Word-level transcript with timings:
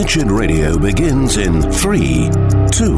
Wretched 0.00 0.30
Radio 0.30 0.78
begins 0.78 1.36
in 1.36 1.60
three, 1.60 2.30
two, 2.72 2.96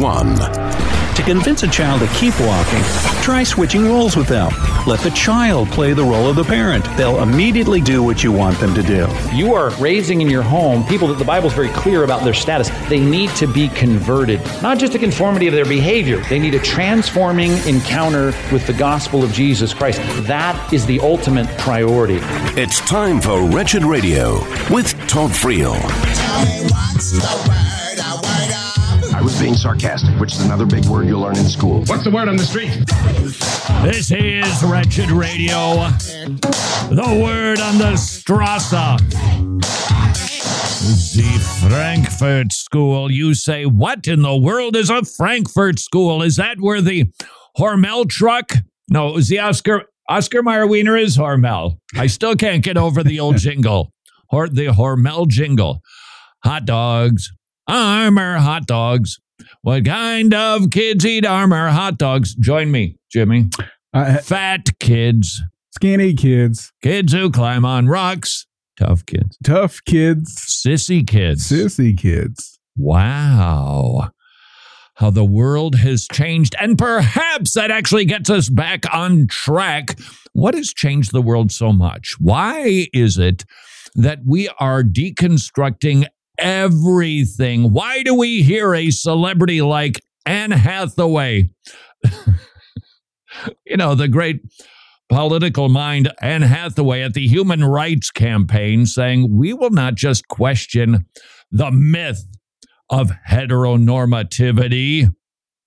one. 0.00 0.34
To 0.34 1.22
convince 1.24 1.62
a 1.62 1.68
child 1.68 2.00
to 2.00 2.08
keep 2.08 2.38
walking, 2.40 2.82
try 3.22 3.42
switching 3.42 3.84
roles 3.86 4.16
with 4.16 4.26
them. 4.26 4.52
Let 4.86 5.00
the 5.00 5.12
child 5.12 5.68
play 5.68 5.94
the 5.94 6.02
role 6.02 6.28
of 6.28 6.36
the 6.36 6.44
parent. 6.44 6.84
They'll 6.96 7.22
immediately 7.22 7.80
do 7.80 8.02
what 8.02 8.22
you 8.22 8.32
want 8.32 8.58
them 8.58 8.74
to 8.74 8.82
do. 8.82 9.08
You 9.32 9.54
are 9.54 9.70
raising 9.76 10.20
in 10.20 10.28
your 10.28 10.42
home 10.42 10.84
people 10.86 11.08
that 11.08 11.18
the 11.18 11.24
Bible 11.24 11.46
is 11.46 11.54
very 11.54 11.70
clear 11.70 12.04
about 12.04 12.22
their 12.22 12.34
status. 12.34 12.68
They 12.88 13.00
need 13.00 13.30
to 13.36 13.46
be 13.46 13.68
converted, 13.68 14.44
not 14.60 14.78
just 14.78 14.94
a 14.94 14.98
conformity 14.98 15.46
of 15.46 15.54
their 15.54 15.64
behavior. 15.64 16.18
They 16.28 16.38
need 16.38 16.54
a 16.54 16.60
transforming 16.60 17.52
encounter 17.66 18.26
with 18.52 18.66
the 18.66 18.74
gospel 18.74 19.22
of 19.24 19.32
Jesus 19.32 19.72
Christ. 19.72 20.00
That 20.26 20.72
is 20.72 20.84
the 20.86 21.00
ultimate 21.00 21.46
priority. 21.56 22.18
It's 22.60 22.80
time 22.80 23.20
for 23.20 23.42
Wretched 23.42 23.84
Radio 23.84 24.40
with 24.70 24.92
Todd 25.08 25.30
Friel. 25.30 26.25
I 29.14 29.20
was 29.22 29.38
being 29.38 29.52
sarcastic, 29.52 30.18
which 30.18 30.32
is 30.32 30.40
another 30.40 30.64
big 30.64 30.86
word 30.86 31.06
you'll 31.06 31.20
learn 31.20 31.36
in 31.36 31.44
school. 31.44 31.84
What's 31.84 32.04
the 32.04 32.10
word 32.10 32.26
on 32.26 32.38
the 32.38 32.42
street? 32.42 32.70
This 33.84 34.10
is 34.10 34.64
Wretched 34.64 35.10
Radio. 35.10 35.90
The 36.88 37.20
word 37.22 37.60
on 37.60 37.76
the 37.76 37.96
Strasse. 37.96 38.70
The 41.12 41.68
Frankfurt 41.68 42.52
School. 42.54 43.10
You 43.12 43.34
say, 43.34 43.66
what 43.66 44.08
in 44.08 44.22
the 44.22 44.34
world 44.34 44.74
is 44.74 44.88
a 44.88 45.04
Frankfurt 45.04 45.78
School? 45.78 46.22
Is 46.22 46.36
that 46.36 46.58
where 46.60 46.80
the 46.80 47.12
Hormel 47.58 48.08
truck? 48.08 48.52
No, 48.88 49.08
it 49.08 49.14
was 49.14 49.28
the 49.28 49.40
Oscar 49.40 49.82
Oscar 50.08 50.42
Mayer 50.42 50.66
Wiener 50.66 50.96
is 50.96 51.18
Hormel. 51.18 51.78
I 51.94 52.06
still 52.06 52.36
can't 52.36 52.64
get 52.64 52.78
over 52.78 53.02
the 53.02 53.20
old 53.20 53.36
jingle. 53.40 53.92
Or 54.30 54.48
the 54.48 54.68
Hormel 54.68 55.28
jingle. 55.28 55.82
Hot 56.46 56.64
dogs, 56.64 57.32
Armour 57.66 58.38
hot 58.38 58.68
dogs. 58.68 59.18
What 59.62 59.84
kind 59.84 60.32
of 60.32 60.70
kids 60.70 61.04
eat 61.04 61.26
Armour 61.26 61.70
hot 61.70 61.98
dogs? 61.98 62.36
Join 62.36 62.70
me, 62.70 62.94
Jimmy. 63.10 63.50
Uh, 63.92 64.18
Fat 64.18 64.78
kids, 64.78 65.42
skinny 65.74 66.14
kids, 66.14 66.72
kids 66.84 67.12
who 67.12 67.32
climb 67.32 67.64
on 67.64 67.88
rocks, 67.88 68.46
tough 68.78 69.04
kids, 69.06 69.36
tough 69.42 69.80
kids, 69.86 70.36
sissy 70.36 71.04
kids. 71.04 71.50
sissy 71.50 71.98
kids. 71.98 72.60
Wow. 72.76 74.10
How 74.94 75.10
the 75.10 75.24
world 75.24 75.74
has 75.74 76.06
changed. 76.12 76.54
And 76.60 76.78
perhaps 76.78 77.54
that 77.54 77.72
actually 77.72 78.04
gets 78.04 78.30
us 78.30 78.48
back 78.48 78.84
on 78.94 79.26
track. 79.26 79.98
What 80.32 80.54
has 80.54 80.72
changed 80.72 81.10
the 81.10 81.22
world 81.22 81.50
so 81.50 81.72
much? 81.72 82.14
Why 82.20 82.86
is 82.92 83.18
it 83.18 83.44
that 83.96 84.20
we 84.24 84.48
are 84.60 84.84
deconstructing 84.84 86.06
everything? 86.38 87.72
Why 87.72 88.02
do 88.02 88.14
we 88.14 88.42
hear 88.42 88.74
a 88.74 88.90
celebrity 88.90 89.62
like 89.62 90.02
Anne 90.24 90.50
Hathaway? 90.50 91.50
you 93.64 93.76
know, 93.76 93.94
the 93.94 94.08
great 94.08 94.40
political 95.08 95.68
mind 95.68 96.12
Anne 96.20 96.42
Hathaway 96.42 97.02
at 97.02 97.14
the 97.14 97.26
Human 97.28 97.64
Rights 97.64 98.10
Campaign 98.10 98.86
saying, 98.86 99.36
we 99.36 99.52
will 99.52 99.70
not 99.70 99.94
just 99.94 100.28
question 100.28 101.06
the 101.50 101.70
myth 101.70 102.24
of 102.90 103.10
heteronormativity, 103.28 105.10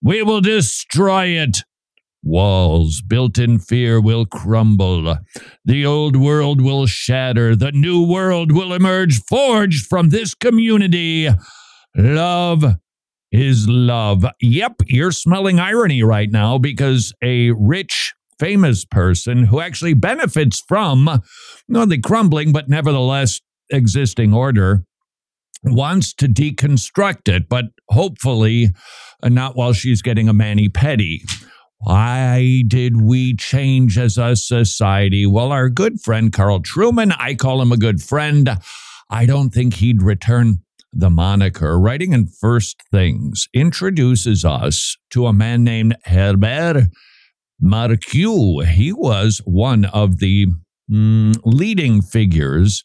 we 0.02 0.24
will 0.24 0.42
destroy 0.42 1.28
it. 1.28 1.64
Walls 2.22 3.02
built 3.02 3.38
in 3.38 3.60
fear 3.60 4.02
will 4.02 4.26
crumble. 4.26 5.18
The 5.64 5.86
old 5.86 6.16
world 6.16 6.62
will 6.62 6.86
shatter. 6.86 7.56
The 7.56 7.72
new 7.72 8.06
world 8.06 8.52
will 8.52 8.74
emerge 8.74 9.22
forged 9.24 9.86
from 9.88 10.10
this 10.10 10.36
community. 10.36 11.30
Love 11.96 12.76
is 13.32 13.68
love. 13.70 14.26
Yep, 14.42 14.74
you're 14.88 15.12
smelling 15.12 15.60
irony 15.60 16.04
right 16.04 16.30
now 16.32 16.58
because 16.58 17.14
a 17.22 17.52
rich, 17.52 18.14
famous 18.40 18.86
person 18.86 19.46
who 19.46 19.60
actually 19.60 19.94
benefits 19.94 20.62
from 20.68 21.22
not 21.68 21.90
the 21.90 22.00
crumbling, 22.00 22.52
but 22.52 22.70
nevertheless 22.70 23.40
existing 23.70 24.34
order 24.34 24.84
wants 25.64 26.14
to 26.14 26.28
deconstruct 26.28 27.28
it, 27.28 27.50
but 27.50 27.66
hopefully 27.90 28.70
uh, 29.22 29.30
not 29.30 29.56
while 29.56 29.74
she's 29.74 30.02
getting 30.02 30.30
a 30.30 30.34
mani 30.34 30.70
pedi. 30.70 31.20
Why 31.82 32.64
did 32.68 33.02
we 33.02 33.36
change 33.36 33.98
as 33.98 34.18
a 34.18 34.36
society? 34.36 35.26
Well, 35.26 35.52
our 35.54 35.70
good 35.70 36.02
friend 36.02 36.32
Carl 36.32 36.60
Trueman, 36.60 37.16
I 37.18 37.36
call 37.36 37.62
him 37.62 37.72
a 37.72 37.78
good 37.78 38.02
friend. 38.02 38.58
I 39.10 39.26
don't 39.26 39.52
think 39.52 39.76
he'd 39.76 40.04
return 40.04 40.60
the 40.92 41.10
moniker. 41.10 41.80
Writing 41.80 42.12
in 42.12 42.28
First 42.28 42.84
Things 42.92 43.48
introduces 43.54 44.44
us 44.44 44.98
to 45.12 45.28
a 45.28 45.34
man 45.34 45.64
named 45.64 45.96
Herbert 46.06 46.88
Marcuse. 47.64 48.66
He 48.66 48.92
was 48.92 49.42
one 49.46 49.86
of 49.86 50.20
the 50.20 50.48
mm, 50.92 51.40
leading 51.46 52.02
figures 52.02 52.84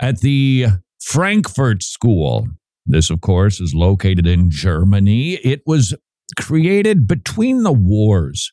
at 0.00 0.20
the 0.20 0.66
Frankfurt 1.00 1.82
School. 1.82 2.48
This, 2.86 3.10
of 3.10 3.20
course, 3.20 3.60
is 3.60 3.74
located 3.74 4.26
in 4.26 4.50
Germany. 4.50 5.34
It 5.34 5.62
was 5.66 5.94
created 6.36 7.06
between 7.06 7.62
the 7.62 7.72
wars. 7.72 8.50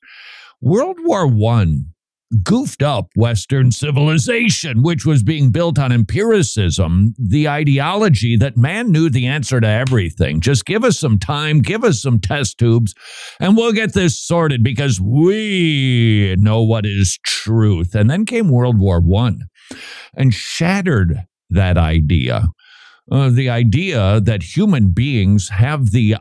World 0.61 0.97
War 1.01 1.27
One 1.27 1.93
goofed 2.41 2.81
up 2.81 3.09
Western 3.15 3.71
civilization, 3.71 4.81
which 4.81 5.05
was 5.05 5.21
being 5.23 5.51
built 5.51 5.77
on 5.77 5.91
empiricism, 5.91 7.13
the 7.17 7.47
ideology 7.47 8.35
that 8.37 8.57
man 8.57 8.91
knew 8.91 9.09
the 9.09 9.27
answer 9.27 9.61
to 9.61 9.67
everything. 9.67 10.41
Just 10.41 10.65
give 10.65 10.83
us 10.83 10.97
some 10.97 11.19
time, 11.19 11.59
give 11.59 11.83
us 11.83 12.01
some 12.01 12.19
test 12.19 12.57
tubes, 12.57 12.95
and 13.39 13.55
we'll 13.55 13.73
get 13.73 13.93
this 13.93 14.19
sorted 14.19 14.63
because 14.63 14.99
we 14.99 16.35
know 16.39 16.63
what 16.63 16.85
is 16.85 17.19
truth. 17.23 17.93
And 17.93 18.09
then 18.09 18.25
came 18.25 18.49
World 18.49 18.79
War 18.79 18.99
One 18.99 19.43
and 20.15 20.33
shattered 20.33 21.25
that 21.49 21.77
idea. 21.77 22.49
Uh, 23.11 23.29
the 23.29 23.49
idea 23.49 24.21
that 24.21 24.55
human 24.55 24.91
beings 24.91 25.49
have 25.49 25.91
the 25.91 26.15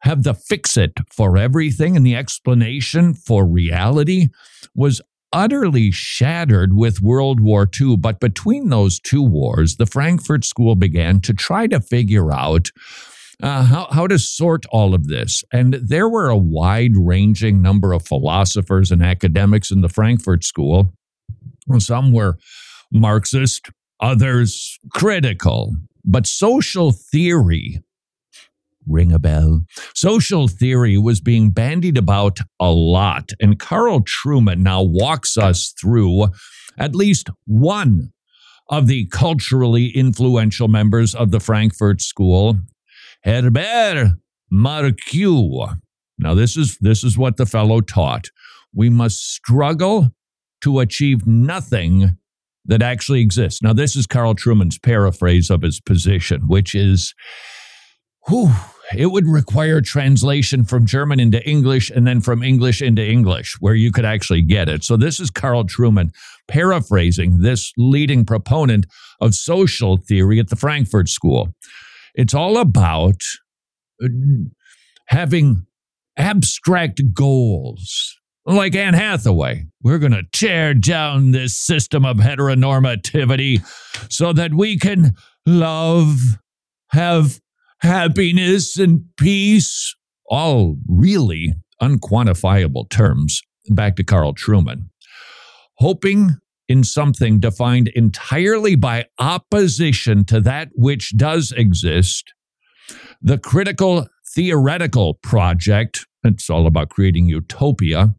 have 0.00 0.22
the 0.22 0.34
fix 0.34 0.76
it 0.76 0.92
for 1.10 1.36
everything 1.36 1.96
and 1.96 2.06
the 2.06 2.16
explanation 2.16 3.14
for 3.14 3.46
reality 3.46 4.28
was 4.74 5.00
utterly 5.32 5.90
shattered 5.90 6.74
with 6.74 7.02
World 7.02 7.40
War 7.40 7.68
II. 7.80 7.96
But 7.96 8.20
between 8.20 8.68
those 8.68 9.00
two 9.00 9.22
wars, 9.22 9.76
the 9.76 9.86
Frankfurt 9.86 10.44
School 10.44 10.74
began 10.74 11.20
to 11.20 11.34
try 11.34 11.66
to 11.66 11.80
figure 11.80 12.32
out 12.32 12.70
uh, 13.42 13.64
how, 13.64 13.88
how 13.90 14.06
to 14.06 14.18
sort 14.18 14.64
all 14.70 14.94
of 14.94 15.08
this. 15.08 15.44
And 15.52 15.74
there 15.74 16.08
were 16.08 16.28
a 16.28 16.36
wide 16.36 16.96
ranging 16.96 17.60
number 17.60 17.92
of 17.92 18.06
philosophers 18.06 18.90
and 18.90 19.02
academics 19.02 19.70
in 19.70 19.82
the 19.82 19.88
Frankfurt 19.88 20.44
School. 20.44 20.92
Some 21.78 22.12
were 22.12 22.38
Marxist, 22.92 23.70
others 24.00 24.78
critical. 24.90 25.74
But 26.04 26.26
social 26.26 26.92
theory 26.92 27.80
ring 28.86 29.12
a 29.12 29.18
bell. 29.18 29.62
Social 29.94 30.48
theory 30.48 30.96
was 30.96 31.20
being 31.20 31.50
bandied 31.50 31.98
about 31.98 32.38
a 32.60 32.70
lot, 32.70 33.30
and 33.40 33.58
Carl 33.58 34.00
Trueman 34.00 34.58
now 34.58 34.82
walks 34.82 35.36
us 35.36 35.72
through 35.80 36.28
at 36.78 36.94
least 36.94 37.30
one 37.46 38.12
of 38.68 38.86
the 38.86 39.06
culturally 39.06 39.88
influential 39.88 40.68
members 40.68 41.14
of 41.14 41.30
the 41.30 41.40
Frankfurt 41.40 42.00
School, 42.00 42.56
Herbert 43.22 44.12
Marcuse. 44.52 45.78
Now, 46.18 46.34
this 46.34 46.56
is 46.56 46.78
this 46.80 47.04
is 47.04 47.18
what 47.18 47.36
the 47.36 47.46
fellow 47.46 47.80
taught. 47.80 48.28
We 48.74 48.88
must 48.88 49.34
struggle 49.34 50.10
to 50.62 50.80
achieve 50.80 51.26
nothing 51.26 52.16
that 52.64 52.82
actually 52.82 53.20
exists. 53.20 53.62
Now, 53.62 53.72
this 53.72 53.94
is 53.96 54.06
Carl 54.06 54.34
Trueman's 54.34 54.78
paraphrase 54.78 55.50
of 55.50 55.62
his 55.62 55.80
position, 55.80 56.48
which 56.48 56.74
is, 56.74 57.14
whew, 58.28 58.52
it 58.94 59.06
would 59.06 59.26
require 59.26 59.80
translation 59.80 60.64
from 60.64 60.86
German 60.86 61.18
into 61.18 61.44
English 61.48 61.90
and 61.90 62.06
then 62.06 62.20
from 62.20 62.42
English 62.42 62.80
into 62.80 63.04
English, 63.04 63.56
where 63.60 63.74
you 63.74 63.90
could 63.90 64.04
actually 64.04 64.42
get 64.42 64.68
it. 64.68 64.84
So, 64.84 64.96
this 64.96 65.18
is 65.18 65.30
Carl 65.30 65.64
Trueman 65.64 66.10
paraphrasing 66.48 67.40
this 67.40 67.72
leading 67.76 68.24
proponent 68.24 68.86
of 69.20 69.34
social 69.34 69.96
theory 69.96 70.38
at 70.38 70.48
the 70.48 70.56
Frankfurt 70.56 71.08
School. 71.08 71.48
It's 72.14 72.34
all 72.34 72.58
about 72.58 73.20
uh, 74.02 74.08
having 75.06 75.66
abstract 76.16 77.00
goals. 77.12 78.16
Like 78.48 78.76
Anne 78.76 78.94
Hathaway, 78.94 79.64
we're 79.82 79.98
going 79.98 80.12
to 80.12 80.22
tear 80.32 80.72
down 80.72 81.32
this 81.32 81.58
system 81.58 82.04
of 82.04 82.18
heteronormativity 82.18 83.60
so 84.08 84.32
that 84.32 84.54
we 84.54 84.78
can 84.78 85.16
love, 85.46 86.38
have 86.90 87.40
happiness 87.86 88.78
and 88.78 89.04
peace, 89.16 89.94
all 90.28 90.76
really 90.88 91.54
unquantifiable 91.80 92.90
terms. 92.90 93.40
Back 93.70 93.96
to 93.96 94.04
Carl 94.04 94.34
Trueman. 94.34 94.88
Hoping 95.78 96.36
in 96.68 96.82
something 96.82 97.38
defined 97.38 97.88
entirely 97.88 98.74
by 98.74 99.06
opposition 99.18 100.24
to 100.24 100.40
that 100.40 100.68
which 100.74 101.16
does 101.16 101.52
exist, 101.52 102.32
the 103.22 103.38
critical 103.38 104.08
theoretical 104.34 105.14
project, 105.14 106.06
it's 106.24 106.50
all 106.50 106.66
about 106.66 106.90
creating 106.90 107.26
utopia, 107.26 108.14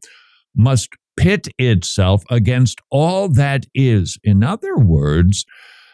must 0.56 0.90
pit 1.18 1.48
itself 1.58 2.24
against 2.30 2.80
all 2.90 3.28
that 3.28 3.66
is. 3.75 4.18
In 4.24 4.44
other 4.44 4.78
words, 4.78 5.46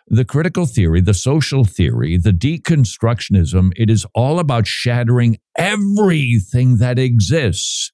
the 0.08 0.26
critical 0.26 0.66
theory, 0.66 1.02
the 1.02 1.14
social 1.14 1.64
theory, 1.64 2.18
the 2.18 2.32
deconstructionism, 2.32 3.72
it 3.76 3.90
is 3.90 4.06
all 4.14 4.40
about 4.40 4.68
shattering 4.68 5.38
everything 5.58 6.78
that 6.78 7.00
exists. 7.00 7.92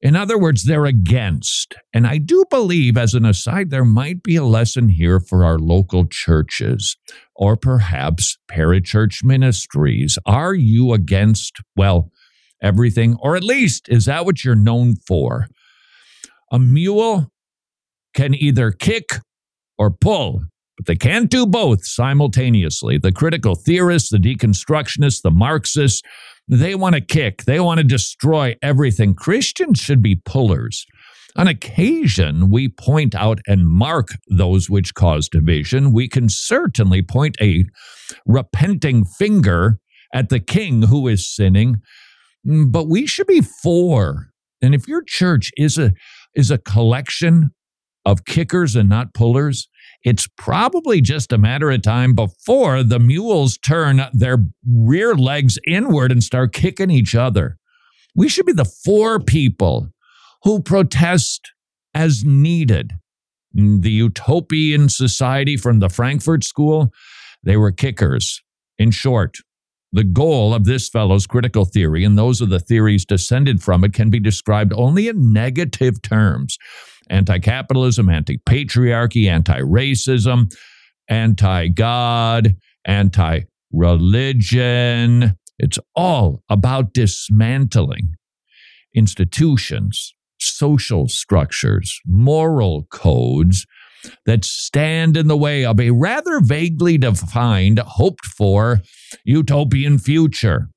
In 0.00 0.14
other 0.14 0.38
words, 0.38 0.64
they're 0.64 0.86
against. 0.86 1.74
And 1.92 2.06
I 2.06 2.18
do 2.18 2.44
believe, 2.50 2.96
as 2.96 3.14
an 3.14 3.24
aside, 3.24 3.70
there 3.70 3.84
might 3.84 4.22
be 4.22 4.36
a 4.36 4.44
lesson 4.44 4.90
here 4.90 5.18
for 5.18 5.44
our 5.44 5.58
local 5.58 6.06
churches 6.06 6.96
or 7.34 7.56
perhaps 7.56 8.38
parachurch 8.48 9.24
ministries. 9.24 10.16
Are 10.24 10.54
you 10.54 10.92
against, 10.92 11.56
well, 11.74 12.12
everything? 12.62 13.16
Or 13.20 13.34
at 13.36 13.42
least, 13.42 13.88
is 13.88 14.04
that 14.04 14.24
what 14.24 14.44
you're 14.44 14.54
known 14.54 14.94
for? 15.06 15.48
A 16.52 16.60
mule 16.60 17.32
can 18.14 18.34
either 18.34 18.70
kick 18.70 19.10
or 19.78 19.90
pull, 19.90 20.42
but 20.78 20.86
they 20.86 20.96
can't 20.96 21.30
do 21.30 21.44
both 21.44 21.84
simultaneously. 21.84 22.96
The 22.96 23.12
critical 23.12 23.56
theorists, 23.56 24.10
the 24.10 24.18
deconstructionists, 24.18 25.22
the 25.22 25.30
Marxists, 25.30 26.02
they 26.46 26.74
want 26.74 26.94
to 26.94 27.00
kick, 27.00 27.44
they 27.44 27.60
want 27.60 27.78
to 27.78 27.84
destroy 27.84 28.56
everything. 28.62 29.14
Christians 29.14 29.78
should 29.80 30.02
be 30.02 30.14
pullers. 30.24 30.86
On 31.36 31.46
occasion, 31.46 32.50
we 32.50 32.68
point 32.68 33.14
out 33.14 33.40
and 33.46 33.68
mark 33.68 34.08
those 34.28 34.70
which 34.70 34.94
cause 34.94 35.28
division. 35.28 35.92
We 35.92 36.08
can 36.08 36.28
certainly 36.28 37.02
point 37.02 37.36
a 37.40 37.64
repenting 38.26 39.04
finger 39.04 39.78
at 40.14 40.30
the 40.30 40.40
king 40.40 40.82
who 40.82 41.06
is 41.06 41.28
sinning, 41.28 41.76
but 42.44 42.88
we 42.88 43.06
should 43.06 43.26
be 43.26 43.42
for. 43.42 44.30
And 44.62 44.74
if 44.74 44.88
your 44.88 45.02
church 45.06 45.50
is 45.56 45.76
a 45.76 45.92
is 46.34 46.50
a 46.50 46.58
collection 46.58 47.50
of 48.04 48.24
kickers 48.24 48.74
and 48.74 48.88
not 48.88 49.12
pullers, 49.12 49.68
it's 50.04 50.28
probably 50.36 51.00
just 51.00 51.32
a 51.32 51.38
matter 51.38 51.70
of 51.70 51.82
time 51.82 52.14
before 52.14 52.82
the 52.82 52.98
mules 52.98 53.58
turn 53.58 54.02
their 54.12 54.38
rear 54.70 55.14
legs 55.14 55.58
inward 55.66 56.12
and 56.12 56.22
start 56.22 56.52
kicking 56.52 56.90
each 56.90 57.14
other. 57.14 57.58
We 58.14 58.28
should 58.28 58.46
be 58.46 58.52
the 58.52 58.64
for 58.64 59.18
people 59.18 59.88
who 60.44 60.62
protest 60.62 61.52
as 61.94 62.24
needed. 62.24 62.92
The 63.52 63.90
utopian 63.90 64.88
society 64.88 65.56
from 65.56 65.80
the 65.80 65.88
Frankfurt 65.88 66.44
School, 66.44 66.92
they 67.42 67.56
were 67.56 67.72
kickers. 67.72 68.40
In 68.78 68.92
short, 68.92 69.38
the 69.92 70.04
goal 70.04 70.54
of 70.54 70.64
this 70.64 70.88
fellow's 70.88 71.26
critical 71.26 71.64
theory 71.64 72.04
and 72.04 72.16
those 72.16 72.40
of 72.40 72.50
the 72.50 72.60
theories 72.60 73.04
descended 73.04 73.62
from 73.62 73.82
it 73.84 73.94
can 73.94 74.10
be 74.10 74.20
described 74.20 74.72
only 74.76 75.08
in 75.08 75.32
negative 75.32 76.00
terms 76.02 76.58
anti 77.10 77.38
capitalism, 77.38 78.08
anti 78.08 78.38
patriarchy, 78.38 79.28
anti 79.28 79.60
racism, 79.60 80.52
anti 81.08 81.68
God, 81.68 82.56
anti 82.84 83.40
religion. 83.72 85.36
It's 85.58 85.78
all 85.96 86.42
about 86.48 86.92
dismantling 86.92 88.14
institutions, 88.94 90.14
social 90.38 91.08
structures, 91.08 92.00
moral 92.06 92.86
codes 92.90 93.66
that 94.26 94.44
stand 94.44 95.16
in 95.16 95.26
the 95.26 95.36
way 95.36 95.64
of 95.64 95.80
a 95.80 95.90
rather 95.90 96.40
vaguely 96.40 96.98
defined, 96.98 97.78
hoped 97.80 98.24
for 98.24 98.80
utopian 99.24 99.98
future. 99.98 100.68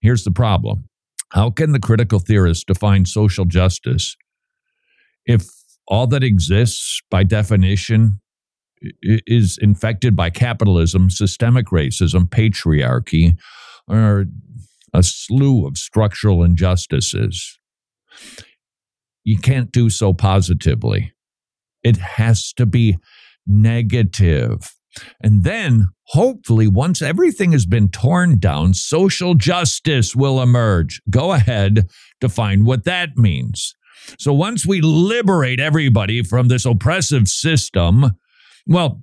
Here's 0.00 0.24
the 0.24 0.30
problem 0.30 0.84
How 1.32 1.50
can 1.50 1.72
the 1.72 1.80
critical 1.80 2.18
theorist 2.18 2.66
define 2.66 3.04
social 3.04 3.44
justice 3.44 4.16
if 5.26 5.46
all 5.88 6.06
that 6.08 6.24
exists 6.24 7.00
by 7.10 7.24
definition 7.24 8.20
is 9.02 9.58
infected 9.60 10.14
by 10.14 10.30
capitalism, 10.30 11.10
systemic 11.10 11.66
racism, 11.66 12.28
patriarchy, 12.28 13.36
or 13.88 14.26
a 14.92 15.02
slew 15.02 15.66
of 15.66 15.78
structural 15.78 16.42
injustices. 16.42 17.58
You 19.24 19.38
can't 19.38 19.72
do 19.72 19.90
so 19.90 20.12
positively. 20.12 21.12
It 21.82 21.96
has 21.96 22.52
to 22.54 22.66
be 22.66 22.98
negative. 23.46 24.74
And 25.20 25.44
then, 25.44 25.88
hopefully, 26.08 26.68
once 26.68 27.02
everything 27.02 27.52
has 27.52 27.66
been 27.66 27.88
torn 27.88 28.38
down, 28.38 28.74
social 28.74 29.34
justice 29.34 30.14
will 30.14 30.40
emerge. 30.40 31.02
Go 31.10 31.32
ahead, 31.32 31.88
define 32.20 32.64
what 32.64 32.84
that 32.84 33.16
means. 33.16 33.74
So 34.18 34.32
once 34.32 34.66
we 34.66 34.80
liberate 34.80 35.60
everybody 35.60 36.22
from 36.22 36.48
this 36.48 36.64
oppressive 36.64 37.28
system, 37.28 38.12
well, 38.66 39.02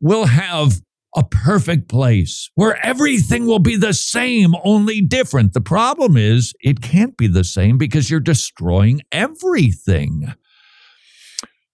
we'll 0.00 0.26
have 0.26 0.80
a 1.16 1.24
perfect 1.24 1.88
place 1.88 2.50
where 2.54 2.84
everything 2.84 3.46
will 3.46 3.58
be 3.58 3.76
the 3.76 3.94
same, 3.94 4.54
only 4.62 5.00
different. 5.00 5.52
The 5.52 5.60
problem 5.60 6.16
is 6.16 6.52
it 6.60 6.80
can't 6.80 7.16
be 7.16 7.26
the 7.26 7.44
same 7.44 7.78
because 7.78 8.10
you're 8.10 8.20
destroying 8.20 9.02
everything. 9.10 10.34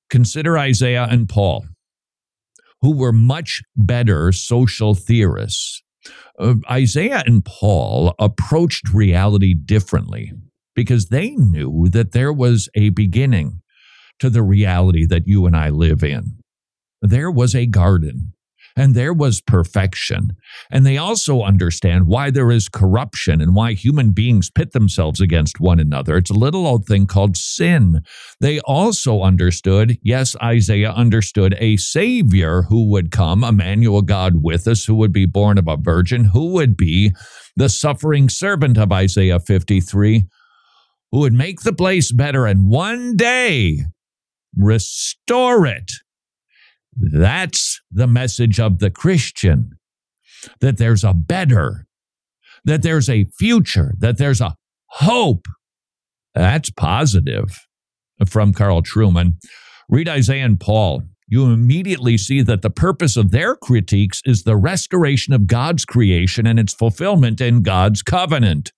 Consider 0.08 0.56
Isaiah 0.56 1.08
and 1.10 1.28
Paul, 1.28 1.66
who 2.80 2.96
were 2.96 3.12
much 3.12 3.62
better 3.76 4.30
social 4.30 4.94
theorists. 4.94 5.82
Uh, 6.38 6.54
Isaiah 6.70 7.22
and 7.26 7.44
Paul 7.44 8.14
approached 8.18 8.88
reality 8.92 9.54
differently 9.54 10.32
because 10.74 11.06
they 11.06 11.30
knew 11.30 11.88
that 11.90 12.12
there 12.12 12.32
was 12.32 12.68
a 12.74 12.90
beginning 12.90 13.60
to 14.20 14.30
the 14.30 14.42
reality 14.42 15.06
that 15.06 15.26
you 15.26 15.46
and 15.46 15.56
I 15.56 15.70
live 15.70 16.02
in. 16.02 16.38
There 17.02 17.30
was 17.30 17.54
a 17.54 17.66
garden 17.66 18.34
and 18.76 18.94
there 18.94 19.12
was 19.12 19.40
perfection. 19.40 20.36
And 20.70 20.84
they 20.84 20.96
also 20.98 21.42
understand 21.42 22.06
why 22.06 22.30
there 22.30 22.50
is 22.50 22.68
corruption 22.68 23.40
and 23.40 23.54
why 23.54 23.72
human 23.74 24.10
beings 24.10 24.50
pit 24.50 24.72
themselves 24.72 25.20
against 25.20 25.60
one 25.60 25.78
another. 25.78 26.16
It's 26.16 26.30
a 26.30 26.34
little 26.34 26.66
old 26.66 26.86
thing 26.86 27.06
called 27.06 27.36
sin. 27.36 28.00
They 28.40 28.60
also 28.60 29.22
understood, 29.22 29.98
yes, 30.02 30.34
Isaiah 30.42 30.90
understood 30.90 31.54
a 31.58 31.76
Savior 31.76 32.62
who 32.62 32.88
would 32.90 33.12
come, 33.12 33.44
Emmanuel 33.44 34.02
God 34.02 34.42
with 34.42 34.66
us, 34.66 34.84
who 34.84 34.96
would 34.96 35.12
be 35.12 35.26
born 35.26 35.56
of 35.56 35.68
a 35.68 35.76
virgin, 35.76 36.24
who 36.24 36.52
would 36.52 36.76
be 36.76 37.12
the 37.56 37.68
suffering 37.68 38.28
servant 38.28 38.76
of 38.76 38.90
Isaiah 38.90 39.38
53 39.38 40.24
who 41.14 41.20
would 41.20 41.32
make 41.32 41.60
the 41.60 41.72
place 41.72 42.10
better 42.10 42.44
and 42.44 42.68
one 42.68 43.16
day 43.16 43.78
restore 44.56 45.64
it. 45.64 45.92
That's 46.96 47.80
the 47.88 48.08
message 48.08 48.58
of 48.58 48.80
the 48.80 48.90
Christian 48.90 49.78
that 50.58 50.76
there's 50.76 51.04
a 51.04 51.14
better, 51.14 51.86
that 52.64 52.82
there's 52.82 53.08
a 53.08 53.26
future, 53.38 53.94
that 53.98 54.18
there's 54.18 54.40
a 54.40 54.56
hope. 54.86 55.46
That's 56.34 56.70
positive 56.70 57.60
from 58.26 58.52
Carl 58.52 58.82
Trueman. 58.82 59.34
Read 59.88 60.08
Isaiah 60.08 60.44
and 60.44 60.58
Paul. 60.58 61.04
You 61.28 61.44
immediately 61.44 62.18
see 62.18 62.42
that 62.42 62.62
the 62.62 62.70
purpose 62.70 63.16
of 63.16 63.30
their 63.30 63.54
critiques 63.54 64.20
is 64.24 64.42
the 64.42 64.56
restoration 64.56 65.32
of 65.32 65.46
God's 65.46 65.84
creation 65.84 66.44
and 66.44 66.58
its 66.58 66.74
fulfillment 66.74 67.40
in 67.40 67.62
God's 67.62 68.02
covenant 68.02 68.72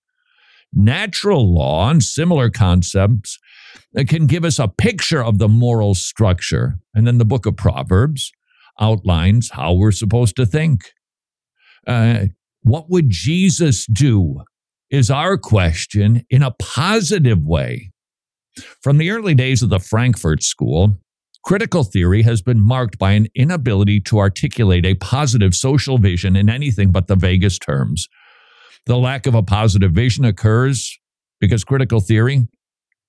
natural 0.76 1.52
law 1.52 1.90
and 1.90 2.02
similar 2.02 2.50
concepts 2.50 3.38
that 3.92 4.08
can 4.08 4.26
give 4.26 4.44
us 4.44 4.58
a 4.58 4.68
picture 4.68 5.24
of 5.24 5.38
the 5.38 5.48
moral 5.48 5.94
structure. 5.94 6.78
And 6.94 7.06
then 7.06 7.18
the 7.18 7.24
book 7.24 7.46
of 7.46 7.56
Proverbs 7.56 8.30
outlines 8.78 9.50
how 9.50 9.72
we're 9.72 9.92
supposed 9.92 10.36
to 10.36 10.46
think. 10.46 10.92
Uh, 11.86 12.26
what 12.62 12.90
would 12.90 13.06
Jesus 13.08 13.86
do? 13.86 14.42
Is 14.88 15.10
our 15.10 15.36
question 15.36 16.24
in 16.30 16.42
a 16.42 16.52
positive 16.60 17.44
way. 17.44 17.90
From 18.82 18.98
the 18.98 19.10
early 19.10 19.34
days 19.34 19.62
of 19.62 19.68
the 19.68 19.80
Frankfurt 19.80 20.44
School, 20.44 21.00
critical 21.44 21.82
theory 21.82 22.22
has 22.22 22.40
been 22.40 22.60
marked 22.60 22.98
by 22.98 23.12
an 23.12 23.26
inability 23.34 24.00
to 24.02 24.18
articulate 24.18 24.86
a 24.86 24.94
positive 24.94 25.54
social 25.54 25.98
vision 25.98 26.36
in 26.36 26.48
anything 26.48 26.92
but 26.92 27.08
the 27.08 27.16
vaguest 27.16 27.62
terms. 27.62 28.08
The 28.86 28.96
lack 28.96 29.26
of 29.26 29.34
a 29.34 29.42
positive 29.42 29.92
vision 29.92 30.24
occurs 30.24 30.98
because 31.40 31.64
critical 31.64 32.00
theory 32.00 32.46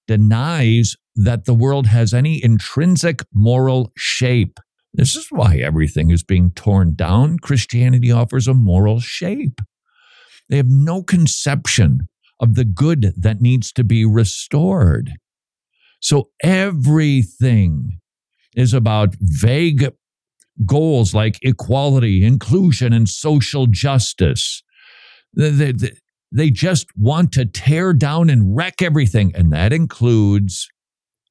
denies 0.08 0.96
that 1.16 1.46
the 1.46 1.54
world 1.54 1.88
has 1.88 2.14
any 2.14 2.44
intrinsic 2.44 3.22
moral 3.34 3.92
shape. 3.96 4.60
This 4.94 5.16
is 5.16 5.28
why 5.30 5.58
everything 5.58 6.10
is 6.10 6.24
being 6.24 6.52
torn 6.52 6.96
down. 6.96 7.38
Christianity 7.40 8.12
offers 8.12 8.48
a 8.48 8.54
moral 8.54 9.00
shape. 9.00 9.60
They 10.50 10.58
have 10.58 10.70
no 10.70 11.04
conception 11.04 12.08
of 12.40 12.56
the 12.56 12.66
good 12.66 13.14
that 13.18 13.42
needs 13.42 13.72
to 13.74 13.84
be 13.84 14.06
restored. 14.06 15.14
So 16.00 16.30
everything 16.42 18.00
is 18.56 18.74
about 18.74 19.16
vague 19.20 19.92
goals 20.66 21.14
like 21.14 21.38
equality, 21.42 22.24
inclusion, 22.26 22.94
and 22.94 23.08
social 23.08 23.68
justice. 23.68 24.64
They, 25.38 25.72
they, 25.72 25.92
they 26.32 26.50
just 26.50 26.88
want 26.98 27.32
to 27.34 27.46
tear 27.46 27.94
down 27.94 28.30
and 28.30 28.56
wreck 28.56 28.82
everything, 28.82 29.32
and 29.36 29.54
that 29.54 29.72
includes 29.72 30.68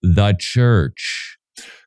the 0.02 0.34
church. 0.38 1.36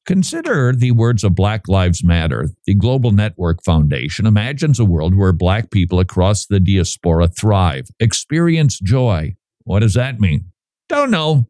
Consider 0.06 0.74
the 0.74 0.92
words 0.92 1.24
of 1.24 1.36
Black 1.36 1.68
Lives 1.68 2.04
Matter. 2.04 2.50
The 2.66 2.74
Global 2.74 3.12
Network 3.12 3.64
Foundation 3.64 4.26
imagines 4.26 4.80
a 4.80 4.86
world 4.86 5.16
where 5.16 5.32
Black 5.32 5.70
people 5.70 6.00
across 6.00 6.46
the 6.48 6.60
diaspora 6.60 7.28
thrive, 7.28 7.88
experience 8.00 8.80
joy. 8.80 9.36
What 9.66 9.80
does 9.80 9.94
that 9.94 10.20
mean? 10.20 10.52
Don't 10.88 11.12
know. 11.12 11.48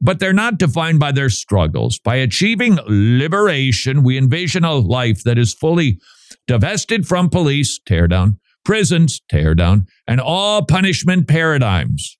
But 0.00 0.18
they're 0.18 0.32
not 0.32 0.58
defined 0.58 0.98
by 0.98 1.12
their 1.12 1.30
struggles. 1.30 2.00
By 2.00 2.16
achieving 2.16 2.78
liberation, 2.86 4.02
we 4.02 4.18
envision 4.18 4.64
a 4.64 4.74
life 4.74 5.22
that 5.22 5.38
is 5.38 5.54
fully 5.54 6.00
divested 6.48 7.06
from 7.06 7.28
police, 7.28 7.78
tear 7.86 8.08
down, 8.08 8.39
prisons, 8.64 9.20
tear 9.28 9.54
down, 9.54 9.86
and 10.06 10.20
all 10.20 10.64
punishment 10.64 11.28
paradigms. 11.28 12.16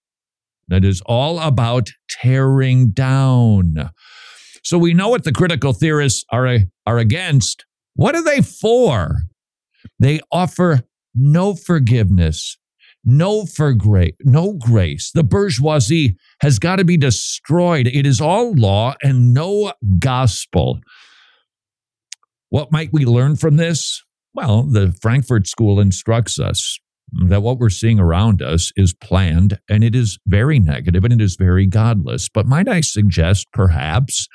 That 0.69 0.85
is 0.85 1.03
all 1.07 1.41
about 1.41 1.91
tearing 2.09 2.91
down. 2.91 3.91
So 4.63 4.79
we 4.79 4.95
know 4.95 5.09
what 5.09 5.25
the 5.25 5.33
critical 5.33 5.73
theorists 5.73 6.25
are, 6.31 6.59
are 6.87 6.99
against. 6.99 7.65
What 7.95 8.15
are 8.15 8.23
they 8.23 8.41
for? 8.41 9.23
They 9.99 10.21
offer 10.31 10.83
no 11.15 11.55
forgiveness, 11.55 12.57
no 13.05 13.47
for 13.47 13.73
grace, 13.73 14.15
no 14.21 14.53
grace. 14.53 15.11
The 15.13 15.25
bourgeoisie 15.25 16.17
has 16.41 16.59
got 16.59 16.77
to 16.77 16.85
be 16.85 16.97
destroyed. 16.97 17.87
It 17.87 18.07
is 18.07 18.21
all 18.21 18.53
law 18.55 18.95
and 19.03 19.35
no 19.35 19.73
gospel. 19.99 20.81
What 22.51 22.71
might 22.73 22.93
we 22.93 23.05
learn 23.05 23.37
from 23.37 23.57
this? 23.57 24.03
Well, 24.35 24.63
the 24.63 24.97
Frankfurt 25.01 25.47
School 25.47 25.81
instructs 25.81 26.39
us 26.39 26.79
that 27.13 27.43
what 27.43 27.59
we're 27.59 27.71
seeing 27.71 27.99
around 27.99 28.41
us 28.41 28.73
is 28.77 28.95
planned 28.95 29.59
and 29.69 29.83
it 29.83 29.95
is 29.95 30.19
very 30.27 30.61
negative 30.61 31.05
and 31.05 31.13
it 31.13 31.21
is 31.21 31.37
very 31.37 31.67
godless. 31.67 32.29
But 32.29 32.47
might 32.47 32.69
I 32.69 32.81
suggest 32.81 33.47
perhaps 33.53 34.29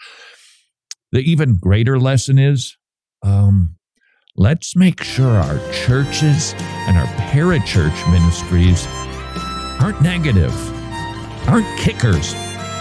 the 1.11 1.19
even 1.19 1.57
greater 1.57 1.97
lesson 1.97 2.37
is 2.37 2.75
um, 3.23 3.75
let's 4.35 4.75
make 4.75 5.01
sure 5.01 5.29
our 5.29 5.71
churches 5.71 6.53
and 6.57 6.97
our 6.97 7.07
parachurch 7.31 8.11
ministries 8.11 8.85
aren't 9.81 10.01
negative, 10.01 10.53
aren't 11.47 11.79
kickers. 11.79 12.33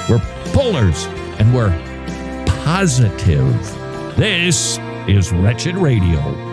We're 0.09 0.23
pullers 0.53 1.05
and 1.39 1.55
we're 1.55 1.71
positive. 2.47 3.55
This 4.17 4.79
is 5.07 5.33
Wretched 5.33 5.77
Radio. 5.77 6.44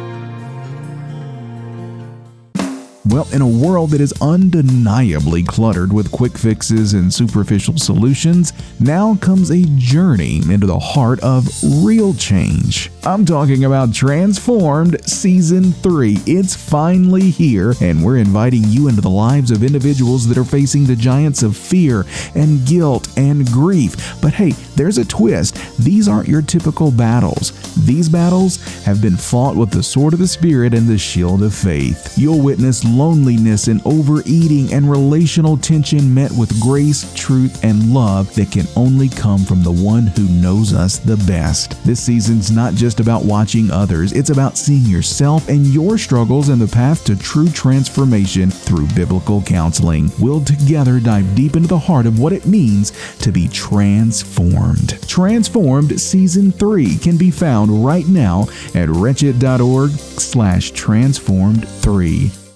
Well, 3.11 3.27
in 3.33 3.41
a 3.41 3.47
world 3.47 3.89
that 3.89 3.99
is 3.99 4.13
undeniably 4.21 5.43
cluttered 5.43 5.91
with 5.91 6.13
quick 6.13 6.37
fixes 6.37 6.93
and 6.93 7.13
superficial 7.13 7.77
solutions, 7.77 8.53
now 8.79 9.15
comes 9.15 9.51
a 9.51 9.65
journey 9.75 10.37
into 10.49 10.65
the 10.65 10.79
heart 10.79 11.19
of 11.19 11.45
real 11.83 12.13
change. 12.13 12.89
I'm 13.03 13.25
talking 13.25 13.65
about 13.65 13.93
Transformed 13.93 15.05
Season 15.05 15.73
3. 15.73 16.19
It's 16.25 16.55
finally 16.55 17.31
here, 17.31 17.73
and 17.81 18.01
we're 18.01 18.15
inviting 18.15 18.63
you 18.63 18.87
into 18.87 19.01
the 19.01 19.09
lives 19.09 19.51
of 19.51 19.61
individuals 19.61 20.25
that 20.29 20.37
are 20.37 20.45
facing 20.45 20.85
the 20.85 20.95
giants 20.95 21.43
of 21.43 21.57
fear 21.57 22.05
and 22.33 22.65
guilt 22.65 23.09
and 23.17 23.45
grief. 23.47 24.21
But 24.21 24.31
hey, 24.35 24.51
there's 24.77 24.99
a 24.99 25.05
twist. 25.05 25.55
These 25.79 26.07
aren't 26.07 26.29
your 26.29 26.41
typical 26.41 26.91
battles. 26.91 27.51
These 27.85 28.07
battles 28.07 28.61
have 28.83 29.01
been 29.01 29.17
fought 29.17 29.57
with 29.57 29.71
the 29.71 29.83
sword 29.83 30.13
of 30.13 30.19
the 30.19 30.27
Spirit 30.27 30.73
and 30.73 30.87
the 30.87 30.97
shield 30.97 31.43
of 31.43 31.53
faith. 31.53 32.17
You'll 32.17 32.41
witness 32.41 32.85
loneliness 33.01 33.67
and 33.67 33.81
overeating 33.83 34.71
and 34.71 34.87
relational 34.87 35.57
tension 35.57 36.13
met 36.13 36.31
with 36.33 36.61
grace, 36.61 37.11
truth, 37.15 37.63
and 37.63 37.91
love 37.91 38.31
that 38.35 38.51
can 38.51 38.67
only 38.75 39.09
come 39.09 39.39
from 39.39 39.63
the 39.63 39.71
one 39.71 40.05
who 40.05 40.27
knows 40.39 40.71
us 40.71 40.99
the 40.99 41.17
best. 41.25 41.83
This 41.83 41.99
season's 41.99 42.51
not 42.51 42.75
just 42.75 42.99
about 42.99 43.25
watching 43.25 43.71
others, 43.71 44.13
it's 44.13 44.29
about 44.29 44.55
seeing 44.55 44.85
yourself 44.85 45.49
and 45.49 45.65
your 45.65 45.97
struggles 45.97 46.49
and 46.49 46.61
the 46.61 46.67
path 46.67 47.03
to 47.05 47.17
true 47.17 47.49
transformation 47.49 48.51
through 48.51 48.85
biblical 48.93 49.41
counseling. 49.41 50.11
We'll 50.19 50.43
together 50.43 50.99
dive 50.99 51.33
deep 51.33 51.55
into 51.55 51.69
the 51.69 51.79
heart 51.79 52.05
of 52.05 52.19
what 52.19 52.33
it 52.33 52.45
means 52.45 52.91
to 53.17 53.31
be 53.31 53.47
transformed. 53.47 55.01
Transformed 55.07 55.99
Season 55.99 56.51
3 56.51 56.97
can 56.99 57.17
be 57.17 57.31
found 57.31 57.83
right 57.83 58.07
now 58.07 58.45
at 58.75 58.89
wretched.org 58.89 59.89
slash 59.89 60.69
transformed 60.69 61.67
3. 61.67 62.31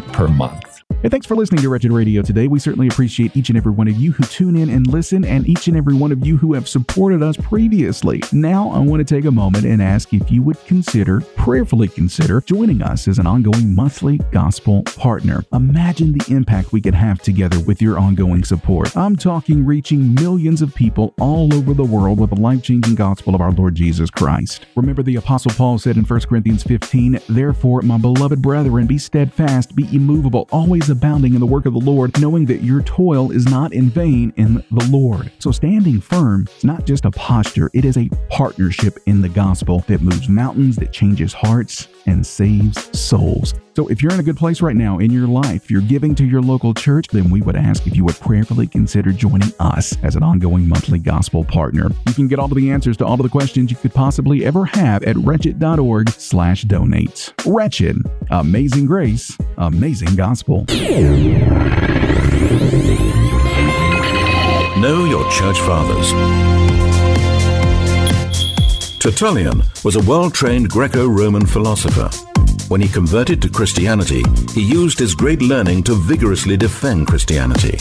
per 0.00 0.26
month? 0.28 0.71
Hey, 1.02 1.08
thanks 1.08 1.26
for 1.26 1.34
listening 1.34 1.60
to 1.62 1.68
Wretched 1.68 1.90
Radio 1.90 2.22
today. 2.22 2.46
We 2.46 2.60
certainly 2.60 2.86
appreciate 2.86 3.36
each 3.36 3.48
and 3.48 3.58
every 3.58 3.72
one 3.72 3.88
of 3.88 3.96
you 3.96 4.12
who 4.12 4.22
tune 4.22 4.54
in 4.54 4.70
and 4.70 4.86
listen, 4.86 5.24
and 5.24 5.44
each 5.48 5.66
and 5.66 5.76
every 5.76 5.94
one 5.94 6.12
of 6.12 6.24
you 6.24 6.36
who 6.36 6.54
have 6.54 6.68
supported 6.68 7.24
us 7.24 7.36
previously. 7.36 8.22
Now, 8.30 8.70
I 8.70 8.78
want 8.78 9.04
to 9.04 9.14
take 9.14 9.24
a 9.24 9.30
moment 9.32 9.64
and 9.64 9.82
ask 9.82 10.14
if 10.14 10.30
you 10.30 10.44
would 10.44 10.64
consider, 10.64 11.20
prayerfully 11.20 11.88
consider, 11.88 12.40
joining 12.40 12.82
us 12.82 13.08
as 13.08 13.18
an 13.18 13.26
ongoing 13.26 13.74
monthly 13.74 14.18
gospel 14.30 14.84
partner. 14.84 15.44
Imagine 15.52 16.12
the 16.12 16.24
impact 16.32 16.70
we 16.70 16.80
could 16.80 16.94
have 16.94 17.20
together 17.20 17.58
with 17.58 17.82
your 17.82 17.98
ongoing 17.98 18.44
support. 18.44 18.96
I'm 18.96 19.16
talking 19.16 19.66
reaching 19.66 20.14
millions 20.14 20.62
of 20.62 20.72
people 20.72 21.14
all 21.18 21.52
over 21.52 21.74
the 21.74 21.82
world 21.82 22.20
with 22.20 22.30
the 22.30 22.40
life 22.40 22.62
changing 22.62 22.94
gospel 22.94 23.34
of 23.34 23.40
our 23.40 23.50
Lord 23.50 23.74
Jesus 23.74 24.08
Christ. 24.08 24.66
Remember, 24.76 25.02
the 25.02 25.16
Apostle 25.16 25.50
Paul 25.56 25.78
said 25.78 25.96
in 25.96 26.04
1 26.04 26.20
Corinthians 26.20 26.62
15, 26.62 27.18
Therefore, 27.28 27.82
my 27.82 27.98
beloved 27.98 28.40
brethren, 28.40 28.86
be 28.86 28.98
steadfast, 28.98 29.74
be 29.74 29.88
immovable, 29.92 30.48
always 30.52 30.91
abounding 30.92 31.34
in 31.34 31.40
the 31.40 31.46
work 31.46 31.66
of 31.66 31.72
the 31.72 31.80
Lord, 31.80 32.18
knowing 32.20 32.46
that 32.46 32.62
your 32.62 32.82
toil 32.82 33.32
is 33.32 33.46
not 33.46 33.72
in 33.72 33.90
vain 33.90 34.32
in 34.36 34.62
the 34.70 34.88
Lord. 34.88 35.32
So 35.40 35.50
standing 35.50 36.00
firm 36.00 36.46
is 36.56 36.64
not 36.64 36.86
just 36.86 37.04
a 37.04 37.10
posture, 37.10 37.70
it 37.74 37.84
is 37.84 37.96
a 37.96 38.08
partnership 38.30 38.98
in 39.06 39.20
the 39.20 39.28
gospel 39.28 39.80
that 39.88 40.00
moves 40.00 40.28
mountains, 40.28 40.76
that 40.76 40.92
changes 40.92 41.32
hearts, 41.32 41.88
and 42.06 42.24
saves 42.24 42.96
souls. 42.98 43.54
So 43.74 43.88
if 43.88 44.02
you're 44.02 44.12
in 44.12 44.20
a 44.20 44.22
good 44.22 44.36
place 44.36 44.60
right 44.60 44.76
now 44.76 44.98
in 44.98 45.10
your 45.10 45.26
life, 45.26 45.70
you're 45.70 45.80
giving 45.80 46.14
to 46.16 46.26
your 46.26 46.42
local 46.42 46.74
church, 46.74 47.06
then 47.08 47.30
we 47.30 47.40
would 47.40 47.56
ask 47.56 47.86
if 47.86 47.96
you 47.96 48.04
would 48.04 48.16
prayerfully 48.16 48.66
consider 48.66 49.12
joining 49.12 49.50
us 49.60 49.96
as 50.02 50.14
an 50.14 50.22
ongoing 50.22 50.68
monthly 50.68 50.98
gospel 50.98 51.42
partner. 51.42 51.88
You 52.06 52.12
can 52.12 52.28
get 52.28 52.38
all 52.38 52.44
of 52.46 52.54
the 52.54 52.70
answers 52.70 52.98
to 52.98 53.06
all 53.06 53.14
of 53.14 53.22
the 53.22 53.30
questions 53.30 53.70
you 53.70 53.76
could 53.78 53.94
possibly 53.94 54.44
ever 54.44 54.66
have 54.66 55.02
at 55.04 55.16
wretched.org 55.16 56.10
slash 56.10 56.64
donate. 56.64 57.32
Wretched. 57.46 57.96
Amazing 58.30 58.84
grace. 58.86 59.36
Amazing 59.56 60.16
gospel. 60.16 60.66
Know 64.78 65.04
your 65.06 65.30
church 65.30 65.58
fathers. 65.60 66.12
Tertullian 68.98 69.62
was 69.82 69.96
a 69.96 70.00
well 70.00 70.30
trained 70.30 70.68
Greco 70.68 71.08
Roman 71.08 71.46
philosopher. 71.46 72.10
When 72.72 72.80
he 72.80 72.88
converted 72.88 73.42
to 73.42 73.50
Christianity, 73.50 74.22
he 74.54 74.62
used 74.62 74.98
his 74.98 75.14
great 75.14 75.42
learning 75.42 75.82
to 75.82 75.94
vigorously 75.94 76.56
defend 76.56 77.06
Christianity. 77.06 77.76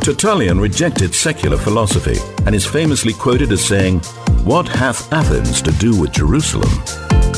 Tertullian 0.00 0.58
rejected 0.58 1.14
secular 1.14 1.58
philosophy 1.58 2.16
and 2.46 2.54
is 2.54 2.64
famously 2.64 3.12
quoted 3.12 3.52
as 3.52 3.62
saying, 3.62 4.00
What 4.44 4.66
hath 4.66 5.12
Athens 5.12 5.60
to 5.60 5.72
do 5.72 5.94
with 6.00 6.10
Jerusalem? 6.10 6.70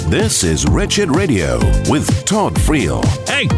This 0.08 0.44
is 0.44 0.64
Wretched 0.66 1.10
Radio 1.10 1.58
with 1.90 2.24
Todd 2.24 2.54
Friel. 2.54 3.04
Hey, 3.28 3.48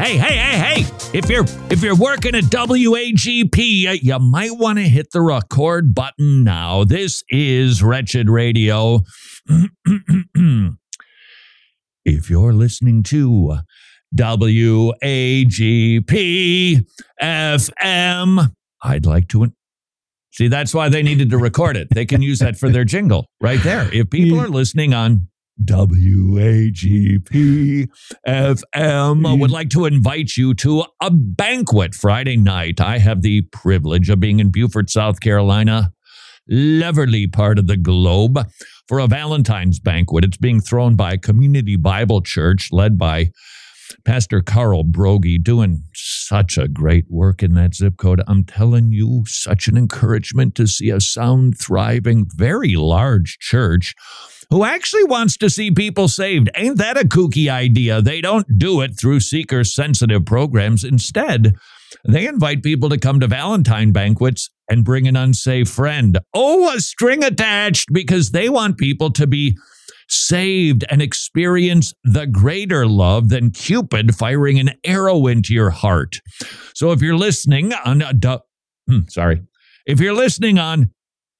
hey, 0.00 0.16
hey, 0.16 0.36
hey, 0.36 0.82
hey! 0.82 0.86
If 1.12 1.28
you're 1.28 1.46
if 1.70 1.82
you're 1.82 1.96
working 1.96 2.36
at 2.36 2.44
WAGP, 2.44 3.56
you, 3.58 3.90
uh, 3.90 3.96
you 4.00 4.18
might 4.20 4.56
want 4.56 4.78
to 4.78 4.84
hit 4.84 5.10
the 5.10 5.22
record 5.22 5.92
button 5.92 6.44
now. 6.44 6.84
This 6.84 7.24
is 7.30 7.82
Wretched 7.82 8.30
Radio. 8.30 9.00
if 12.04 12.30
you're 12.30 12.52
listening 12.52 13.02
to 13.04 13.58
WAGP 14.14 14.96
FM, 17.22 18.52
I'd 18.82 19.06
like 19.06 19.28
to. 19.28 19.52
See, 20.32 20.48
that's 20.48 20.72
why 20.72 20.88
they 20.88 21.02
needed 21.02 21.30
to 21.30 21.38
record 21.38 21.76
it. 21.76 21.88
They 21.90 22.06
can 22.06 22.22
use 22.22 22.38
that 22.38 22.56
for 22.56 22.70
their 22.70 22.84
jingle 22.84 23.26
right 23.40 23.62
there. 23.62 23.92
If 23.92 24.10
people 24.10 24.40
are 24.40 24.48
listening 24.48 24.94
on 24.94 25.28
WAGP 25.64 27.30
FM 28.26 29.40
would 29.40 29.50
like 29.50 29.68
to 29.70 29.84
invite 29.84 30.36
you 30.36 30.54
to 30.54 30.84
a 31.02 31.10
banquet 31.10 31.94
Friday 31.94 32.36
night. 32.36 32.80
I 32.80 32.98
have 32.98 33.22
the 33.22 33.42
privilege 33.52 34.08
of 34.08 34.20
being 34.20 34.40
in 34.40 34.50
Beaufort, 34.50 34.88
South 34.88 35.20
Carolina, 35.20 35.92
lovely 36.48 37.26
part 37.26 37.58
of 37.58 37.66
the 37.66 37.76
globe, 37.76 38.38
for 38.88 38.98
a 38.98 39.06
Valentine's 39.06 39.78
banquet. 39.78 40.24
It's 40.24 40.36
being 40.36 40.60
thrown 40.60 40.96
by 40.96 41.12
a 41.12 41.18
Community 41.18 41.76
Bible 41.76 42.22
Church, 42.22 42.70
led 42.72 42.98
by 42.98 43.30
Pastor 44.04 44.40
Carl 44.40 44.84
Broggi, 44.84 45.40
doing 45.40 45.84
such 45.94 46.58
a 46.58 46.66
great 46.66 47.04
work 47.08 47.42
in 47.42 47.54
that 47.54 47.76
zip 47.76 47.96
code. 47.96 48.20
I'm 48.26 48.44
telling 48.44 48.90
you, 48.90 49.22
such 49.26 49.68
an 49.68 49.76
encouragement 49.76 50.56
to 50.56 50.66
see 50.66 50.90
a 50.90 51.00
sound, 51.00 51.54
thriving, 51.60 52.26
very 52.34 52.74
large 52.74 53.38
church 53.38 53.94
who 54.50 54.64
actually 54.64 55.04
wants 55.04 55.36
to 55.36 55.48
see 55.48 55.70
people 55.70 56.08
saved. 56.08 56.50
Ain't 56.56 56.78
that 56.78 57.00
a 57.00 57.06
kooky 57.06 57.48
idea? 57.48 58.02
They 58.02 58.20
don't 58.20 58.58
do 58.58 58.80
it 58.80 58.98
through 58.98 59.20
seeker 59.20 59.62
sensitive 59.62 60.24
programs. 60.24 60.82
Instead, 60.82 61.54
they 62.04 62.26
invite 62.26 62.64
people 62.64 62.88
to 62.88 62.98
come 62.98 63.20
to 63.20 63.28
Valentine 63.28 63.92
banquets 63.92 64.50
and 64.70 64.84
bring 64.84 65.06
an 65.06 65.16
unsafe 65.16 65.68
friend. 65.68 66.18
Oh, 66.32 66.74
a 66.74 66.80
string 66.80 67.24
attached 67.24 67.92
because 67.92 68.30
they 68.30 68.48
want 68.48 68.78
people 68.78 69.10
to 69.12 69.26
be 69.26 69.58
saved 70.08 70.84
and 70.90 71.02
experience 71.02 71.92
the 72.02 72.26
greater 72.26 72.86
love 72.86 73.28
than 73.28 73.50
Cupid 73.50 74.14
firing 74.14 74.58
an 74.58 74.72
arrow 74.84 75.26
into 75.26 75.52
your 75.52 75.70
heart. 75.70 76.16
So 76.74 76.92
if 76.92 77.02
you're 77.02 77.16
listening 77.16 77.72
on, 77.72 78.02
uh, 78.02 78.38
hmm, 78.88 79.00
sorry, 79.08 79.42
if 79.86 80.00
you're 80.00 80.14
listening 80.14 80.58
on 80.58 80.90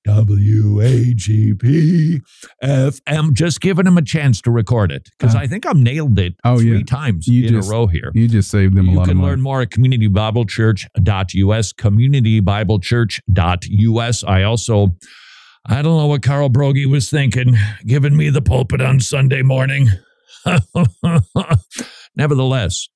WAGP 0.07 1.61
FM. 2.63 3.33
Just 3.35 3.61
giving 3.61 3.85
them 3.85 3.99
a 3.99 4.03
chance 4.03 4.41
to 4.43 4.51
record 4.51 4.91
it 4.93 5.09
because 5.19 5.35
Uh, 5.35 5.39
I 5.41 5.47
think 5.47 5.67
I've 5.67 5.77
nailed 5.77 6.19
it 6.19 6.35
oh, 6.45 6.59
three 6.59 6.79
yeah. 6.79 6.85
times 6.85 7.27
You 7.29 7.47
in 7.47 7.53
just- 7.55 7.69
a 7.69 7.73
row 7.73 7.87
here. 7.87 8.11
You 8.15 8.29
just 8.29 8.51
saved 8.51 8.75
them 8.75 8.89
a 8.89 8.93
You 8.93 8.97
lot 8.97 9.03
of 9.03 9.09
can 9.09 9.21
learn 9.23 9.41
more 9.41 9.61
at 9.63 9.71
communitybiblechurch.us, 9.71 11.73
communitybiblechurch.us. 11.75 14.25
I 14.25 14.43
also, 14.43 14.97
I 15.67 15.83
don't 15.83 15.97
know 15.99 16.07
what 16.07 16.23
Carl 16.23 16.49
Broggi 16.51 16.87
was 16.87 17.11
thinking, 17.11 17.57
giving 17.87 18.17
me 18.17 18.31
the 18.31 18.43
pulpit 18.43 18.81
on 18.81 19.01
Sunday 19.01 19.43
morning. 19.43 19.89
Nevertheless, 22.17 22.89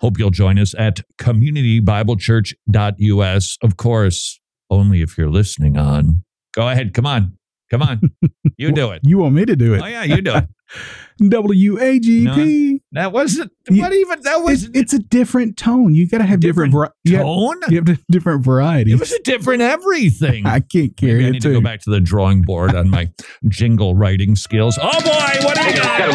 hope 0.00 0.18
you'll 0.18 0.30
join 0.30 0.58
us 0.58 0.74
at 0.78 1.00
communitybiblechurch.us. 1.18 3.58
Of 3.62 3.76
course, 3.76 4.40
only 4.70 5.02
if 5.02 5.18
you're 5.18 5.30
listening 5.30 5.76
on. 5.76 6.24
Go 6.54 6.68
ahead. 6.68 6.94
Come 6.94 7.06
on. 7.06 7.36
Come 7.70 7.82
on. 7.82 8.00
You 8.56 8.70
do 8.70 8.92
it. 8.92 9.00
You 9.02 9.18
want 9.18 9.34
me 9.34 9.44
to 9.46 9.56
do 9.56 9.74
it? 9.74 9.82
Oh, 9.82 9.86
yeah, 9.86 10.04
you 10.04 10.22
do 10.22 10.32
it. 10.36 10.44
WAGP. 11.20 12.80
That 12.92 13.10
wasn't, 13.12 13.50
what 13.68 13.92
even, 13.92 14.20
that 14.22 14.42
was 14.42 14.70
it's 14.74 14.92
a 14.92 15.00
different 15.00 15.56
tone. 15.56 15.92
You 15.92 16.08
got 16.08 16.18
to 16.18 16.24
have 16.24 16.38
different, 16.38 16.70
Different 16.72 16.92
vari- 17.04 17.12
you 17.12 17.16
have- 17.16 17.26
tone. 17.26 17.60
You 17.68 17.82
have, 17.84 17.98
different 18.10 18.44
varieties. 18.44 18.94
It 18.94 19.00
was 19.00 19.10
a 19.12 19.20
different 19.22 19.62
everything. 19.62 20.46
I 20.46 20.60
can't 20.60 20.96
carry 20.96 21.14
Maybe 21.14 21.26
I 21.26 21.30
need 21.30 21.42
too. 21.42 21.48
to 21.48 21.54
go 21.54 21.60
back 21.62 21.80
to 21.80 21.90
the 21.90 22.00
drawing 22.00 22.42
board 22.42 22.76
on 22.76 22.90
my 22.90 23.10
jingle 23.48 23.96
writing 23.96 24.36
skills. 24.36 24.78
Oh 24.80 25.00
boy, 25.00 25.44
what 25.44 25.56
do 25.56 25.66
we 25.66 25.72
got? 25.74 26.12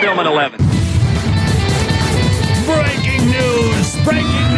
Film 0.00 0.18
at 0.18 0.26
11. 0.26 0.58
Breaking 2.64 3.26
news! 3.30 4.04
Breaking 4.04 4.24
news! 4.50 4.55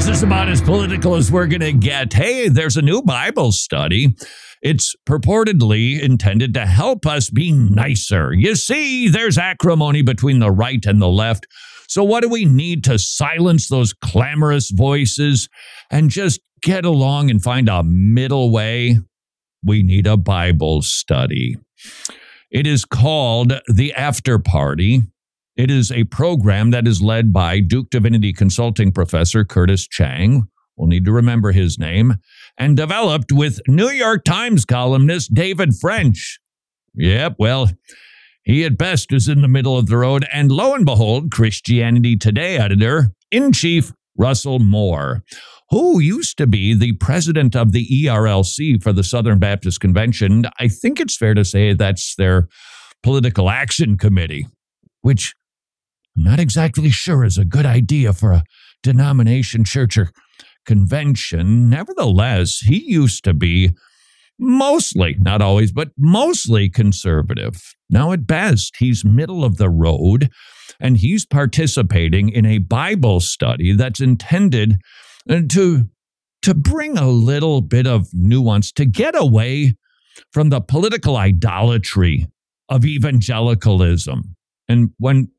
This 0.00 0.16
is 0.16 0.22
about 0.22 0.48
as 0.48 0.62
political 0.62 1.14
as 1.14 1.30
we're 1.30 1.46
going 1.46 1.60
to 1.60 1.74
get. 1.74 2.14
Hey, 2.14 2.48
there's 2.48 2.78
a 2.78 2.82
new 2.82 3.02
Bible 3.02 3.52
study. 3.52 4.16
It's 4.62 4.96
purportedly 5.06 6.00
intended 6.00 6.54
to 6.54 6.64
help 6.64 7.04
us 7.04 7.28
be 7.28 7.52
nicer. 7.52 8.32
You 8.32 8.54
see, 8.54 9.10
there's 9.10 9.36
acrimony 9.36 10.00
between 10.00 10.38
the 10.38 10.50
right 10.50 10.82
and 10.86 11.02
the 11.02 11.08
left. 11.08 11.46
So, 11.86 12.02
what 12.02 12.22
do 12.22 12.30
we 12.30 12.46
need 12.46 12.82
to 12.84 12.98
silence 12.98 13.68
those 13.68 13.92
clamorous 13.92 14.70
voices 14.70 15.50
and 15.90 16.08
just 16.08 16.40
get 16.62 16.86
along 16.86 17.28
and 17.30 17.42
find 17.42 17.68
a 17.68 17.82
middle 17.84 18.50
way? 18.50 19.00
We 19.62 19.82
need 19.82 20.06
a 20.06 20.16
Bible 20.16 20.80
study. 20.80 21.58
It 22.50 22.66
is 22.66 22.86
called 22.86 23.52
The 23.68 23.92
After 23.92 24.38
Party. 24.38 25.02
It 25.60 25.70
is 25.70 25.92
a 25.92 26.04
program 26.04 26.70
that 26.70 26.86
is 26.86 27.02
led 27.02 27.34
by 27.34 27.60
Duke 27.60 27.90
Divinity 27.90 28.32
Consulting 28.32 28.92
professor 28.92 29.44
Curtis 29.44 29.86
Chang. 29.86 30.48
We'll 30.74 30.88
need 30.88 31.04
to 31.04 31.12
remember 31.12 31.52
his 31.52 31.78
name. 31.78 32.14
And 32.56 32.78
developed 32.78 33.30
with 33.30 33.60
New 33.68 33.90
York 33.90 34.24
Times 34.24 34.64
columnist 34.64 35.34
David 35.34 35.74
French. 35.78 36.40
Yep, 36.94 37.34
well, 37.38 37.70
he 38.42 38.64
at 38.64 38.78
best 38.78 39.12
is 39.12 39.28
in 39.28 39.42
the 39.42 39.48
middle 39.48 39.76
of 39.76 39.88
the 39.88 39.98
road. 39.98 40.26
And 40.32 40.50
lo 40.50 40.74
and 40.74 40.86
behold, 40.86 41.30
Christianity 41.30 42.16
Today 42.16 42.56
editor 42.56 43.08
in 43.30 43.52
chief 43.52 43.92
Russell 44.16 44.60
Moore, 44.60 45.22
who 45.68 46.00
used 46.00 46.38
to 46.38 46.46
be 46.46 46.72
the 46.72 46.94
president 46.94 47.54
of 47.54 47.72
the 47.72 47.86
ERLC 47.86 48.82
for 48.82 48.94
the 48.94 49.04
Southern 49.04 49.38
Baptist 49.38 49.78
Convention. 49.78 50.46
I 50.58 50.68
think 50.68 50.98
it's 50.98 51.18
fair 51.18 51.34
to 51.34 51.44
say 51.44 51.74
that's 51.74 52.14
their 52.14 52.48
political 53.02 53.50
action 53.50 53.98
committee, 53.98 54.46
which 55.02 55.34
I'm 56.16 56.24
not 56.24 56.40
exactly 56.40 56.90
sure 56.90 57.24
is 57.24 57.38
a 57.38 57.44
good 57.44 57.66
idea 57.66 58.12
for 58.12 58.32
a 58.32 58.44
denomination, 58.82 59.64
church, 59.64 59.96
or 59.96 60.10
convention. 60.66 61.70
Nevertheless, 61.70 62.58
he 62.58 62.82
used 62.90 63.24
to 63.24 63.34
be 63.34 63.70
mostly, 64.38 65.16
not 65.20 65.42
always, 65.42 65.72
but 65.72 65.90
mostly 65.98 66.68
conservative. 66.68 67.74
Now, 67.88 68.12
at 68.12 68.26
best, 68.26 68.76
he's 68.78 69.04
middle 69.04 69.44
of 69.44 69.56
the 69.58 69.68
road, 69.68 70.30
and 70.80 70.96
he's 70.96 71.26
participating 71.26 72.30
in 72.30 72.46
a 72.46 72.58
Bible 72.58 73.20
study 73.20 73.72
that's 73.74 74.00
intended 74.00 74.76
uh, 75.28 75.42
to, 75.50 75.88
to 76.42 76.54
bring 76.54 76.96
a 76.96 77.08
little 77.08 77.60
bit 77.60 77.86
of 77.86 78.08
nuance, 78.12 78.72
to 78.72 78.86
get 78.86 79.14
away 79.14 79.74
from 80.32 80.48
the 80.48 80.60
political 80.60 81.16
idolatry 81.16 82.26
of 82.68 82.84
evangelicalism. 82.84 84.36
And 84.68 84.90
when 84.98 85.30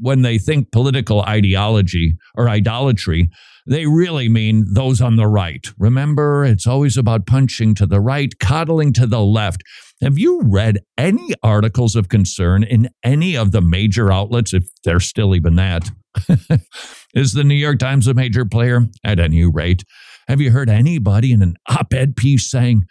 when 0.00 0.22
they 0.22 0.38
think 0.38 0.70
political 0.72 1.22
ideology 1.22 2.16
or 2.34 2.48
idolatry, 2.48 3.30
they 3.66 3.86
really 3.86 4.28
mean 4.28 4.64
those 4.72 5.00
on 5.00 5.16
the 5.16 5.26
right. 5.26 5.66
Remember, 5.78 6.44
it's 6.44 6.66
always 6.66 6.96
about 6.96 7.26
punching 7.26 7.74
to 7.76 7.86
the 7.86 8.00
right, 8.00 8.38
coddling 8.38 8.94
to 8.94 9.06
the 9.06 9.20
left. 9.20 9.62
Have 10.00 10.18
you 10.18 10.40
read 10.42 10.78
any 10.96 11.34
articles 11.42 11.94
of 11.94 12.08
concern 12.08 12.62
in 12.62 12.88
any 13.04 13.36
of 13.36 13.52
the 13.52 13.60
major 13.60 14.10
outlets, 14.10 14.54
if 14.54 14.70
they're 14.84 15.00
still 15.00 15.34
even 15.34 15.56
that? 15.56 15.90
Is 17.14 17.32
the 17.32 17.44
New 17.44 17.54
York 17.54 17.78
Times 17.78 18.06
a 18.06 18.14
major 18.14 18.44
player? 18.44 18.82
At 19.04 19.18
any 19.18 19.44
rate, 19.44 19.84
have 20.28 20.40
you 20.40 20.50
heard 20.50 20.70
anybody 20.70 21.32
in 21.32 21.42
an 21.42 21.56
op 21.68 21.92
ed 21.92 22.16
piece 22.16 22.50
saying, 22.50 22.84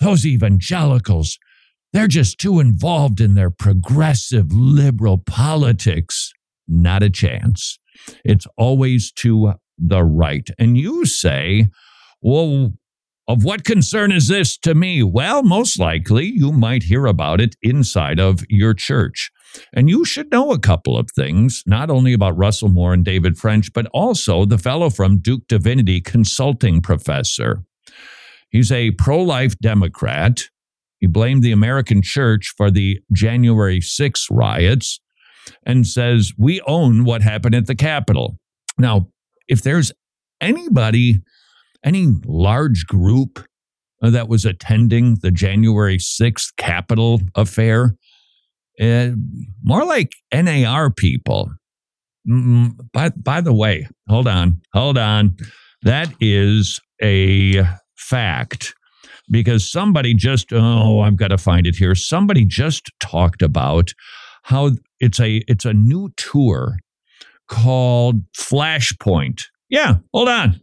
those 0.00 0.26
evangelicals, 0.26 1.38
they're 1.92 2.06
just 2.06 2.38
too 2.38 2.60
involved 2.60 3.20
in 3.20 3.34
their 3.34 3.50
progressive 3.50 4.52
liberal 4.52 5.18
politics? 5.18 6.32
Not 6.68 7.02
a 7.02 7.10
chance. 7.10 7.78
It's 8.24 8.46
always 8.56 9.12
to 9.12 9.54
the 9.78 10.02
right. 10.02 10.48
And 10.58 10.76
you 10.76 11.06
say, 11.06 11.68
well, 12.20 12.72
of 13.28 13.44
what 13.44 13.64
concern 13.64 14.12
is 14.12 14.28
this 14.28 14.56
to 14.58 14.74
me? 14.74 15.02
Well, 15.02 15.42
most 15.42 15.78
likely 15.78 16.26
you 16.26 16.52
might 16.52 16.84
hear 16.84 17.06
about 17.06 17.40
it 17.40 17.56
inside 17.60 18.20
of 18.20 18.44
your 18.48 18.72
church. 18.72 19.30
And 19.72 19.88
you 19.88 20.04
should 20.04 20.30
know 20.30 20.52
a 20.52 20.58
couple 20.58 20.96
of 20.96 21.08
things, 21.10 21.62
not 21.66 21.90
only 21.90 22.12
about 22.12 22.36
Russell 22.36 22.68
Moore 22.68 22.92
and 22.92 23.04
David 23.04 23.36
French, 23.36 23.72
but 23.72 23.86
also 23.92 24.44
the 24.44 24.58
fellow 24.58 24.90
from 24.90 25.18
Duke 25.18 25.48
Divinity 25.48 26.00
consulting 26.00 26.80
professor. 26.80 27.64
He's 28.50 28.70
a 28.70 28.92
pro 28.92 29.20
life 29.20 29.58
Democrat. 29.58 30.44
He 30.98 31.06
blamed 31.06 31.42
the 31.42 31.52
American 31.52 32.02
church 32.02 32.54
for 32.56 32.70
the 32.70 33.00
January 33.12 33.80
6 33.80 34.26
riots 34.30 35.00
and 35.64 35.86
says, 35.86 36.32
We 36.38 36.60
own 36.62 37.04
what 37.04 37.22
happened 37.22 37.54
at 37.54 37.66
the 37.66 37.74
Capitol. 37.74 38.38
Now, 38.78 39.08
if 39.48 39.62
there's 39.62 39.92
anybody, 40.40 41.20
any 41.84 42.08
large 42.24 42.86
group 42.86 43.44
uh, 44.02 44.10
that 44.10 44.28
was 44.28 44.44
attending 44.44 45.16
the 45.22 45.30
January 45.30 45.98
6th 45.98 46.54
Capitol 46.56 47.20
affair. 47.34 47.94
Uh, 48.80 49.10
more 49.62 49.84
like 49.84 50.12
NAR 50.32 50.90
people. 50.90 51.50
Mm, 52.28 52.72
by, 52.92 53.08
by 53.10 53.40
the 53.40 53.54
way, 53.54 53.88
hold 54.08 54.28
on, 54.28 54.60
hold 54.74 54.98
on. 54.98 55.36
That 55.82 56.12
is 56.20 56.80
a 57.02 57.64
fact 57.96 58.74
because 59.30 59.70
somebody 59.70 60.14
just, 60.14 60.52
oh, 60.52 61.00
I've 61.00 61.16
got 61.16 61.28
to 61.28 61.38
find 61.38 61.66
it 61.66 61.76
here. 61.76 61.94
Somebody 61.94 62.44
just 62.44 62.90
talked 63.00 63.42
about 63.42 63.92
how 64.46 64.70
it's 65.00 65.18
a 65.18 65.42
it's 65.48 65.64
a 65.64 65.72
new 65.72 66.08
tour 66.16 66.78
called 67.48 68.22
Flashpoint. 68.32 69.42
Yeah, 69.68 69.96
hold 70.14 70.28
on. 70.28 70.60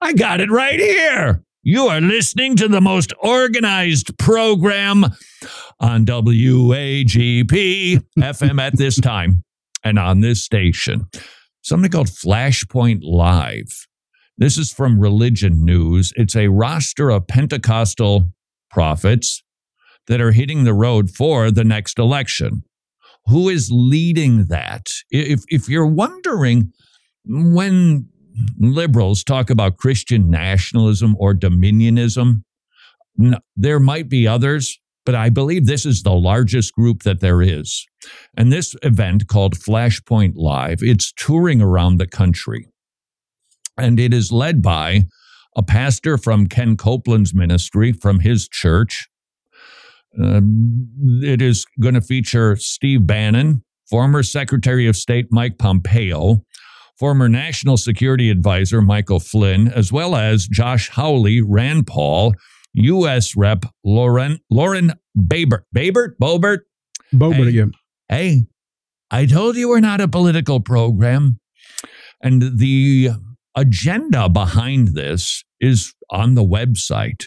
I 0.00 0.12
got 0.12 0.40
it 0.40 0.50
right 0.50 0.78
here. 0.78 1.42
You 1.64 1.86
are 1.88 2.00
listening 2.00 2.54
to 2.56 2.68
the 2.68 2.80
most 2.80 3.12
organized 3.20 4.16
program 4.18 5.04
on 5.80 6.06
WAGP 6.06 7.50
FM 8.18 8.60
at 8.60 8.76
this 8.76 9.00
time 9.00 9.42
and 9.82 9.98
on 9.98 10.20
this 10.20 10.44
station. 10.44 11.06
Something 11.62 11.90
called 11.90 12.08
Flashpoint 12.08 13.00
Live. 13.02 13.88
This 14.38 14.56
is 14.56 14.72
from 14.72 15.00
Religion 15.00 15.64
News. 15.64 16.12
It's 16.14 16.36
a 16.36 16.48
roster 16.48 17.10
of 17.10 17.26
Pentecostal 17.26 18.30
prophets 18.70 19.42
that 20.06 20.20
are 20.20 20.32
hitting 20.32 20.62
the 20.62 20.74
road 20.74 21.10
for 21.10 21.50
the 21.50 21.64
next 21.64 21.98
election. 21.98 22.62
Who 23.26 23.48
is 23.48 23.70
leading 23.72 24.46
that? 24.46 24.86
If, 25.10 25.40
if 25.48 25.68
you're 25.68 25.86
wondering 25.86 26.72
when 27.24 28.08
liberals 28.58 29.22
talk 29.22 29.50
about 29.50 29.76
Christian 29.76 30.30
nationalism 30.30 31.16
or 31.18 31.34
dominionism, 31.34 32.42
there 33.56 33.78
might 33.78 34.08
be 34.08 34.26
others, 34.26 34.78
but 35.04 35.14
I 35.14 35.28
believe 35.28 35.66
this 35.66 35.84
is 35.84 36.02
the 36.02 36.14
largest 36.14 36.72
group 36.74 37.02
that 37.02 37.20
there 37.20 37.42
is. 37.42 37.86
And 38.36 38.52
this 38.52 38.74
event 38.82 39.28
called 39.28 39.54
Flashpoint 39.54 40.32
Live, 40.36 40.78
it's 40.80 41.12
touring 41.12 41.60
around 41.60 41.98
the 41.98 42.06
country. 42.06 42.68
And 43.76 43.98
it 43.98 44.12
is 44.12 44.32
led 44.32 44.62
by 44.62 45.04
a 45.56 45.62
pastor 45.62 46.16
from 46.16 46.46
Ken 46.46 46.76
Copeland's 46.76 47.34
ministry, 47.34 47.92
from 47.92 48.20
his 48.20 48.48
church. 48.48 49.08
Um, 50.20 50.88
it 51.22 51.40
is 51.40 51.64
going 51.80 51.94
to 51.94 52.00
feature 52.00 52.56
Steve 52.56 53.06
Bannon, 53.06 53.62
former 53.88 54.22
Secretary 54.22 54.86
of 54.86 54.96
State 54.96 55.26
Mike 55.30 55.58
Pompeo, 55.58 56.44
former 56.98 57.28
National 57.28 57.76
Security 57.76 58.30
Advisor 58.30 58.82
Michael 58.82 59.20
Flynn, 59.20 59.68
as 59.68 59.92
well 59.92 60.16
as 60.16 60.46
Josh 60.46 60.90
Hawley, 60.90 61.40
Rand 61.40 61.86
Paul, 61.86 62.34
U.S. 62.74 63.36
Rep. 63.36 63.64
Lauren 63.84 64.38
Lauren 64.50 64.92
Boebert. 65.18 65.62
Babert? 65.72 66.18
Bobert, 66.20 66.60
Boebert 67.12 67.44
hey, 67.44 67.48
again. 67.48 67.72
Hey, 68.08 68.42
I 69.10 69.26
told 69.26 69.56
you 69.56 69.68
we're 69.68 69.80
not 69.80 70.00
a 70.00 70.08
political 70.08 70.60
program. 70.60 71.38
And 72.22 72.58
the 72.58 73.10
agenda 73.56 74.28
behind 74.28 74.88
this 74.88 75.44
is 75.60 75.94
on 76.10 76.34
the 76.34 76.44
website. 76.44 77.24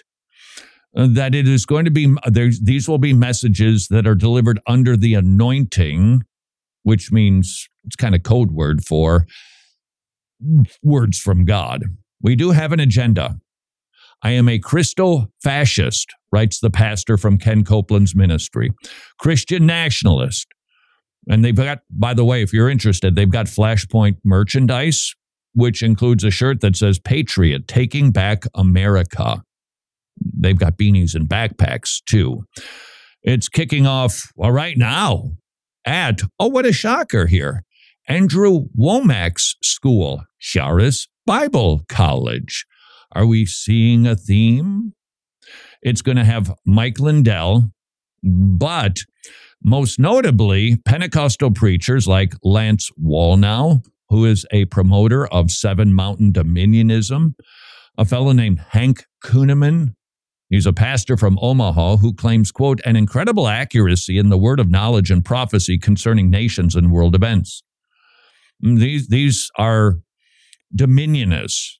Uh, 0.97 1.07
that 1.09 1.35
it 1.35 1.47
is 1.47 1.65
going 1.65 1.85
to 1.85 1.91
be 1.91 2.13
these 2.61 2.87
will 2.87 2.97
be 2.97 3.13
messages 3.13 3.87
that 3.89 4.07
are 4.07 4.15
delivered 4.15 4.59
under 4.65 4.95
the 4.95 5.13
anointing, 5.13 6.23
which 6.83 7.11
means 7.11 7.67
it's 7.83 7.95
kind 7.95 8.15
of 8.15 8.23
code 8.23 8.51
word 8.51 8.83
for 8.83 9.25
words 10.81 11.19
from 11.19 11.43
God. 11.43 11.83
We 12.21 12.35
do 12.35 12.51
have 12.51 12.71
an 12.71 12.79
agenda. 12.79 13.37
I 14.23 14.31
am 14.31 14.47
a 14.47 14.57
Christo 14.57 15.27
fascist, 15.43 16.13
writes 16.31 16.59
the 16.59 16.69
pastor 16.69 17.17
from 17.17 17.37
Ken 17.37 17.63
Copeland's 17.63 18.15
ministry, 18.15 18.71
Christian 19.19 19.65
nationalist. 19.65 20.47
And 21.27 21.43
they've 21.43 21.55
got, 21.55 21.79
by 21.89 22.13
the 22.13 22.23
way, 22.23 22.41
if 22.41 22.53
you're 22.53 22.69
interested, 22.69 23.15
they've 23.15 23.29
got 23.29 23.47
Flashpoint 23.47 24.17
merchandise 24.23 25.13
which 25.55 25.81
includes 25.81 26.23
a 26.23 26.29
shirt 26.29 26.59
that 26.61 26.75
says 26.75 26.99
Patriot 26.99 27.67
Taking 27.67 28.11
Back 28.11 28.45
America. 28.53 29.41
They've 30.17 30.57
got 30.57 30.77
beanies 30.77 31.15
and 31.15 31.27
backpacks 31.27 32.03
too. 32.05 32.45
It's 33.23 33.49
kicking 33.49 33.87
off 33.87 34.31
right 34.37 34.77
now 34.77 35.31
at, 35.85 36.21
oh, 36.39 36.47
what 36.47 36.65
a 36.65 36.73
shocker 36.73 37.25
here, 37.25 37.63
Andrew 38.07 38.65
Wommack's 38.77 39.55
school, 39.63 40.23
Charis 40.39 41.07
Bible 41.25 41.83
College. 41.89 42.65
Are 43.13 43.25
we 43.25 43.45
seeing 43.45 44.05
a 44.05 44.15
theme? 44.15 44.93
It's 45.81 46.01
going 46.01 46.17
to 46.17 46.23
have 46.23 46.53
Mike 46.65 46.99
Lindell, 46.99 47.71
but 48.23 48.97
most 49.63 49.99
notably, 49.99 50.77
Pentecostal 50.85 51.51
preachers 51.51 52.07
like 52.07 52.35
Lance 52.43 52.91
Wallnau, 53.03 53.83
who 54.09 54.25
is 54.25 54.45
a 54.51 54.65
promoter 54.65 55.25
of 55.27 55.49
Seven 55.49 55.93
Mountain 55.93 56.33
Dominionism, 56.33 57.33
a 57.97 58.05
fellow 58.05 58.31
named 58.31 58.59
Hank 58.69 59.05
Kunneman. 59.23 59.95
He's 60.49 60.65
a 60.65 60.73
pastor 60.73 61.17
from 61.17 61.39
Omaha 61.41 61.97
who 61.97 62.13
claims, 62.13 62.51
quote, 62.51 62.79
an 62.85 62.95
incredible 62.95 63.47
accuracy 63.47 64.17
in 64.17 64.29
the 64.29 64.37
word 64.37 64.59
of 64.59 64.69
knowledge 64.69 65.09
and 65.09 65.25
prophecy 65.25 65.77
concerning 65.77 66.29
nations 66.29 66.75
and 66.75 66.91
world 66.91 67.15
events. 67.15 67.63
Mm, 68.63 68.79
these, 68.79 69.07
these 69.07 69.49
are 69.57 69.99
dominionists 70.75 71.77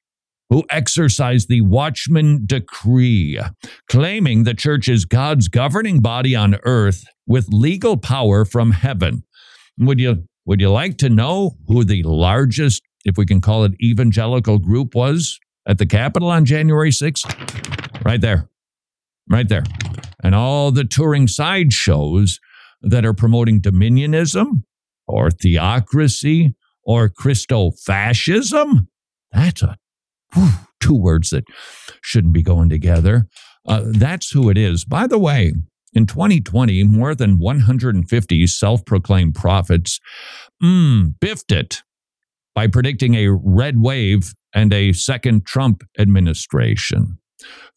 who 0.50 0.64
exercise 0.70 1.48
the 1.48 1.62
watchman 1.62 2.44
decree, 2.46 3.40
claiming 3.90 4.44
the 4.44 4.54
church 4.54 4.88
is 4.88 5.06
God's 5.06 5.48
governing 5.48 6.00
body 6.00 6.36
on 6.36 6.58
earth 6.64 7.04
with 7.28 7.48
legal 7.50 7.98
power 7.98 8.46
from 8.46 8.72
heaven. 8.72 9.24
Would 9.80 10.00
you 10.00 10.26
would 10.46 10.62
you 10.62 10.70
like 10.70 10.98
to 11.00 11.10
know 11.10 11.58
who 11.68 11.84
the 11.84 12.04
largest, 12.04 12.84
if 13.04 13.18
we 13.18 13.26
can 13.26 13.42
call 13.42 13.64
it 13.64 13.74
evangelical 13.82 14.60
group 14.60 14.94
was 14.94 15.40
at 15.68 15.80
the 15.80 15.88
Capitol 15.88 16.30
on 16.30 16.46
January 16.46 16.92
6th? 16.92 18.06
Right 18.06 18.22
there. 18.22 18.48
Right 19.30 19.48
there. 19.48 19.64
And 20.24 20.36
all 20.36 20.72
the 20.72 20.84
touring 20.84 21.28
sideshows 21.28 22.40
that 22.82 23.06
are 23.06 23.14
promoting 23.14 23.62
dominionism 23.62 24.64
or 25.08 25.32
theocracy 25.32 26.54
or 26.84 27.10
Christo-fascism. 27.10 28.88
That's 29.32 29.64
a 29.64 29.78
whew, 30.34 30.50
two 30.80 30.96
words 30.96 31.32
that 31.32 31.46
shouldn't 32.02 32.34
be 32.34 32.44
going 32.44 32.70
together. 32.70 33.28
Uh, 33.68 33.84
that's 33.86 34.32
who 34.32 34.50
it 34.50 34.58
is. 34.58 34.86
By 34.86 35.08
the 35.08 35.18
way, 35.18 35.54
in 35.94 36.06
2020, 36.06 36.84
more 36.84 37.16
than 37.16 37.40
150 37.40 38.48
self 38.48 38.86
proclaimed 38.86 39.34
prophets 39.34 40.00
mm, 40.62 41.14
biffed 41.20 41.52
it 41.52 41.82
by 42.54 42.68
predicting 42.68 43.16
a 43.16 43.30
red 43.30 43.82
wave 43.82 44.34
and 44.54 44.72
a 44.72 44.94
second 44.94 45.46
Trump 45.46 45.84
administration. 45.98 47.18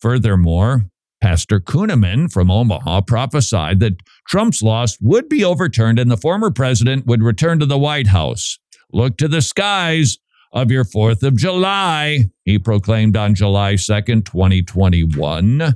Furthermore, 0.01 0.87
Pastor 1.21 1.61
Kunneman 1.61 2.33
from 2.33 2.51
Omaha 2.51 3.03
prophesied 3.03 3.81
that 3.81 4.01
Trump's 4.29 4.63
loss 4.63 4.97
would 5.01 5.29
be 5.29 5.45
overturned 5.45 5.99
and 5.99 6.11
the 6.11 6.17
former 6.17 6.51
president 6.51 7.07
would 7.07 7.23
return 7.23 7.59
to 7.59 7.67
the 7.67 7.79
White 7.79 8.07
House. 8.07 8.59
Look 8.93 9.17
to 9.19 9.29
the 9.29 9.43
skies 9.43 10.19
of 10.53 10.71
your 10.71 10.85
4th 10.85 11.23
of 11.23 11.37
July, 11.37 12.31
he 12.45 12.59
proclaimed 12.59 13.17
on 13.17 13.35
July 13.35 13.75
2nd, 13.75 14.25
2021. 14.25 15.75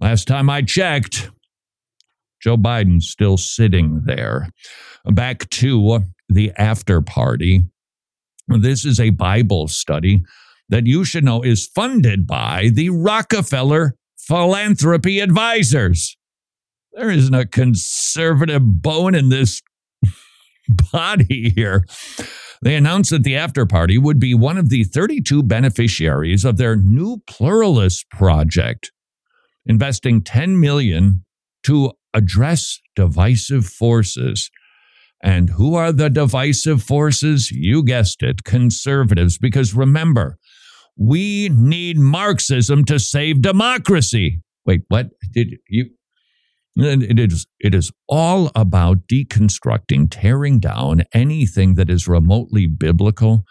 Last 0.00 0.26
time 0.26 0.50
I 0.50 0.62
checked, 0.62 1.30
Joe 2.40 2.56
Biden's 2.56 3.08
still 3.08 3.36
sitting 3.36 4.02
there. 4.04 4.48
Back 5.04 5.48
to 5.50 6.04
the 6.28 6.52
after 6.56 7.00
party. 7.00 7.62
This 8.48 8.84
is 8.84 8.98
a 8.98 9.10
Bible 9.10 9.68
study 9.68 10.22
that 10.68 10.86
you 10.86 11.04
should 11.04 11.24
know 11.24 11.42
is 11.42 11.66
funded 11.66 12.26
by 12.26 12.70
the 12.72 12.90
Rockefeller 12.90 13.94
Philanthropy 14.28 15.20
Advisors. 15.20 16.18
There 16.92 17.10
isn't 17.10 17.34
a 17.34 17.46
conservative 17.46 18.82
bone 18.82 19.14
in 19.14 19.30
this 19.30 19.62
body 20.92 21.50
here. 21.54 21.86
They 22.60 22.76
announced 22.76 23.10
that 23.10 23.22
the 23.22 23.36
after 23.36 23.64
party 23.64 23.96
would 23.96 24.20
be 24.20 24.34
one 24.34 24.58
of 24.58 24.68
the 24.68 24.84
32 24.84 25.44
beneficiaries 25.44 26.44
of 26.44 26.58
their 26.58 26.76
new 26.76 27.22
pluralist 27.26 28.10
project, 28.10 28.92
investing 29.64 30.22
10 30.22 30.60
million 30.60 31.24
to 31.62 31.92
address 32.12 32.80
divisive 32.94 33.64
forces. 33.64 34.50
And 35.22 35.50
who 35.50 35.74
are 35.74 35.90
the 35.90 36.10
divisive 36.10 36.82
forces? 36.82 37.50
You 37.50 37.82
guessed 37.82 38.22
it, 38.22 38.44
conservatives. 38.44 39.38
Because 39.38 39.72
remember, 39.72 40.37
we 40.98 41.48
need 41.50 41.98
Marxism 41.98 42.84
to 42.86 42.98
save 42.98 43.40
democracy. 43.40 44.42
Wait, 44.66 44.82
what? 44.88 45.08
Did 45.32 45.56
you? 45.68 45.90
It 46.76 47.18
is, 47.18 47.46
it 47.58 47.74
is 47.74 47.90
all 48.08 48.52
about 48.54 49.08
deconstructing, 49.08 50.08
tearing 50.10 50.60
down 50.60 51.02
anything 51.12 51.74
that 51.74 51.90
is 51.90 52.06
remotely 52.06 52.66
biblical. 52.66 53.44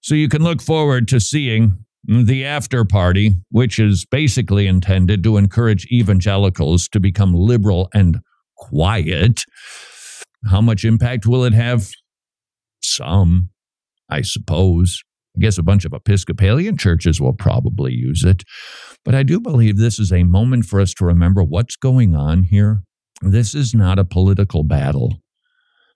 So 0.00 0.14
you 0.14 0.28
can 0.28 0.42
look 0.44 0.62
forward 0.62 1.08
to 1.08 1.18
seeing 1.18 1.84
the 2.06 2.44
after 2.44 2.84
party, 2.84 3.38
which 3.50 3.78
is 3.78 4.04
basically 4.04 4.66
intended 4.66 5.24
to 5.24 5.36
encourage 5.38 5.86
evangelicals 5.86 6.88
to 6.88 7.00
become 7.00 7.32
liberal 7.34 7.88
and 7.94 8.18
quiet. 8.56 9.42
How 10.48 10.60
much 10.60 10.84
impact 10.84 11.26
will 11.26 11.44
it 11.44 11.54
have? 11.54 11.90
Some, 12.80 13.48
I 14.10 14.20
suppose. 14.20 15.02
I 15.36 15.40
guess 15.40 15.58
a 15.58 15.62
bunch 15.62 15.84
of 15.84 15.92
Episcopalian 15.92 16.76
churches 16.76 17.20
will 17.20 17.32
probably 17.32 17.92
use 17.92 18.22
it. 18.24 18.44
But 19.04 19.14
I 19.14 19.22
do 19.22 19.40
believe 19.40 19.76
this 19.76 19.98
is 19.98 20.12
a 20.12 20.22
moment 20.22 20.66
for 20.66 20.80
us 20.80 20.94
to 20.94 21.04
remember 21.04 21.42
what's 21.42 21.76
going 21.76 22.14
on 22.14 22.44
here. 22.44 22.82
This 23.20 23.54
is 23.54 23.74
not 23.74 23.98
a 23.98 24.04
political 24.04 24.62
battle. 24.62 25.18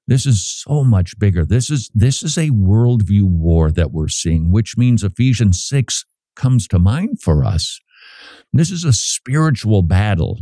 This 0.07 0.25
is 0.25 0.45
so 0.45 0.85
much 0.85 1.19
bigger. 1.19 1.45
This 1.45 1.71
is 1.71 1.91
this 1.95 2.23
is 2.23 2.39
a 2.39 2.51
worldview 2.51 3.25
war 3.25 3.71
that 3.71 3.93
we're 3.93 4.09
seeing, 4.09 4.51
which 4.51 4.77
means 4.77 5.05
Ephesians 5.05 5.63
6 5.65 6.05
comes 6.35 6.67
to 6.69 6.79
mind 6.79 7.21
for 7.21 7.45
us. 7.45 7.79
This 8.53 8.71
is 8.71 8.85
a 8.85 8.93
spiritual 8.93 9.83
battle, 9.83 10.39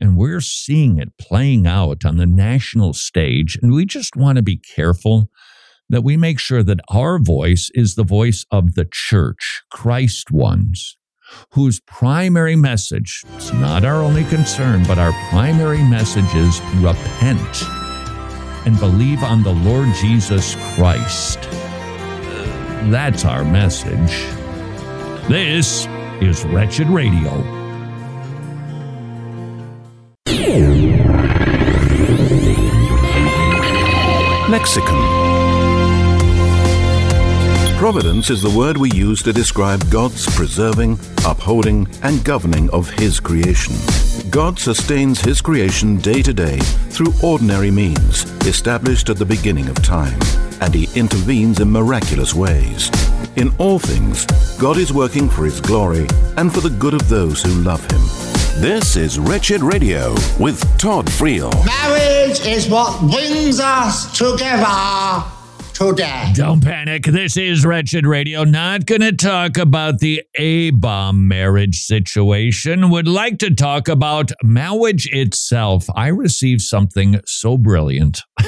and 0.00 0.16
we're 0.16 0.40
seeing 0.40 0.98
it 0.98 1.16
playing 1.18 1.66
out 1.66 2.04
on 2.04 2.16
the 2.16 2.26
national 2.26 2.94
stage. 2.94 3.56
And 3.62 3.72
we 3.72 3.86
just 3.86 4.16
want 4.16 4.36
to 4.36 4.42
be 4.42 4.56
careful 4.56 5.30
that 5.88 6.02
we 6.02 6.16
make 6.16 6.38
sure 6.38 6.62
that 6.62 6.80
our 6.90 7.18
voice 7.18 7.70
is 7.74 7.94
the 7.94 8.04
voice 8.04 8.44
of 8.50 8.74
the 8.74 8.88
church, 8.90 9.62
Christ 9.70 10.30
ones, 10.30 10.96
whose 11.52 11.80
primary 11.80 12.56
message, 12.56 13.22
it's 13.34 13.52
not 13.52 13.84
our 13.84 14.02
only 14.02 14.24
concern, 14.24 14.84
but 14.86 14.98
our 14.98 15.12
primary 15.30 15.82
message 15.82 16.34
is 16.34 16.60
repent 16.76 17.64
and 18.66 18.78
believe 18.80 19.22
on 19.22 19.42
the 19.42 19.52
Lord 19.52 19.88
Jesus 19.94 20.56
Christ. 20.74 21.40
That's 22.90 23.24
our 23.24 23.44
message. 23.44 24.26
This 25.28 25.86
is 26.20 26.44
Wretched 26.44 26.88
Radio. 26.88 27.32
Lexicon 34.48 35.15
Providence 37.76 38.30
is 38.30 38.40
the 38.40 38.58
word 38.58 38.78
we 38.78 38.90
use 38.92 39.22
to 39.22 39.34
describe 39.34 39.90
God's 39.90 40.24
preserving, 40.34 40.98
upholding, 41.26 41.86
and 42.02 42.24
governing 42.24 42.70
of 42.70 42.88
His 42.88 43.20
creation. 43.20 43.76
God 44.30 44.58
sustains 44.58 45.20
His 45.20 45.42
creation 45.42 45.98
day 45.98 46.22
to 46.22 46.32
day 46.32 46.58
through 46.88 47.12
ordinary 47.22 47.70
means 47.70 48.24
established 48.46 49.10
at 49.10 49.18
the 49.18 49.26
beginning 49.26 49.68
of 49.68 49.76
time, 49.82 50.18
and 50.62 50.74
He 50.74 50.88
intervenes 50.98 51.60
in 51.60 51.70
miraculous 51.70 52.32
ways. 52.32 52.90
In 53.36 53.54
all 53.58 53.78
things, 53.78 54.24
God 54.56 54.78
is 54.78 54.90
working 54.90 55.28
for 55.28 55.44
His 55.44 55.60
glory 55.60 56.06
and 56.38 56.52
for 56.52 56.62
the 56.62 56.74
good 56.78 56.94
of 56.94 57.06
those 57.10 57.42
who 57.42 57.52
love 57.62 57.82
Him. 57.90 58.00
This 58.58 58.96
is 58.96 59.18
Wretched 59.18 59.60
Radio 59.60 60.12
with 60.40 60.58
Todd 60.78 61.06
Friel. 61.08 61.52
Marriage 61.66 62.40
is 62.40 62.70
what 62.70 62.98
brings 63.02 63.60
us 63.60 64.16
together 64.16 65.22
today. 65.76 66.32
Don't 66.34 66.62
panic. 66.62 67.04
This 67.04 67.36
is 67.36 67.66
Wretched 67.66 68.06
Radio. 68.06 68.44
Not 68.44 68.86
going 68.86 69.02
to 69.02 69.12
talk 69.12 69.58
about 69.58 69.98
the 69.98 70.22
A 70.38 70.70
bomb 70.70 71.28
marriage 71.28 71.82
situation. 71.82 72.88
Would 72.88 73.06
like 73.06 73.38
to 73.40 73.54
talk 73.54 73.86
about 73.86 74.32
marriage 74.42 75.06
itself. 75.12 75.84
I 75.94 76.08
received 76.08 76.62
something 76.62 77.20
so 77.26 77.58
brilliant, 77.58 78.22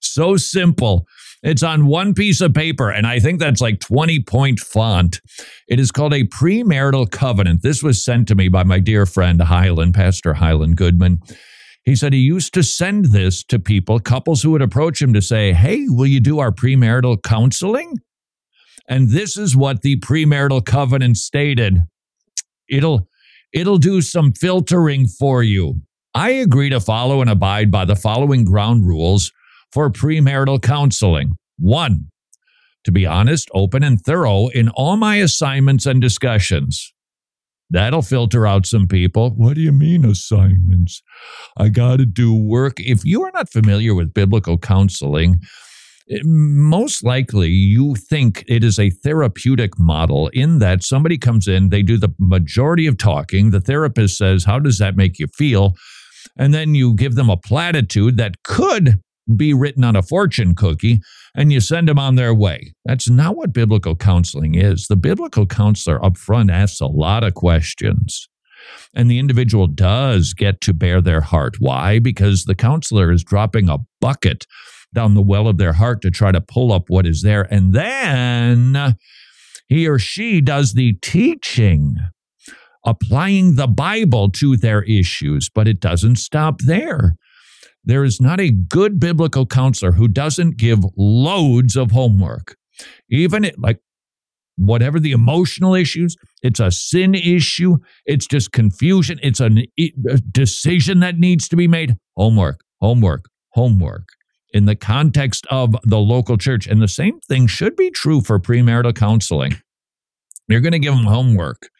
so 0.00 0.36
simple. 0.36 1.06
It's 1.42 1.64
on 1.64 1.86
one 1.86 2.14
piece 2.14 2.40
of 2.40 2.54
paper, 2.54 2.90
and 2.90 3.04
I 3.04 3.18
think 3.18 3.40
that's 3.40 3.60
like 3.60 3.80
20 3.80 4.22
point 4.22 4.60
font. 4.60 5.20
It 5.66 5.80
is 5.80 5.90
called 5.90 6.14
a 6.14 6.22
premarital 6.22 7.10
covenant. 7.10 7.62
This 7.62 7.82
was 7.82 8.04
sent 8.04 8.28
to 8.28 8.36
me 8.36 8.48
by 8.48 8.62
my 8.62 8.78
dear 8.78 9.06
friend 9.06 9.42
Highland, 9.42 9.94
Pastor 9.94 10.34
Highland 10.34 10.76
Goodman. 10.76 11.18
He 11.90 11.96
said 11.96 12.12
he 12.12 12.20
used 12.20 12.54
to 12.54 12.62
send 12.62 13.06
this 13.06 13.42
to 13.46 13.58
people, 13.58 13.98
couples 13.98 14.44
who 14.44 14.52
would 14.52 14.62
approach 14.62 15.02
him 15.02 15.12
to 15.12 15.20
say, 15.20 15.52
Hey, 15.52 15.86
will 15.88 16.06
you 16.06 16.20
do 16.20 16.38
our 16.38 16.52
premarital 16.52 17.20
counseling? 17.24 17.96
And 18.88 19.08
this 19.08 19.36
is 19.36 19.56
what 19.56 19.82
the 19.82 19.98
premarital 19.98 20.64
covenant 20.64 21.16
stated. 21.16 21.78
It'll 22.68 23.08
it'll 23.52 23.78
do 23.78 24.02
some 24.02 24.30
filtering 24.30 25.08
for 25.08 25.42
you. 25.42 25.82
I 26.14 26.30
agree 26.30 26.70
to 26.70 26.78
follow 26.78 27.22
and 27.22 27.28
abide 27.28 27.72
by 27.72 27.84
the 27.86 27.96
following 27.96 28.44
ground 28.44 28.86
rules 28.86 29.32
for 29.72 29.90
premarital 29.90 30.62
counseling. 30.62 31.32
One, 31.58 32.12
to 32.84 32.92
be 32.92 33.04
honest, 33.04 33.50
open, 33.52 33.82
and 33.82 34.00
thorough 34.00 34.46
in 34.46 34.68
all 34.68 34.96
my 34.96 35.16
assignments 35.16 35.86
and 35.86 36.00
discussions. 36.00 36.94
That'll 37.70 38.02
filter 38.02 38.46
out 38.46 38.66
some 38.66 38.88
people. 38.88 39.30
What 39.30 39.54
do 39.54 39.60
you 39.60 39.72
mean 39.72 40.04
assignments? 40.04 41.02
I 41.56 41.68
got 41.68 41.98
to 41.98 42.06
do 42.06 42.34
work. 42.34 42.74
If 42.78 43.04
you 43.04 43.22
are 43.22 43.30
not 43.32 43.50
familiar 43.50 43.94
with 43.94 44.12
biblical 44.12 44.58
counseling, 44.58 45.40
most 46.24 47.04
likely 47.04 47.50
you 47.50 47.94
think 47.94 48.44
it 48.48 48.64
is 48.64 48.78
a 48.78 48.90
therapeutic 48.90 49.78
model 49.78 50.28
in 50.28 50.58
that 50.58 50.82
somebody 50.82 51.16
comes 51.16 51.46
in, 51.46 51.68
they 51.68 51.82
do 51.82 51.96
the 51.96 52.12
majority 52.18 52.86
of 52.86 52.98
talking. 52.98 53.50
The 53.50 53.60
therapist 53.60 54.18
says, 54.18 54.44
How 54.44 54.58
does 54.58 54.78
that 54.78 54.96
make 54.96 55.18
you 55.18 55.28
feel? 55.28 55.74
And 56.36 56.52
then 56.52 56.74
you 56.74 56.94
give 56.94 57.14
them 57.14 57.30
a 57.30 57.36
platitude 57.36 58.16
that 58.16 58.42
could 58.42 59.00
be 59.36 59.54
written 59.54 59.84
on 59.84 59.96
a 59.96 60.02
fortune 60.02 60.54
cookie 60.54 61.00
and 61.34 61.52
you 61.52 61.60
send 61.60 61.88
them 61.88 61.98
on 61.98 62.16
their 62.16 62.34
way. 62.34 62.72
That's 62.84 63.08
not 63.08 63.36
what 63.36 63.52
biblical 63.52 63.96
counseling 63.96 64.54
is. 64.54 64.86
The 64.86 64.96
biblical 64.96 65.46
counselor 65.46 66.04
up 66.04 66.16
front 66.16 66.50
asks 66.50 66.80
a 66.80 66.86
lot 66.86 67.24
of 67.24 67.34
questions. 67.34 68.28
And 68.94 69.10
the 69.10 69.18
individual 69.18 69.66
does 69.66 70.34
get 70.34 70.60
to 70.62 70.74
bear 70.74 71.00
their 71.00 71.20
heart. 71.20 71.56
Why? 71.60 71.98
Because 71.98 72.44
the 72.44 72.54
counselor 72.54 73.10
is 73.10 73.24
dropping 73.24 73.68
a 73.68 73.78
bucket 74.00 74.46
down 74.92 75.14
the 75.14 75.22
well 75.22 75.46
of 75.46 75.58
their 75.58 75.72
heart 75.72 76.02
to 76.02 76.10
try 76.10 76.32
to 76.32 76.40
pull 76.40 76.72
up 76.72 76.84
what 76.88 77.06
is 77.06 77.22
there. 77.22 77.42
And 77.52 77.72
then 77.72 78.96
he 79.68 79.86
or 79.88 79.98
she 79.98 80.40
does 80.40 80.74
the 80.74 80.94
teaching, 80.94 81.96
applying 82.84 83.54
the 83.54 83.68
Bible 83.68 84.30
to 84.32 84.56
their 84.56 84.82
issues, 84.82 85.48
but 85.48 85.68
it 85.68 85.80
doesn't 85.80 86.16
stop 86.16 86.60
there. 86.66 87.16
There 87.84 88.04
is 88.04 88.20
not 88.20 88.40
a 88.40 88.50
good 88.50 89.00
biblical 89.00 89.46
counselor 89.46 89.92
who 89.92 90.08
doesn't 90.08 90.56
give 90.56 90.84
loads 90.96 91.76
of 91.76 91.90
homework. 91.90 92.56
Even 93.08 93.44
it, 93.44 93.58
like 93.58 93.78
whatever 94.56 95.00
the 95.00 95.12
emotional 95.12 95.74
issues, 95.74 96.16
it's 96.42 96.60
a 96.60 96.70
sin 96.70 97.14
issue, 97.14 97.78
it's 98.04 98.26
just 98.26 98.52
confusion, 98.52 99.18
it's 99.22 99.40
a, 99.40 99.50
a 99.78 100.16
decision 100.30 101.00
that 101.00 101.18
needs 101.18 101.48
to 101.48 101.56
be 101.56 101.66
made. 101.66 101.96
Homework, 102.16 102.60
homework, 102.80 103.24
homework 103.52 104.08
in 104.52 104.66
the 104.66 104.76
context 104.76 105.46
of 105.50 105.74
the 105.84 105.98
local 105.98 106.36
church. 106.36 106.66
And 106.66 106.82
the 106.82 106.88
same 106.88 107.20
thing 107.20 107.46
should 107.46 107.76
be 107.76 107.90
true 107.90 108.20
for 108.20 108.38
premarital 108.38 108.94
counseling. 108.94 109.60
You're 110.48 110.60
going 110.60 110.72
to 110.72 110.78
give 110.78 110.94
them 110.94 111.04
homework 111.04 111.70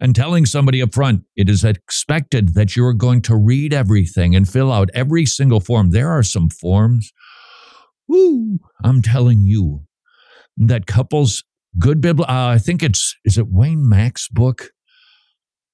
and 0.00 0.14
telling 0.14 0.46
somebody 0.46 0.80
up 0.80 0.94
front, 0.94 1.24
it 1.36 1.48
is 1.48 1.64
expected 1.64 2.54
that 2.54 2.74
you're 2.74 2.94
going 2.94 3.20
to 3.22 3.36
read 3.36 3.74
everything 3.74 4.34
and 4.34 4.48
fill 4.48 4.72
out 4.72 4.88
every 4.94 5.26
single 5.26 5.60
form. 5.60 5.90
There 5.90 6.10
are 6.10 6.22
some 6.22 6.48
forms. 6.48 7.12
Woo, 8.08 8.58
I'm 8.82 9.02
telling 9.02 9.42
you 9.42 9.82
that 10.56 10.86
couples, 10.86 11.44
good 11.78 12.00
Bible, 12.00 12.24
uh, 12.24 12.48
I 12.48 12.58
think 12.58 12.82
it's, 12.82 13.14
is 13.24 13.38
it 13.38 13.48
Wayne 13.48 13.88
Mack's 13.88 14.28
book? 14.28 14.70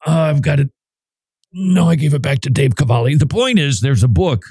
Uh, 0.07 0.11
I've 0.11 0.43
got 0.43 0.61
it. 0.61 0.69
No, 1.53 1.89
I 1.89 1.95
gave 1.95 2.13
it 2.13 2.23
back 2.23 2.41
to 2.41 2.51
Dave 2.51 2.77
Cavalli. 2.77 3.15
The 3.15 3.27
point 3.27 3.59
is, 3.59 3.81
there's 3.81 4.03
a 4.03 4.09
book 4.09 4.43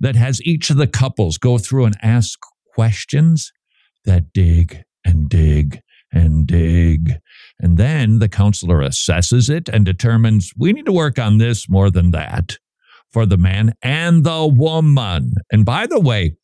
that 0.00 0.16
has 0.16 0.42
each 0.42 0.70
of 0.70 0.76
the 0.76 0.86
couples 0.86 1.38
go 1.38 1.56
through 1.56 1.86
and 1.86 1.96
ask 2.02 2.38
questions 2.74 3.50
that 4.04 4.32
dig 4.32 4.82
and 5.04 5.28
dig 5.28 5.80
and 6.12 6.46
dig. 6.46 7.14
And 7.60 7.76
then 7.76 8.18
the 8.18 8.28
counselor 8.28 8.78
assesses 8.78 9.50
it 9.50 9.68
and 9.68 9.84
determines 9.84 10.52
we 10.56 10.72
need 10.72 10.86
to 10.86 10.92
work 10.92 11.18
on 11.18 11.38
this 11.38 11.68
more 11.68 11.90
than 11.90 12.12
that 12.12 12.56
for 13.12 13.26
the 13.26 13.36
man 13.36 13.74
and 13.82 14.24
the 14.24 14.46
woman. 14.46 15.34
And 15.50 15.64
by 15.64 15.86
the 15.86 16.00
way, 16.00 16.36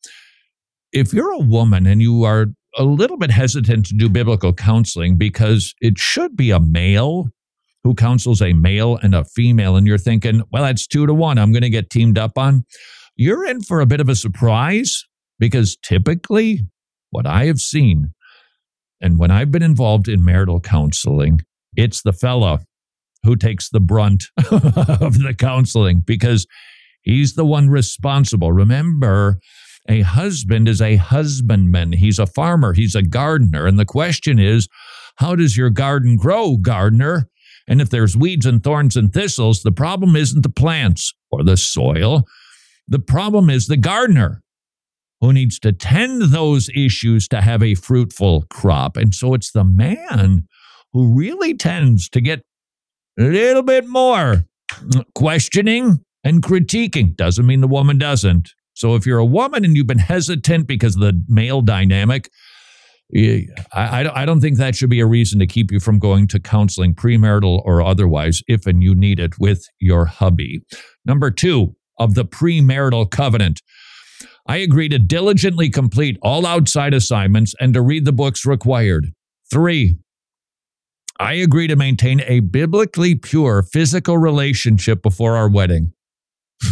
if 0.91 1.13
you're 1.13 1.31
a 1.31 1.39
woman 1.39 1.85
and 1.85 2.01
you 2.01 2.23
are 2.23 2.47
a 2.77 2.83
little 2.83 3.17
bit 3.17 3.31
hesitant 3.31 3.85
to 3.87 3.95
do 3.95 4.09
biblical 4.09 4.53
counseling 4.53 5.17
because 5.17 5.73
it 5.81 5.97
should 5.97 6.35
be 6.35 6.51
a 6.51 6.59
male 6.59 7.29
who 7.83 7.93
counsels 7.93 8.41
a 8.41 8.53
male 8.53 8.97
and 9.03 9.13
a 9.13 9.23
female, 9.23 9.75
and 9.75 9.85
you're 9.85 9.97
thinking, 9.97 10.41
well, 10.51 10.63
that's 10.63 10.87
two 10.87 11.05
to 11.05 11.13
one, 11.13 11.37
I'm 11.37 11.51
going 11.51 11.61
to 11.61 11.69
get 11.69 11.91
teamed 11.91 12.17
up 12.17 12.37
on, 12.37 12.65
you're 13.15 13.45
in 13.45 13.61
for 13.61 13.79
a 13.79 13.85
bit 13.85 14.01
of 14.01 14.09
a 14.09 14.15
surprise 14.15 15.05
because 15.37 15.77
typically 15.83 16.61
what 17.11 17.27
I 17.27 17.45
have 17.45 17.59
seen 17.59 18.14
and 19.01 19.19
when 19.19 19.31
I've 19.31 19.51
been 19.51 19.63
involved 19.63 20.07
in 20.07 20.23
marital 20.23 20.59
counseling, 20.59 21.41
it's 21.75 22.01
the 22.01 22.13
fella 22.13 22.59
who 23.23 23.35
takes 23.35 23.69
the 23.69 23.79
brunt 23.79 24.25
of 24.51 25.17
the 25.19 25.35
counseling 25.37 26.01
because 26.05 26.45
he's 27.01 27.33
the 27.33 27.45
one 27.45 27.69
responsible. 27.69 28.51
Remember, 28.51 29.39
A 29.89 30.01
husband 30.01 30.67
is 30.67 30.81
a 30.81 30.95
husbandman. 30.95 31.93
He's 31.93 32.19
a 32.19 32.27
farmer. 32.27 32.73
He's 32.73 32.95
a 32.95 33.03
gardener. 33.03 33.67
And 33.67 33.77
the 33.77 33.85
question 33.85 34.39
is, 34.39 34.67
how 35.17 35.35
does 35.35 35.57
your 35.57 35.69
garden 35.69 36.15
grow, 36.17 36.57
gardener? 36.57 37.29
And 37.67 37.81
if 37.81 37.89
there's 37.89 38.15
weeds 38.15 38.45
and 38.45 38.63
thorns 38.63 38.95
and 38.95 39.11
thistles, 39.11 39.63
the 39.63 39.71
problem 39.71 40.15
isn't 40.15 40.43
the 40.43 40.49
plants 40.49 41.13
or 41.31 41.43
the 41.43 41.57
soil. 41.57 42.23
The 42.87 42.99
problem 42.99 43.49
is 43.49 43.67
the 43.67 43.77
gardener 43.77 44.41
who 45.25 45.33
needs 45.33 45.59
to 45.59 45.71
tend 45.71 46.21
those 46.21 46.69
issues 46.69 47.27
to 47.29 47.41
have 47.41 47.63
a 47.63 47.75
fruitful 47.75 48.45
crop. 48.49 48.95
And 48.95 49.13
so 49.13 49.33
it's 49.33 49.51
the 49.51 49.63
man 49.63 50.47
who 50.93 51.13
really 51.13 51.55
tends 51.55 52.07
to 52.09 52.21
get 52.21 52.41
a 53.19 53.23
little 53.23 53.63
bit 53.63 53.87
more 53.87 54.45
questioning 55.15 55.99
and 56.23 56.43
critiquing. 56.43 57.15
Doesn't 57.15 57.45
mean 57.45 57.61
the 57.61 57.67
woman 57.67 57.97
doesn't. 57.97 58.51
So 58.73 58.95
if 58.95 59.05
you're 59.05 59.19
a 59.19 59.25
woman 59.25 59.65
and 59.65 59.75
you've 59.75 59.87
been 59.87 59.97
hesitant 59.97 60.67
because 60.67 60.95
of 60.95 61.01
the 61.01 61.23
male 61.27 61.61
dynamic, 61.61 62.29
I, 63.73 64.25
don't 64.25 64.41
think 64.41 64.57
that 64.57 64.75
should 64.75 64.89
be 64.89 64.99
a 64.99 65.05
reason 65.05 65.39
to 65.39 65.47
keep 65.47 65.71
you 65.71 65.79
from 65.79 65.99
going 65.99 66.27
to 66.29 66.39
counseling, 66.39 66.93
premarital 66.93 67.61
or 67.63 67.81
otherwise, 67.81 68.41
if 68.47 68.65
and 68.65 68.83
you 68.83 68.93
need 68.95 69.19
it 69.19 69.39
with 69.39 69.65
your 69.79 70.05
hubby. 70.05 70.61
Number 71.05 71.31
two 71.31 71.75
of 71.99 72.15
the 72.15 72.25
premarital 72.25 73.09
covenant. 73.11 73.61
I 74.47 74.57
agree 74.57 74.89
to 74.89 74.99
diligently 74.99 75.69
complete 75.69 76.17
all 76.21 76.45
outside 76.45 76.93
assignments 76.93 77.55
and 77.59 77.73
to 77.73 77.81
read 77.81 78.05
the 78.05 78.11
books 78.11 78.45
required. 78.45 79.11
Three, 79.49 79.97
I 81.19 81.33
agree 81.33 81.67
to 81.67 81.75
maintain 81.75 82.21
a 82.21 82.41
biblically 82.41 83.15
pure 83.15 83.63
physical 83.63 84.17
relationship 84.17 85.01
before 85.01 85.35
our 85.35 85.49
wedding. 85.49 85.93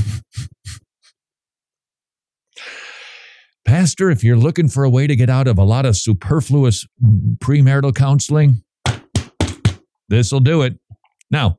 Pastor, 3.66 4.12
if 4.12 4.24
you're 4.24 4.38
looking 4.38 4.68
for 4.68 4.84
a 4.84 4.90
way 4.90 5.08
to 5.08 5.16
get 5.16 5.30
out 5.30 5.48
of 5.48 5.58
a 5.58 5.64
lot 5.64 5.86
of 5.86 5.96
superfluous 5.98 6.86
premarital 7.40 7.96
counseling, 7.96 8.62
this 10.10 10.32
will 10.32 10.42
do 10.42 10.62
it. 10.62 10.78
Now, 11.32 11.58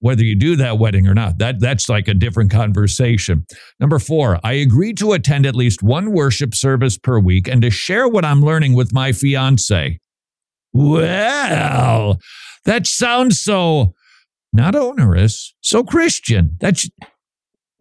whether 0.00 0.22
you 0.22 0.36
do 0.36 0.56
that 0.56 0.78
wedding 0.78 1.08
or 1.08 1.14
not, 1.14 1.38
that, 1.38 1.60
that's 1.60 1.88
like 1.88 2.08
a 2.08 2.14
different 2.14 2.50
conversation. 2.50 3.44
Number 3.80 3.98
four, 3.98 4.38
I 4.44 4.52
agree 4.54 4.92
to 4.94 5.12
attend 5.12 5.46
at 5.46 5.56
least 5.56 5.82
one 5.82 6.12
worship 6.12 6.54
service 6.54 6.96
per 6.96 7.18
week 7.18 7.48
and 7.48 7.62
to 7.62 7.70
share 7.70 8.08
what 8.08 8.24
I'm 8.24 8.40
learning 8.40 8.74
with 8.74 8.92
my 8.92 9.12
fiance. 9.12 9.98
Well, 10.72 12.18
that 12.64 12.86
sounds 12.86 13.40
so 13.40 13.94
not 14.52 14.74
onerous, 14.74 15.54
so 15.60 15.82
Christian. 15.82 16.56
That's 16.60 16.88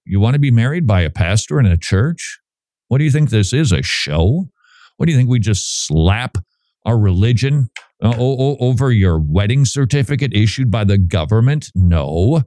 you 0.06 0.20
want 0.20 0.34
to 0.36 0.40
be 0.40 0.52
married 0.52 0.88
by 0.88 1.02
a 1.02 1.10
pastor 1.10 1.60
in 1.60 1.66
a 1.66 1.78
church? 1.78 2.40
What 2.88 3.00
do 3.00 3.04
you 3.04 3.12
think 3.12 3.30
this 3.30 3.54
is? 3.54 3.72
A 3.72 3.82
show? 3.82 4.48
What 4.96 5.06
do 5.06 5.12
you 5.12 5.18
think 5.18 5.30
we 5.30 5.40
just 5.40 5.86
slap 5.86 6.38
our 6.86 6.98
religion 6.98 7.70
uh, 8.04 8.16
over 8.18 8.92
your 8.92 9.20
wedding 9.20 9.66
certificate 9.66 10.34
issued 10.34 10.70
by 10.70 10.84
the 10.84 10.98
government? 10.98 11.72
No. 11.74 12.44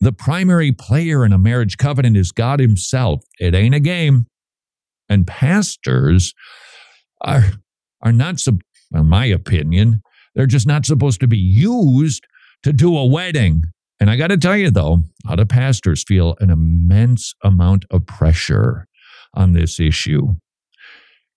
The 0.00 0.12
primary 0.12 0.72
player 0.72 1.24
in 1.24 1.32
a 1.32 1.38
marriage 1.38 1.76
covenant 1.76 2.16
is 2.16 2.32
God 2.32 2.60
Himself. 2.60 3.22
It 3.38 3.54
ain't 3.54 3.74
a 3.74 3.80
game. 3.80 4.26
And 5.08 5.26
pastors 5.26 6.34
are, 7.20 7.44
are 8.02 8.12
not, 8.12 8.44
in 8.46 9.06
my 9.06 9.26
opinion, 9.26 10.02
they're 10.34 10.46
just 10.46 10.66
not 10.66 10.86
supposed 10.86 11.20
to 11.20 11.28
be 11.28 11.38
used 11.38 12.26
to 12.62 12.72
do 12.72 12.96
a 12.96 13.06
wedding. 13.06 13.62
And 14.00 14.10
I 14.10 14.16
got 14.16 14.28
to 14.28 14.36
tell 14.36 14.56
you, 14.56 14.70
though, 14.70 15.02
a 15.24 15.28
lot 15.28 15.40
of 15.40 15.48
pastors 15.48 16.02
feel 16.02 16.34
an 16.40 16.50
immense 16.50 17.34
amount 17.42 17.84
of 17.90 18.06
pressure 18.06 18.86
on 19.34 19.52
this 19.52 19.78
issue. 19.78 20.34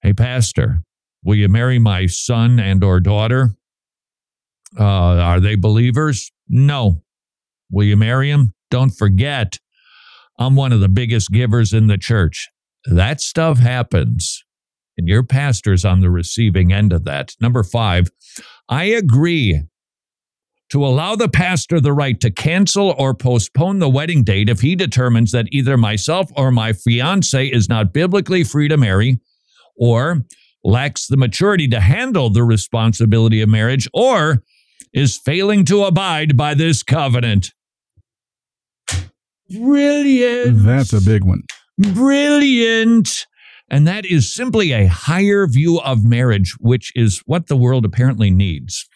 Hey, 0.02 0.14
pastor, 0.14 0.82
will 1.26 1.36
you 1.36 1.50
marry 1.50 1.80
my 1.80 2.06
son 2.06 2.60
and 2.60 2.84
or 2.84 3.02
daughter? 3.02 3.56
Uh, 4.80 4.84
are 4.84 5.40
they 5.40 5.56
believers? 5.56 6.32
No. 6.48 7.02
Will 7.72 7.86
you 7.86 7.98
marry 7.98 8.30
him? 8.30 8.54
Don't 8.70 8.92
forget, 8.92 9.60
I'm 10.38 10.56
one 10.56 10.72
of 10.72 10.80
the 10.80 10.90
biggest 10.90 11.32
givers 11.32 11.74
in 11.74 11.88
the 11.88 11.98
church. 11.98 12.50
That 12.86 13.20
stuff 13.20 13.58
happens, 13.58 14.44
and 14.98 15.08
your 15.08 15.24
pastor's 15.24 15.84
on 15.84 16.02
the 16.02 16.10
receiving 16.10 16.72
end 16.72 16.94
of 16.94 17.04
that. 17.06 17.34
Number 17.42 17.64
five, 17.64 18.10
I 18.70 18.86
agree 18.86 19.64
to 20.70 20.86
allow 20.86 21.16
the 21.16 21.30
pastor 21.30 21.80
the 21.80 21.94
right 21.94 22.20
to 22.20 22.32
cancel 22.32 22.94
or 22.98 23.14
postpone 23.14 23.80
the 23.80 23.90
wedding 23.90 24.24
date 24.24 24.50
if 24.50 24.62
he 24.62 24.76
determines 24.76 25.32
that 25.32 25.48
either 25.52 25.78
myself 25.78 26.30
or 26.36 26.52
my 26.52 26.74
fiance 26.74 27.48
is 27.48 27.70
not 27.70 27.94
biblically 27.94 28.44
free 28.44 28.68
to 28.68 28.78
marry 28.78 29.20
or 29.78 30.26
lacks 30.66 31.08
the 31.08 31.18
maturity 31.18 31.68
to 31.70 31.80
handle 31.80 32.30
the 32.30 32.44
responsibility 32.44 33.42
of 33.42 33.48
marriage 33.48 33.88
or 33.94 34.44
is 34.94 35.18
failing 35.18 35.64
to 35.66 35.84
abide 35.84 36.36
by 36.36 36.54
this 36.54 36.84
covenant. 36.84 37.54
Brilliant. 39.50 40.64
That's 40.64 40.92
a 40.92 41.02
big 41.02 41.24
one. 41.24 41.44
Brilliant. 41.78 43.28
And 43.70 43.88
that 43.88 44.06
is 44.06 44.34
simply 44.34 44.72
a 44.72 44.88
higher 44.88 45.48
view 45.48 45.80
of 45.82 46.04
marriage, 46.04 46.56
which 46.60 46.92
is 46.96 47.22
what 47.26 47.48
the 47.48 47.58
world 47.58 47.86
apparently 47.86 48.32
needs. 48.32 48.88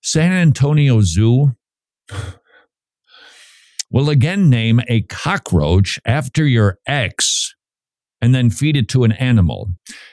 San 0.00 0.32
Antonio 0.32 1.00
Zoo 1.02 1.52
will 3.90 4.08
again 4.08 4.48
name 4.48 4.80
a 4.88 5.02
cockroach 5.02 5.98
after 6.04 6.46
your 6.46 6.78
ex 6.86 7.54
and 8.20 8.34
then 8.34 8.50
feed 8.50 8.76
it 8.76 8.88
to 8.88 9.04
an 9.04 9.12
animal. 9.12 9.70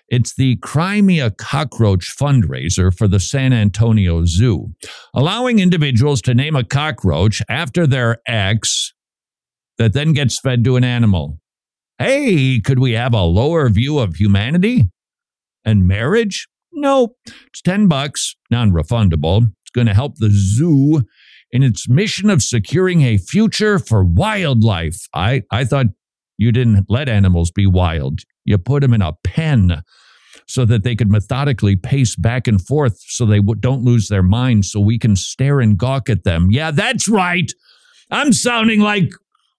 It's 0.10 0.36
the 0.36 0.58
Cry 0.58 1.02
Me 1.02 1.20
a 1.20 1.32
Cockroach 1.32 2.16
fundraiser 2.16 2.96
for 2.96 3.08
the 3.08 3.20
San 3.20 3.54
Antonio 3.54 4.26
Zoo, 4.26 4.74
allowing 5.14 5.60
individuals 5.60 6.22
to 6.24 6.34
name 6.34 6.56
a 6.56 6.64
cockroach 6.64 7.42
after 7.50 7.88
their 7.88 8.18
ex 8.28 8.94
that 9.78 9.94
then 9.94 10.14
gets 10.14 10.40
fed 10.40 10.64
to 10.64 10.76
an 10.76 10.84
animal. 10.84 11.40
Hey, 11.98 12.60
could 12.60 12.80
we 12.80 12.92
have 12.94 13.14
a 13.14 13.24
lower 13.24 13.70
view 13.70 14.00
of 14.00 14.16
humanity 14.16 14.90
and 15.64 15.88
marriage? 15.88 16.48
No, 16.72 17.16
it's 17.48 17.62
10 17.62 17.88
bucks, 17.88 18.36
non 18.52 18.72
refundable 18.72 19.44
It's 19.44 19.72
going 19.74 19.88
to 19.88 19.94
help 19.94 20.18
the 20.18 20.30
zoo 20.30 21.04
in 21.52 21.64
its 21.64 21.88
mission 21.88 22.30
of 22.30 22.44
securing 22.44 23.02
a 23.02 23.18
future 23.18 23.80
for 23.80 24.04
wildlife. 24.04 25.08
I, 25.14 25.44
I 25.52 25.64
thought 25.64 25.88
you 26.38 26.52
didn't 26.52 26.86
let 26.90 27.10
animals 27.10 27.52
be 27.52 27.68
wild. 27.68 28.22
You 28.44 28.58
put 28.58 28.82
them 28.82 28.94
in 28.94 29.02
a 29.02 29.14
pen 29.24 29.84
so 30.48 30.66
that 30.66 30.84
they 30.84 30.96
could 30.96 31.10
methodically 31.10 31.76
pace 31.76 32.16
back 32.16 32.48
and 32.48 32.62
forth 32.62 33.00
so 33.08 33.26
they 33.26 33.40
don't 33.60 33.84
lose 33.84 34.10
their 34.10 34.24
minds 34.24 34.72
so 34.72 34.80
we 34.80 35.00
can 35.00 35.16
stare 35.16 35.60
and 35.60 35.78
gawk 35.78 36.10
at 36.10 36.24
them. 36.24 36.50
Yeah, 36.52 36.72
that's 36.72 37.08
right. 37.08 37.52
I'm 38.12 38.34
sounding 38.34 38.82
like 38.82 39.10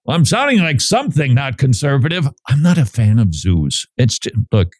I'm 0.09 0.25
sounding 0.25 0.61
like 0.61 0.81
something 0.81 1.35
not 1.35 1.59
conservative. 1.59 2.29
I'm 2.49 2.63
not 2.63 2.79
a 2.79 2.87
fan 2.87 3.19
of 3.19 3.35
zoos. 3.35 3.87
It's 3.97 4.19
just, 4.21 4.37
look, 4.53 4.75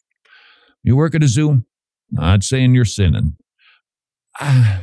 you 0.85 0.95
work 0.95 1.17
at 1.17 1.25
a 1.25 1.29
zoo, 1.29 1.65
not 2.11 2.45
saying 2.45 2.75
you're 2.75 2.85
sinning. 2.85 3.37
Ah, 4.39 4.81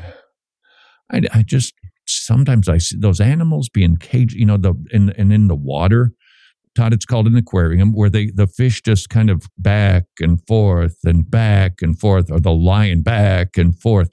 I, 1.10 1.22
I 1.34 1.44
just 1.44 1.74
sometimes 2.06 2.68
I 2.68 2.78
see 2.78 2.98
those 2.98 3.22
animals 3.22 3.70
being 3.70 3.96
caged, 3.96 4.34
you 4.34 4.46
know, 4.46 4.58
the 4.58 4.74
in 4.92 5.12
and 5.12 5.32
in 5.32 5.48
the 5.48 5.56
water. 5.56 6.12
Todd, 6.76 6.94
it's 6.94 7.06
called 7.06 7.28
an 7.28 7.36
aquarium 7.36 7.94
where 7.94 8.10
they 8.10 8.28
the 8.28 8.48
fish 8.48 8.82
just 8.82 9.10
kind 9.10 9.30
of 9.30 9.44
back 9.58 10.06
and 10.20 10.46
forth 10.48 10.98
and 11.04 11.30
back 11.30 11.82
and 11.82 12.00
forth, 12.00 12.32
or 12.32 12.40
the 12.40 12.52
lion 12.52 13.02
back 13.02 13.58
and 13.58 13.80
forth. 13.80 14.10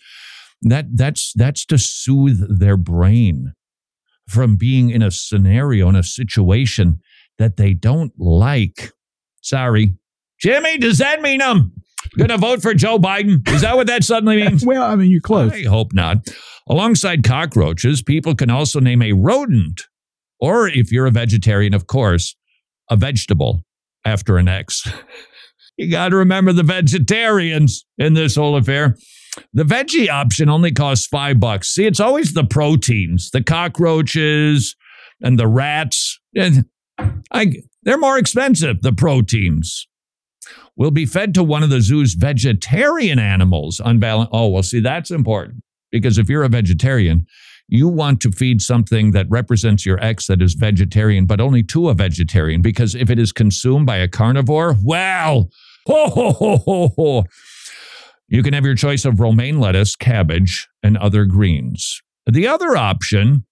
That 0.62 0.96
that's 0.96 1.33
that's 1.35 1.64
to 1.66 1.79
soothe 1.79 2.59
their 2.61 2.77
brain 2.77 3.55
from 4.29 4.57
being 4.57 4.90
in 4.90 5.03
a 5.03 5.11
scenario 5.11 5.88
in 5.88 5.96
a 5.96 6.03
situation 6.03 7.01
that 7.38 7.57
they 7.57 7.73
don't 7.73 8.12
like. 8.18 8.92
Sorry, 9.40 9.94
Jimmy. 10.38 10.79
Does 10.79 10.99
that 10.99 11.23
mean 11.23 11.40
I'm 11.40 11.73
going 12.18 12.29
to 12.29 12.38
vote 12.38 12.61
for 12.61 12.75
Joe 12.75 12.99
Biden? 12.99 13.46
Is 13.49 13.62
that 13.62 13.77
what 13.77 13.87
that 13.87 14.05
suddenly 14.05 14.37
means? 14.43 14.64
well, 14.64 14.82
I 14.82 14.95
mean, 14.97 15.11
you're 15.11 15.20
close. 15.20 15.53
I 15.53 15.62
hope 15.62 15.93
not. 15.95 16.28
Alongside 16.68 17.24
cockroaches, 17.24 18.03
people 18.03 18.35
can 18.35 18.51
also 18.51 18.80
name 18.80 19.03
a 19.03 19.12
rodent, 19.12 19.82
or 20.39 20.68
if 20.68 20.93
you're 20.93 21.07
a 21.07 21.11
vegetarian, 21.11 21.74
of 21.74 21.87
course, 21.87 22.37
a 22.91 22.97
vegetable 22.97 23.62
after 24.05 24.36
an 24.36 24.49
X. 24.49 24.86
you 25.76 25.91
got 25.91 26.11
to 26.11 26.16
remember 26.16 26.53
the 26.53 26.62
vegetarians 26.62 27.84
in 27.97 28.14
this 28.14 28.36
whole 28.36 28.57
affair. 28.57 28.97
The 29.53 29.64
veggie 29.64 30.09
option 30.09 30.49
only 30.49 30.72
costs 30.72 31.07
five 31.07 31.38
bucks. 31.38 31.68
See, 31.68 31.86
it's 31.86 32.01
always 32.01 32.34
the 32.34 32.45
proteins, 32.45 33.30
the 33.30 33.43
cockroaches 33.43 34.74
and 35.22 35.38
the 35.38 35.47
rats. 35.47 36.18
I, 37.30 37.55
they're 37.82 37.99
more 37.99 38.18
expensive, 38.18 38.82
the 38.82 38.93
proteins. 38.93 39.86
Will 40.76 40.91
be 40.91 41.07
fed 41.07 41.34
to 41.34 41.43
one 41.43 41.62
of 41.62 41.70
the 41.70 41.80
zoo's 41.80 42.14
vegetarian 42.14 43.18
animals. 43.18 43.80
Unbalanced. 43.84 44.30
Oh, 44.32 44.49
well, 44.49 44.62
see, 44.62 44.80
that's 44.80 45.11
important. 45.11 45.62
Because 45.93 46.18
if 46.18 46.28
you're 46.28 46.45
a 46.45 46.49
vegetarian, 46.49 47.26
you 47.71 47.87
want 47.87 48.21
to 48.21 48.33
feed 48.33 48.61
something 48.61 49.12
that 49.12 49.27
represents 49.31 49.87
your 49.87 50.03
ex 50.03 50.27
that 50.27 50.43
is 50.43 50.55
vegetarian, 50.55 51.25
but 51.25 51.41
only 51.41 51.62
to 51.62 51.89
a 51.89 51.95
vegetarian, 51.95 52.61
because 52.61 52.97
if 52.97 53.11
it 53.11 53.18
is 53.18 53.33
consumed 53.33 53.87
by 53.87 53.99
a 53.99 54.09
carnivore, 54.09 54.75
well, 54.83 55.51
ho, 55.87 56.09
ho, 56.09 56.33
ho, 56.33 56.57
ho, 56.57 56.93
ho. 56.97 57.25
You 58.29 58.43
can 58.43 58.55
have 58.55 58.64
your 58.64 58.75
choice 58.75 59.05
of 59.05 59.21
romaine 59.21 59.61
lettuce, 59.61 59.95
cabbage, 59.95 60.68
and 60.83 60.99
other 60.99 61.25
greens. 61.25 62.03
The 62.27 62.49
other 62.49 62.77
option, 62.77 63.47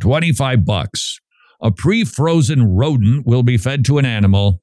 25 0.00 0.64
bucks. 0.64 1.20
A 1.60 1.70
pre-frozen 1.70 2.74
rodent 2.74 3.26
will 3.26 3.42
be 3.42 3.56
fed 3.58 3.84
to 3.86 3.98
an 3.98 4.06
animal 4.06 4.62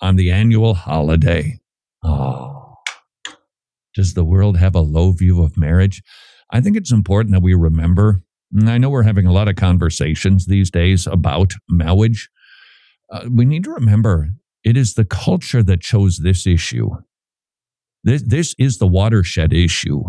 on 0.00 0.16
the 0.16 0.30
annual 0.30 0.74
holiday. 0.74 1.60
Oh. 2.02 2.76
Does 3.94 4.14
the 4.14 4.24
world 4.24 4.56
have 4.56 4.74
a 4.74 4.80
low 4.80 5.12
view 5.12 5.42
of 5.42 5.58
marriage? 5.58 6.02
I 6.52 6.60
think 6.60 6.76
it's 6.76 6.92
important 6.92 7.32
that 7.32 7.42
we 7.42 7.54
remember. 7.54 8.22
And 8.54 8.68
I 8.68 8.76
know 8.78 8.90
we're 8.90 9.02
having 9.02 9.26
a 9.26 9.32
lot 9.32 9.48
of 9.48 9.56
conversations 9.56 10.46
these 10.46 10.70
days 10.70 11.06
about 11.06 11.54
marriage. 11.68 12.28
Uh, 13.10 13.24
we 13.30 13.46
need 13.46 13.64
to 13.64 13.70
remember 13.70 14.28
it 14.62 14.76
is 14.76 14.94
the 14.94 15.04
culture 15.04 15.62
that 15.62 15.80
chose 15.80 16.18
this 16.18 16.46
issue. 16.46 16.90
This, 18.04 18.22
this 18.22 18.54
is 18.58 18.78
the 18.78 18.86
watershed 18.86 19.52
issue. 19.52 20.02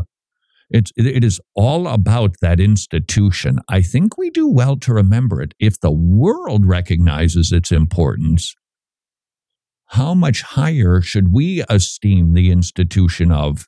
It's, 0.70 0.92
it 0.96 1.24
is 1.24 1.40
all 1.56 1.88
about 1.88 2.36
that 2.42 2.60
institution. 2.60 3.60
I 3.70 3.82
think 3.82 4.18
we 4.18 4.30
do 4.30 4.48
well 4.48 4.76
to 4.78 4.94
remember 4.94 5.42
it. 5.42 5.54
If 5.60 5.80
the 5.80 5.92
world 5.92 6.66
recognizes 6.66 7.52
its 7.52 7.72
importance, 7.72 8.56
how 9.88 10.16
much 10.16 10.42
higher 10.42 11.02
should 11.02 11.32
we 11.32 11.64
esteem 11.70 12.34
the 12.34 12.52
institution 12.52 13.32
of 13.32 13.68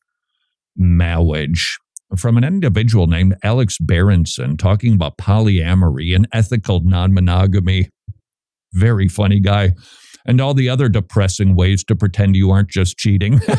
marriage? 0.76 1.78
From 2.18 2.38
an 2.38 2.44
individual 2.44 3.08
named 3.08 3.36
Alex 3.44 3.78
Berenson 3.80 4.58
talking 4.58 4.94
about 4.94 5.18
polyamory 5.18 6.16
and 6.16 6.28
ethical 6.32 6.82
non 6.84 7.14
monogamy. 7.14 7.90
Very 8.74 9.08
funny 9.08 9.40
guy. 9.40 9.74
And 10.26 10.42
all 10.42 10.54
the 10.54 10.70
other 10.70 10.90
depressing 10.90 11.56
ways 11.56 11.84
to 11.86 11.96
pretend 11.96 12.36
you 12.36 12.50
aren't 12.52 12.70
just 12.70 12.98
cheating. 12.98 13.40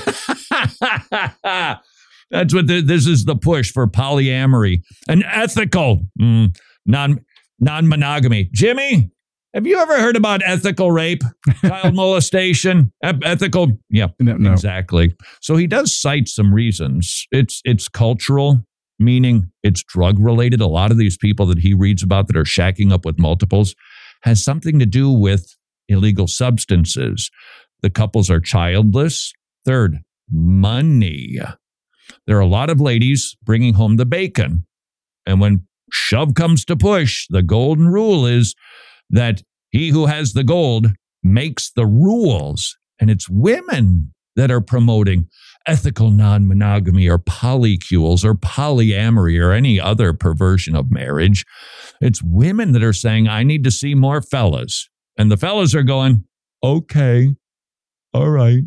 That's 2.30 2.52
what 2.52 2.66
the, 2.66 2.82
this 2.84 3.06
is 3.06 3.24
the 3.24 3.36
push 3.36 3.70
for 3.70 3.86
polyamory 3.86 4.82
and 5.08 5.24
ethical 5.26 6.02
mm, 6.20 6.56
non 6.84 7.20
non 7.60 7.88
monogamy. 7.88 8.50
Jimmy, 8.52 9.10
have 9.54 9.66
you 9.66 9.78
ever 9.78 9.98
heard 9.98 10.16
about 10.16 10.42
ethical 10.44 10.92
rape, 10.92 11.22
child 11.62 11.94
molestation, 11.94 12.92
ethical? 13.02 13.68
Yeah, 13.88 14.08
no, 14.20 14.36
no. 14.36 14.52
exactly. 14.52 15.14
So 15.40 15.56
he 15.56 15.66
does 15.66 15.96
cite 15.96 16.28
some 16.28 16.52
reasons. 16.52 17.26
It's 17.30 17.62
it's 17.64 17.88
cultural, 17.88 18.64
meaning 18.98 19.50
it's 19.62 19.82
drug 19.82 20.18
related. 20.18 20.60
A 20.60 20.66
lot 20.66 20.90
of 20.90 20.98
these 20.98 21.16
people 21.16 21.46
that 21.46 21.60
he 21.60 21.74
reads 21.74 22.02
about 22.02 22.26
that 22.26 22.36
are 22.36 22.44
shacking 22.44 22.92
up 22.92 23.04
with 23.04 23.18
multiples 23.18 23.74
has 24.22 24.42
something 24.42 24.78
to 24.78 24.86
do 24.86 25.10
with 25.10 25.56
illegal 25.88 26.26
substances. 26.26 27.30
The 27.82 27.90
couples 27.90 28.30
are 28.30 28.40
childless. 28.40 29.32
Third, 29.64 30.00
money. 30.30 31.38
There 32.26 32.36
are 32.36 32.40
a 32.40 32.46
lot 32.46 32.70
of 32.70 32.80
ladies 32.80 33.36
bringing 33.42 33.74
home 33.74 33.96
the 33.96 34.06
bacon. 34.06 34.66
And 35.24 35.40
when 35.40 35.66
shove 35.92 36.34
comes 36.34 36.64
to 36.66 36.76
push, 36.76 37.26
the 37.30 37.42
golden 37.42 37.88
rule 37.88 38.26
is 38.26 38.54
that 39.10 39.42
he 39.70 39.90
who 39.90 40.06
has 40.06 40.32
the 40.32 40.44
gold 40.44 40.88
makes 41.22 41.70
the 41.70 41.86
rules. 41.86 42.76
And 43.00 43.10
it's 43.10 43.28
women 43.28 44.12
that 44.36 44.50
are 44.50 44.60
promoting 44.60 45.28
ethical 45.66 46.10
non 46.10 46.46
monogamy 46.46 47.08
or 47.08 47.18
polycules 47.18 48.24
or 48.24 48.34
polyamory 48.34 49.42
or 49.42 49.52
any 49.52 49.80
other 49.80 50.12
perversion 50.12 50.76
of 50.76 50.90
marriage. 50.90 51.44
It's 52.00 52.22
women 52.22 52.72
that 52.72 52.82
are 52.82 52.92
saying, 52.92 53.28
I 53.28 53.42
need 53.42 53.64
to 53.64 53.70
see 53.70 53.94
more 53.94 54.22
fellas. 54.22 54.88
And 55.18 55.30
the 55.30 55.36
fellas 55.36 55.74
are 55.74 55.82
going, 55.82 56.24
okay, 56.62 57.34
all 58.12 58.30
right, 58.30 58.62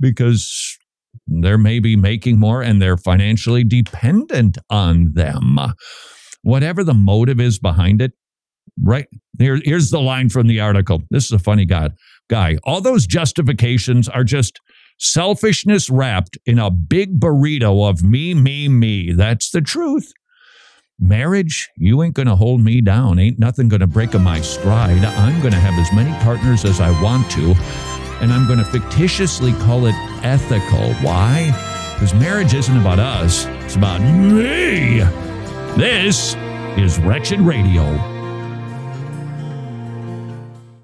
because 0.00 0.78
they're 1.26 1.58
maybe 1.58 1.96
making 1.96 2.38
more 2.38 2.62
and 2.62 2.80
they're 2.80 2.96
financially 2.96 3.64
dependent 3.64 4.58
on 4.70 5.12
them. 5.14 5.58
Whatever 6.42 6.84
the 6.84 6.94
motive 6.94 7.40
is 7.40 7.58
behind 7.58 8.02
it, 8.02 8.12
right? 8.82 9.06
Here, 9.38 9.60
here's 9.64 9.90
the 9.90 10.00
line 10.00 10.28
from 10.28 10.46
the 10.46 10.60
article. 10.60 11.02
This 11.10 11.26
is 11.26 11.32
a 11.32 11.38
funny 11.38 11.64
guy. 11.64 11.90
Guy, 12.28 12.58
all 12.64 12.80
those 12.80 13.06
justifications 13.06 14.08
are 14.08 14.24
just 14.24 14.60
selfishness 14.98 15.88
wrapped 15.88 16.38
in 16.44 16.58
a 16.58 16.70
big 16.70 17.20
burrito 17.20 17.88
of 17.88 18.02
me, 18.02 18.34
me, 18.34 18.68
me. 18.68 19.12
That's 19.12 19.50
the 19.50 19.60
truth. 19.60 20.12
Marriage, 21.00 21.70
you 21.76 22.02
ain't 22.02 22.14
gonna 22.14 22.34
hold 22.34 22.60
me 22.60 22.80
down. 22.80 23.20
Ain't 23.20 23.38
nothing 23.38 23.68
gonna 23.68 23.86
break 23.86 24.14
my 24.14 24.40
stride. 24.40 25.04
I'm 25.04 25.40
gonna 25.40 25.56
have 25.56 25.78
as 25.78 25.92
many 25.92 26.10
partners 26.24 26.64
as 26.64 26.80
I 26.80 26.90
want 27.00 27.30
to 27.32 27.54
and 28.20 28.32
I'm 28.32 28.46
to 28.58 28.64
fictitiously 28.64 29.52
call 29.54 29.86
it 29.86 29.94
ethical. 30.24 30.92
Why? 30.94 31.52
Because 31.94 32.14
marriage 32.14 32.54
isn't 32.54 32.76
about 32.76 32.98
us, 32.98 33.46
it's 33.64 33.76
about 33.76 34.00
me. 34.00 35.00
This 35.76 36.34
is 36.76 36.98
Wretched 36.98 37.40
Radio. 37.40 38.17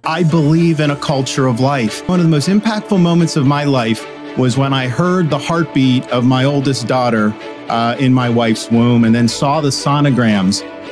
I 0.07 0.23
believe 0.23 0.81
in 0.81 0.91
a 0.91 0.97
culture 0.97 1.47
of 1.47 1.61
life. 1.61 2.07
One 2.09 2.21
of 2.21 2.27
the 2.27 2.31
most 2.31 2.49
impactful 2.49 3.01
moments 3.01 3.37
of 3.37 3.47
my 3.47 3.65
life 3.65 4.07
was 4.37 4.59
when 4.59 4.75
I 4.75 4.87
heard 4.87 5.31
the 5.31 5.39
heartbeat 5.39 6.07
of 6.09 6.27
my 6.27 6.45
oldest 6.45 6.87
daughter 6.87 7.35
uh, 7.71 7.97
in 7.99 8.13
my 8.13 8.29
wife's 8.29 8.71
womb 8.71 9.05
and 9.05 9.15
then 9.15 9.29
saw 9.29 9.63
the 9.63 9.71
sonograms 9.71 10.63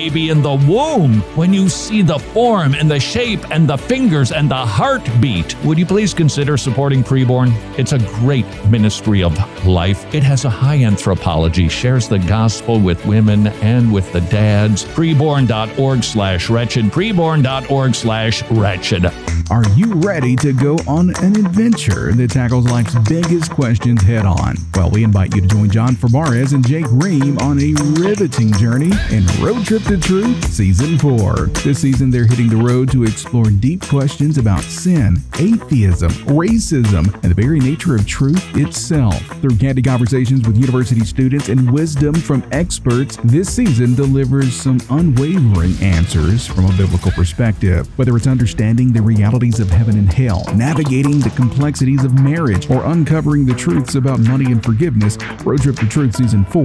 baby 0.00 0.30
in 0.30 0.40
the 0.40 0.54
womb 0.66 1.20
when 1.36 1.52
you 1.52 1.68
see 1.68 2.00
the 2.00 2.18
form 2.18 2.74
and 2.74 2.90
the 2.90 2.98
shape 2.98 3.38
and 3.50 3.68
the 3.68 3.76
fingers 3.76 4.32
and 4.32 4.50
the 4.50 4.56
heartbeat. 4.56 5.54
Would 5.62 5.78
you 5.78 5.84
please 5.84 6.14
consider 6.14 6.56
supporting 6.56 7.04
Preborn? 7.04 7.52
It's 7.78 7.92
a 7.92 7.98
great 7.98 8.46
ministry 8.70 9.22
of 9.22 9.36
life. 9.66 10.14
It 10.14 10.22
has 10.22 10.46
a 10.46 10.48
high 10.48 10.82
anthropology, 10.84 11.68
shares 11.68 12.08
the 12.08 12.18
gospel 12.18 12.80
with 12.80 13.04
women 13.04 13.48
and 13.62 13.92
with 13.92 14.10
the 14.14 14.22
dads. 14.22 14.86
Preborn.org 14.86 16.02
slash 16.02 16.48
wretched. 16.48 16.86
Preborn.org 16.86 17.94
slash 17.94 18.42
wretched. 18.50 19.04
Are 19.50 19.68
you 19.70 19.94
ready 19.94 20.36
to 20.36 20.52
go 20.52 20.78
on 20.86 21.10
an 21.24 21.34
adventure 21.34 22.12
that 22.12 22.30
tackles 22.30 22.70
life's 22.70 22.94
biggest 23.08 23.50
questions 23.50 24.00
head 24.00 24.24
on? 24.24 24.54
Well, 24.74 24.90
we 24.90 25.02
invite 25.02 25.34
you 25.34 25.40
to 25.40 25.48
join 25.48 25.68
John 25.70 25.96
Fabarez 25.96 26.54
and 26.54 26.64
Jake 26.64 26.86
Ream 26.88 27.36
on 27.38 27.58
a 27.58 27.74
riveting 28.00 28.52
journey 28.52 28.92
and 29.10 29.28
Road 29.40 29.66
Trip 29.66 29.82
to 29.90 29.98
Truth 29.98 30.52
Season 30.52 30.96
4. 30.98 31.46
This 31.64 31.80
season, 31.80 32.10
they're 32.10 32.24
hitting 32.24 32.48
the 32.48 32.54
road 32.54 32.92
to 32.92 33.02
explore 33.02 33.46
deep 33.46 33.82
questions 33.88 34.38
about 34.38 34.62
sin, 34.62 35.16
atheism, 35.40 36.12
racism, 36.26 37.12
and 37.24 37.34
the 37.34 37.34
very 37.34 37.58
nature 37.58 37.96
of 37.96 38.06
truth 38.06 38.56
itself. 38.56 39.20
Through 39.40 39.56
candid 39.56 39.84
conversations 39.84 40.46
with 40.46 40.56
university 40.56 41.04
students 41.04 41.48
and 41.48 41.68
wisdom 41.72 42.14
from 42.14 42.48
experts, 42.52 43.18
this 43.24 43.52
season 43.52 43.96
delivers 43.96 44.54
some 44.54 44.78
unwavering 44.90 45.74
answers 45.82 46.46
from 46.46 46.66
a 46.66 46.72
biblical 46.76 47.10
perspective. 47.10 47.88
Whether 47.98 48.16
it's 48.16 48.28
understanding 48.28 48.92
the 48.92 49.02
realities 49.02 49.58
of 49.58 49.70
heaven 49.70 49.98
and 49.98 50.12
hell, 50.12 50.44
navigating 50.54 51.18
the 51.18 51.30
complexities 51.30 52.04
of 52.04 52.14
marriage, 52.22 52.70
or 52.70 52.84
uncovering 52.84 53.44
the 53.44 53.54
truths 53.54 53.96
about 53.96 54.20
money 54.20 54.52
and 54.52 54.62
forgiveness, 54.62 55.18
Road 55.44 55.62
Trip 55.62 55.74
to 55.76 55.88
Truth 55.88 56.14
Season 56.14 56.44
4 56.44 56.62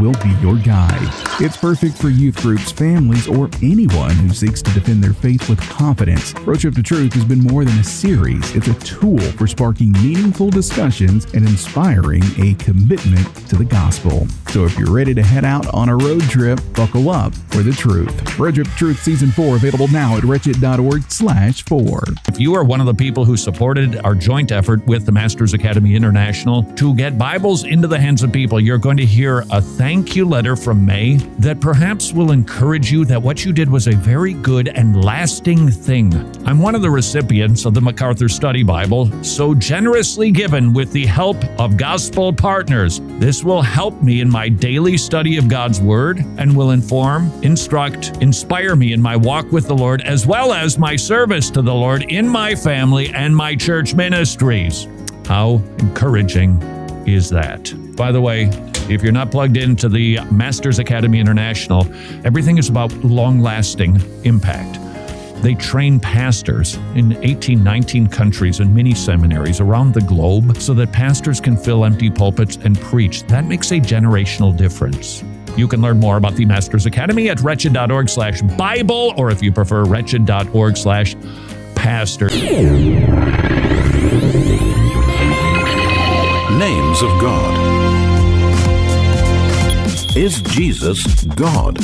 will 0.00 0.14
be 0.24 0.34
your 0.42 0.56
guide. 0.56 1.08
It's 1.40 1.56
perfect 1.56 1.96
for 1.98 2.08
youth 2.08 2.34
groups 2.42 2.63
families, 2.72 3.26
or 3.26 3.50
anyone 3.62 4.14
who 4.16 4.30
seeks 4.30 4.62
to 4.62 4.72
defend 4.72 5.02
their 5.02 5.12
faith 5.12 5.48
with 5.48 5.60
confidence. 5.70 6.34
Road 6.40 6.60
Trip 6.60 6.74
to 6.74 6.82
Truth 6.82 7.14
has 7.14 7.24
been 7.24 7.40
more 7.40 7.64
than 7.64 7.78
a 7.78 7.84
series, 7.84 8.54
it's 8.54 8.68
a 8.68 8.74
tool 8.80 9.20
for 9.32 9.46
sparking 9.46 9.92
meaningful 9.92 10.50
discussions 10.50 11.24
and 11.34 11.46
inspiring 11.48 12.22
a 12.38 12.54
commitment 12.54 13.26
to 13.48 13.56
the 13.56 13.64
gospel. 13.64 14.26
So 14.48 14.64
if 14.64 14.78
you're 14.78 14.92
ready 14.92 15.14
to 15.14 15.22
head 15.22 15.44
out 15.44 15.66
on 15.74 15.88
a 15.88 15.96
road 15.96 16.22
trip, 16.22 16.60
buckle 16.74 17.10
up 17.10 17.34
for 17.50 17.62
the 17.62 17.72
truth. 17.72 18.38
Road 18.38 18.54
Trip 18.54 18.66
to 18.66 18.76
Truth 18.76 19.02
Season 19.02 19.30
4 19.30 19.56
available 19.56 19.88
now 19.88 20.16
at 20.16 20.24
wretched.org 20.24 21.10
slash 21.10 21.64
4. 21.64 22.04
If 22.28 22.38
you 22.40 22.54
are 22.54 22.64
one 22.64 22.80
of 22.80 22.86
the 22.86 22.94
people 22.94 23.24
who 23.24 23.36
supported 23.36 23.96
our 24.04 24.14
joint 24.14 24.52
effort 24.52 24.86
with 24.86 25.06
the 25.06 25.12
Masters 25.12 25.54
Academy 25.54 25.94
International 25.94 26.62
to 26.74 26.94
get 26.94 27.18
Bibles 27.18 27.64
into 27.64 27.88
the 27.88 27.98
hands 27.98 28.22
of 28.22 28.32
people, 28.32 28.60
you're 28.60 28.78
going 28.78 28.96
to 28.96 29.06
hear 29.06 29.44
a 29.50 29.60
thank 29.60 30.14
you 30.14 30.24
letter 30.24 30.56
from 30.56 30.84
May 30.84 31.16
that 31.38 31.60
perhaps 31.60 32.12
will 32.12 32.30
you 32.84 33.04
that 33.04 33.22
what 33.22 33.44
you 33.44 33.52
did 33.52 33.70
was 33.70 33.86
a 33.86 33.92
very 33.92 34.34
good 34.34 34.68
and 34.68 35.04
lasting 35.04 35.70
thing. 35.70 36.14
I'm 36.46 36.58
one 36.58 36.74
of 36.74 36.82
the 36.82 36.90
recipients 36.90 37.64
of 37.64 37.74
the 37.74 37.80
MacArthur 37.80 38.28
Study 38.28 38.62
Bible, 38.62 39.10
so 39.22 39.54
generously 39.54 40.30
given 40.30 40.72
with 40.72 40.92
the 40.92 41.06
help 41.06 41.36
of 41.58 41.76
gospel 41.76 42.32
partners. 42.32 43.00
This 43.18 43.44
will 43.44 43.62
help 43.62 44.02
me 44.02 44.20
in 44.20 44.30
my 44.30 44.48
daily 44.48 44.96
study 44.96 45.36
of 45.36 45.48
God's 45.48 45.80
Word 45.80 46.18
and 46.38 46.56
will 46.56 46.70
inform, 46.70 47.30
instruct, 47.42 48.16
inspire 48.22 48.76
me 48.76 48.92
in 48.92 49.02
my 49.02 49.16
walk 49.16 49.50
with 49.52 49.66
the 49.66 49.74
Lord, 49.74 50.02
as 50.02 50.26
well 50.26 50.52
as 50.52 50.78
my 50.78 50.96
service 50.96 51.50
to 51.50 51.62
the 51.62 51.74
Lord 51.74 52.02
in 52.04 52.28
my 52.28 52.54
family 52.54 53.08
and 53.14 53.34
my 53.34 53.54
church 53.54 53.94
ministries. 53.94 54.86
How 55.26 55.62
encouraging 55.78 56.60
is 57.06 57.30
that? 57.30 57.72
By 57.96 58.12
the 58.12 58.20
way, 58.20 58.50
if 58.88 59.02
you're 59.02 59.12
not 59.12 59.30
plugged 59.30 59.56
into 59.56 59.88
the 59.88 60.20
Masters 60.30 60.78
Academy 60.78 61.18
International, 61.18 61.86
everything 62.24 62.58
is 62.58 62.68
about 62.68 62.92
long 63.04 63.40
lasting 63.40 64.00
impact. 64.24 64.78
They 65.42 65.54
train 65.54 66.00
pastors 66.00 66.76
in 66.94 67.16
18, 67.22 67.62
19 67.62 68.06
countries 68.08 68.60
and 68.60 68.74
many 68.74 68.94
seminaries 68.94 69.60
around 69.60 69.92
the 69.92 70.00
globe 70.00 70.56
so 70.58 70.72
that 70.74 70.92
pastors 70.92 71.40
can 71.40 71.56
fill 71.56 71.84
empty 71.84 72.10
pulpits 72.10 72.56
and 72.56 72.78
preach. 72.80 73.24
That 73.24 73.44
makes 73.44 73.70
a 73.72 73.80
generational 73.80 74.56
difference. 74.56 75.22
You 75.56 75.68
can 75.68 75.80
learn 75.80 76.00
more 76.00 76.16
about 76.16 76.34
the 76.34 76.44
Masters 76.46 76.86
Academy 76.86 77.28
at 77.28 77.40
wretched.org 77.40 78.08
slash 78.08 78.42
Bible, 78.56 79.14
or 79.16 79.30
if 79.30 79.42
you 79.42 79.52
prefer, 79.52 79.84
wretched.org 79.84 80.76
slash 80.76 81.14
pastor. 81.74 82.28
Names 86.58 87.02
of 87.02 87.10
God. 87.20 87.63
Is 90.16 90.40
Jesus 90.42 91.24
God? 91.24 91.76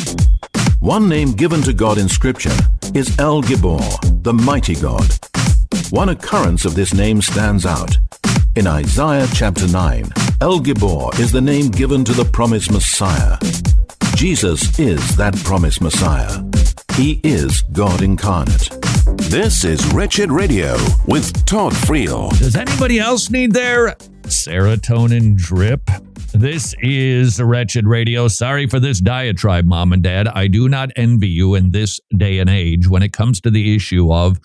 One 0.79 1.09
name 1.09 1.33
given 1.33 1.63
to 1.63 1.73
God 1.73 1.99
in 1.99 2.09
Scripture 2.09 2.57
is 2.95 3.19
El 3.19 3.43
Gibor, 3.43 3.83
the 4.23 4.33
mighty 4.33 4.77
God. 4.77 5.05
One 5.91 6.11
occurrence 6.11 6.65
of 6.65 6.77
this 6.77 6.95
name 6.95 7.21
stands 7.23 7.67
out. 7.67 7.97
In 8.55 8.69
Isaiah 8.69 9.27
chapter 9.35 9.67
9, 9.67 10.13
El 10.41 10.61
Gibor 10.61 11.19
is 11.19 11.33
the 11.33 11.41
name 11.41 11.71
given 11.71 12.05
to 12.05 12.13
the 12.13 12.25
promised 12.25 12.71
Messiah. 12.71 13.37
Jesus 14.15 14.79
is 14.79 15.17
that 15.17 15.37
promised 15.39 15.81
Messiah. 15.81 16.41
He 16.95 17.21
is 17.25 17.63
God 17.73 18.01
incarnate. 18.01 18.71
This 19.29 19.65
is 19.65 19.85
Wretched 19.93 20.31
Radio 20.31 20.77
with 21.09 21.45
Todd 21.47 21.73
Friel. 21.73 22.31
Does 22.39 22.55
anybody 22.55 23.01
else 23.01 23.29
need 23.29 23.55
their 23.55 23.97
serotonin 24.29 25.35
drip? 25.35 25.91
This 26.33 26.75
is 26.81 27.43
Wretched 27.43 27.87
Radio. 27.87 28.29
Sorry 28.29 28.67
for 28.69 28.79
this 28.79 29.01
diatribe, 29.01 29.67
mom 29.67 29.93
and 29.93 30.03
dad. 30.03 30.29
I 30.29 30.47
do 30.47 30.69
not 30.69 30.91
envy 30.95 31.29
you 31.29 31.57
in 31.57 31.73
this 31.73 31.99
day 32.17 32.39
and 32.39 32.49
age 32.49 32.89
when 32.89 33.03
it 33.03 33.13
comes 33.13 33.41
to 33.41 33.51
the 33.51 33.75
issue 33.75 34.13
of 34.13 34.39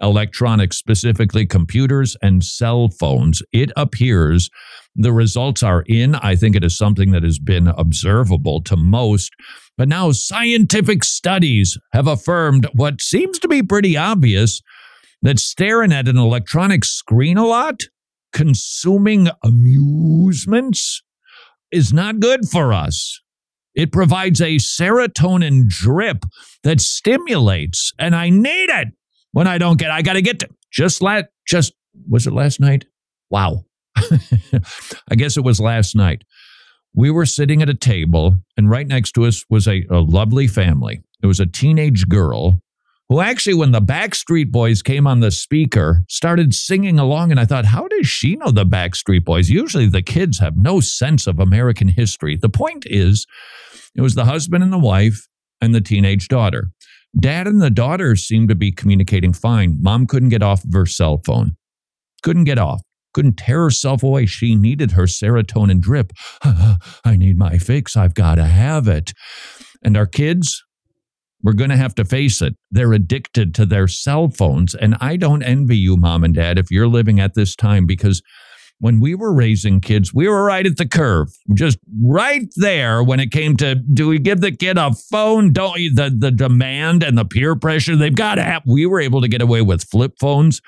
electronics, 0.00 0.78
specifically 0.78 1.46
computers 1.46 2.16
and 2.22 2.42
cell 2.42 2.88
phones. 2.88 3.42
It 3.52 3.70
appears 3.76 4.48
the 4.94 5.12
results 5.12 5.62
are 5.62 5.82
in. 5.82 6.14
I 6.14 6.36
think 6.36 6.56
it 6.56 6.64
is 6.64 6.76
something 6.76 7.10
that 7.10 7.22
has 7.22 7.38
been 7.38 7.68
observable 7.68 8.62
to 8.62 8.76
most. 8.76 9.32
But 9.76 9.88
now 9.88 10.12
scientific 10.12 11.04
studies 11.04 11.76
have 11.92 12.06
affirmed 12.06 12.66
what 12.74 13.02
seems 13.02 13.38
to 13.40 13.48
be 13.48 13.62
pretty 13.62 13.94
obvious 13.94 14.62
that 15.20 15.38
staring 15.38 15.92
at 15.92 16.08
an 16.08 16.16
electronic 16.16 16.84
screen 16.84 17.36
a 17.36 17.44
lot, 17.44 17.82
consuming 18.32 19.28
amusements, 19.44 21.02
is 21.72 21.92
not 21.92 22.20
good 22.20 22.48
for 22.48 22.72
us. 22.72 23.20
It 23.74 23.92
provides 23.92 24.40
a 24.40 24.56
serotonin 24.56 25.68
drip 25.68 26.24
that 26.62 26.80
stimulates, 26.80 27.92
and 27.98 28.16
I 28.16 28.30
need 28.30 28.70
it 28.70 28.88
when 29.32 29.46
I 29.46 29.58
don't 29.58 29.78
get. 29.78 29.90
I 29.90 30.02
got 30.02 30.14
to 30.14 30.22
get 30.22 30.40
to 30.40 30.48
just 30.72 31.02
last. 31.02 31.26
Just 31.46 31.74
was 32.08 32.26
it 32.26 32.32
last 32.32 32.58
night? 32.58 32.86
Wow. 33.30 33.64
I 33.96 35.14
guess 35.14 35.36
it 35.36 35.44
was 35.44 35.60
last 35.60 35.94
night. 35.94 36.22
We 36.94 37.10
were 37.10 37.26
sitting 37.26 37.60
at 37.60 37.68
a 37.68 37.74
table, 37.74 38.36
and 38.56 38.70
right 38.70 38.86
next 38.86 39.12
to 39.12 39.26
us 39.26 39.44
was 39.50 39.68
a, 39.68 39.84
a 39.90 39.98
lovely 39.98 40.46
family. 40.46 41.02
It 41.22 41.26
was 41.26 41.40
a 41.40 41.46
teenage 41.46 42.08
girl 42.08 42.60
who 43.08 43.20
actually, 43.20 43.54
when 43.54 43.70
the 43.70 43.80
Backstreet 43.80 44.50
Boys 44.50 44.82
came 44.82 45.06
on 45.06 45.20
the 45.20 45.30
speaker, 45.30 46.04
started 46.08 46.54
singing 46.54 46.98
along. 46.98 47.30
And 47.30 47.38
I 47.38 47.44
thought, 47.44 47.64
how 47.64 47.86
does 47.88 48.06
she 48.08 48.36
know 48.36 48.50
the 48.50 48.66
Backstreet 48.66 49.24
Boys? 49.24 49.48
Usually 49.48 49.86
the 49.86 50.02
kids 50.02 50.38
have 50.38 50.56
no 50.56 50.80
sense 50.80 51.26
of 51.26 51.38
American 51.38 51.88
history. 51.88 52.36
The 52.36 52.48
point 52.48 52.84
is, 52.86 53.26
it 53.94 54.00
was 54.00 54.14
the 54.14 54.24
husband 54.24 54.64
and 54.64 54.72
the 54.72 54.78
wife 54.78 55.26
and 55.60 55.74
the 55.74 55.80
teenage 55.80 56.28
daughter. 56.28 56.70
Dad 57.18 57.46
and 57.46 57.62
the 57.62 57.70
daughter 57.70 58.16
seemed 58.16 58.48
to 58.48 58.54
be 58.54 58.72
communicating 58.72 59.32
fine. 59.32 59.78
Mom 59.80 60.06
couldn't 60.06 60.28
get 60.28 60.42
off 60.42 60.64
of 60.64 60.72
her 60.72 60.86
cell 60.86 61.22
phone, 61.24 61.56
couldn't 62.22 62.44
get 62.44 62.58
off 62.58 62.82
couldn't 63.16 63.38
tear 63.38 63.62
herself 63.62 64.02
away. 64.02 64.26
She 64.26 64.54
needed 64.54 64.90
her 64.90 65.04
serotonin 65.04 65.80
drip. 65.80 66.12
I 66.44 67.16
need 67.16 67.38
my 67.38 67.56
fix. 67.56 67.96
I've 67.96 68.12
got 68.12 68.34
to 68.34 68.44
have 68.44 68.88
it. 68.88 69.14
And 69.82 69.96
our 69.96 70.04
kids, 70.04 70.62
we're 71.46 71.52
going 71.52 71.70
to 71.70 71.76
have 71.76 71.94
to 71.94 72.04
face 72.04 72.42
it. 72.42 72.56
They're 72.72 72.92
addicted 72.92 73.54
to 73.54 73.66
their 73.66 73.86
cell 73.86 74.28
phones. 74.28 74.74
And 74.74 74.96
I 75.00 75.16
don't 75.16 75.44
envy 75.44 75.76
you, 75.76 75.96
mom 75.96 76.24
and 76.24 76.34
dad, 76.34 76.58
if 76.58 76.72
you're 76.72 76.88
living 76.88 77.20
at 77.20 77.34
this 77.34 77.54
time, 77.54 77.86
because 77.86 78.20
when 78.80 78.98
we 78.98 79.14
were 79.14 79.32
raising 79.32 79.80
kids, 79.80 80.12
we 80.12 80.26
were 80.26 80.42
right 80.42 80.66
at 80.66 80.76
the 80.76 80.88
curve, 80.88 81.28
just 81.54 81.78
right 82.02 82.48
there 82.56 83.00
when 83.00 83.20
it 83.20 83.30
came 83.30 83.56
to 83.58 83.76
do 83.76 84.08
we 84.08 84.18
give 84.18 84.40
the 84.40 84.50
kid 84.50 84.76
a 84.76 84.92
phone? 84.92 85.52
Don't 85.52 85.78
you? 85.78 85.94
The, 85.94 86.10
the 86.10 86.32
demand 86.32 87.04
and 87.04 87.16
the 87.16 87.24
peer 87.24 87.54
pressure 87.54 87.94
they've 87.94 88.12
got 88.12 88.34
to 88.34 88.42
have. 88.42 88.62
We 88.66 88.84
were 88.84 89.00
able 89.00 89.20
to 89.20 89.28
get 89.28 89.40
away 89.40 89.62
with 89.62 89.84
flip 89.84 90.14
phones. 90.18 90.60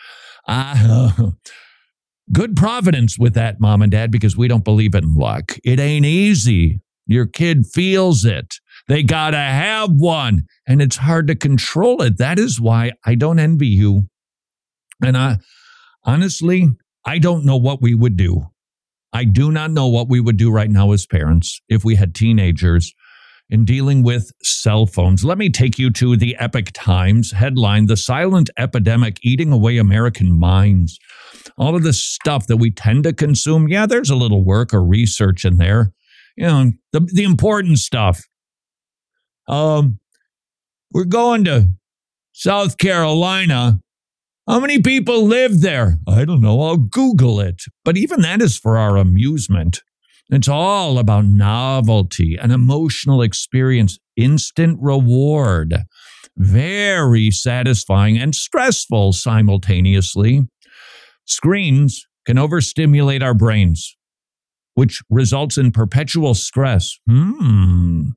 Uh, 0.47 1.33
good 2.33 2.55
providence 2.55 3.18
with 3.18 3.35
that, 3.35 3.59
mom 3.59 3.83
and 3.83 3.91
dad, 3.91 4.12
because 4.12 4.37
we 4.37 4.47
don't 4.47 4.64
believe 4.64 4.95
in 4.95 5.16
luck. 5.16 5.59
It 5.64 5.81
ain't 5.81 6.07
easy. 6.07 6.83
Your 7.09 7.26
kid 7.26 7.66
feels 7.66 8.24
it. 8.24 8.61
They 8.89 9.03
got 9.03 9.30
to 9.30 9.39
have 9.39 9.91
one, 9.91 10.47
and 10.66 10.80
it's 10.80 10.97
hard 10.97 11.26
to 11.28 11.34
control 11.34 12.03
it. 12.03 12.18
That 12.18 12.39
is 12.39 12.61
why 12.61 12.93
I 13.05 13.14
don't 13.14 13.39
envy 13.39 13.68
you. 13.68 14.09
And 15.05 15.16
I 15.16 15.39
honestly, 16.05 16.70
I 17.05 17.18
don't 17.18 17.45
know 17.45 17.57
what 17.57 17.82
we 17.82 17.95
would 17.95 18.16
do. 18.16 18.49
I 19.12 19.24
do 19.24 19.53
not 19.53 19.70
know 19.70 19.89
what 19.89 20.09
we 20.09 20.20
would 20.20 20.36
do 20.36 20.51
right 20.51 20.70
now 20.70 20.93
as 20.93 21.07
parents 21.07 21.61
if 21.68 21.84
we 21.84 21.95
had 21.95 22.14
teenagers 22.14 22.93
in 23.51 23.64
dealing 23.64 24.03
with 24.03 24.30
cell 24.43 24.86
phones. 24.86 25.24
Let 25.24 25.39
me 25.39 25.49
take 25.49 25.78
you 25.78 25.91
to 25.93 26.16
the 26.16 26.36
Epoch 26.39 26.70
Times 26.74 27.32
headline 27.32 27.86
The 27.86 27.97
Silent 27.97 28.51
Epidemic 28.59 29.18
Eating 29.22 29.53
Away 29.53 29.78
American 29.78 30.39
Minds. 30.39 30.99
All 31.57 31.74
of 31.74 31.82
this 31.82 32.03
stuff 32.03 32.47
that 32.47 32.59
we 32.59 32.70
tend 32.70 33.05
to 33.05 33.12
consume, 33.12 33.68
yeah, 33.68 33.86
there's 33.86 34.11
a 34.11 34.16
little 34.16 34.45
work 34.45 34.74
or 34.74 34.84
research 34.84 35.45
in 35.45 35.57
there. 35.57 35.93
You 36.36 36.47
know, 36.47 36.72
the, 36.93 37.01
the 37.01 37.24
important 37.24 37.78
stuff. 37.78 38.22
Um, 39.49 39.99
we're 40.92 41.05
going 41.05 41.44
to 41.44 41.70
South 42.32 42.78
Carolina. 42.78 43.80
How 44.46 44.61
many 44.61 44.80
people 44.80 45.24
live 45.24 45.61
there? 45.61 45.99
I 46.07 46.24
don't 46.24 46.40
know. 46.40 46.62
I'll 46.62 46.76
Google 46.76 47.40
it. 47.40 47.62
But 47.84 47.96
even 47.96 48.20
that 48.22 48.40
is 48.40 48.57
for 48.57 48.78
our 48.78 48.96
amusement. 48.96 49.82
It's 50.30 50.49
all 50.49 50.99
about 50.99 51.24
novelty, 51.24 52.36
an 52.36 52.51
emotional 52.51 53.22
experience, 53.22 53.99
instant 54.16 54.78
reward, 54.80 55.74
very 56.36 57.30
satisfying 57.30 58.18
and 58.18 58.34
stressful 58.34 59.14
simultaneously. 59.14 60.46
Screens 61.24 62.07
can 62.26 62.38
overstimulate 62.38 63.22
our 63.22 63.34
brains, 63.34 63.96
which 64.79 65.03
results 65.11 65.59
in 65.59 65.72
perpetual 65.72 66.35
stress. 66.35 67.01
Hmm. 67.11 68.11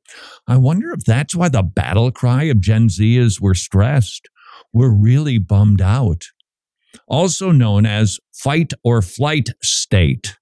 I 0.47 0.57
wonder 0.57 0.91
if 0.91 1.03
that's 1.03 1.35
why 1.35 1.49
the 1.49 1.63
battle 1.63 2.11
cry 2.11 2.43
of 2.43 2.61
Gen 2.61 2.87
Z 2.87 3.17
is 3.17 3.41
we're 3.41 3.55
stressed. 3.55 4.29
We're 4.71 4.93
really 4.93 5.39
bummed 5.39 5.81
out. 5.81 6.25
Also 7.07 7.51
known 7.51 7.87
as 7.87 8.19
fight 8.31 8.73
or 8.83 9.01
flight 9.01 9.49
state. 9.63 10.37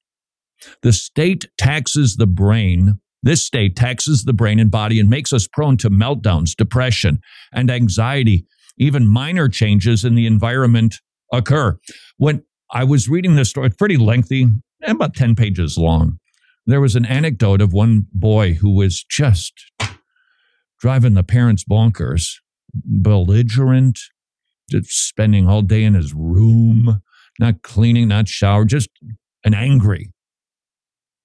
The 0.81 0.91
state 0.91 1.47
taxes 1.57 2.17
the 2.17 2.27
brain. 2.27 2.99
This 3.23 3.45
state 3.45 3.77
taxes 3.77 4.25
the 4.25 4.33
brain 4.33 4.59
and 4.59 4.69
body 4.69 4.99
and 4.99 5.09
makes 5.09 5.31
us 5.31 5.47
prone 5.47 5.77
to 5.77 5.89
meltdowns, 5.89 6.53
depression, 6.53 7.21
and 7.53 7.71
anxiety. 7.71 8.45
Even 8.77 9.07
minor 9.07 9.47
changes 9.47 10.03
in 10.03 10.15
the 10.15 10.27
environment 10.27 10.97
occur. 11.31 11.77
When 12.17 12.43
I 12.73 12.83
was 12.83 13.07
reading 13.07 13.35
this 13.35 13.51
story, 13.51 13.67
it's 13.67 13.77
pretty 13.77 13.95
lengthy, 13.95 14.49
about 14.81 15.15
10 15.15 15.35
pages 15.35 15.77
long. 15.77 16.19
There 16.65 16.81
was 16.81 16.95
an 16.95 17.05
anecdote 17.05 17.61
of 17.61 17.73
one 17.73 18.07
boy 18.13 18.53
who 18.53 18.75
was 18.75 19.03
just 19.03 19.53
driving 20.79 21.13
the 21.13 21.23
parents 21.23 21.63
bonkers, 21.63 22.35
belligerent, 22.73 23.99
just 24.69 25.07
spending 25.07 25.47
all 25.47 25.61
day 25.61 25.83
in 25.83 25.95
his 25.95 26.13
room, 26.13 27.01
not 27.39 27.61
cleaning, 27.63 28.09
not 28.09 28.27
shower, 28.27 28.65
just 28.65 28.89
an 29.43 29.53
angry. 29.53 30.11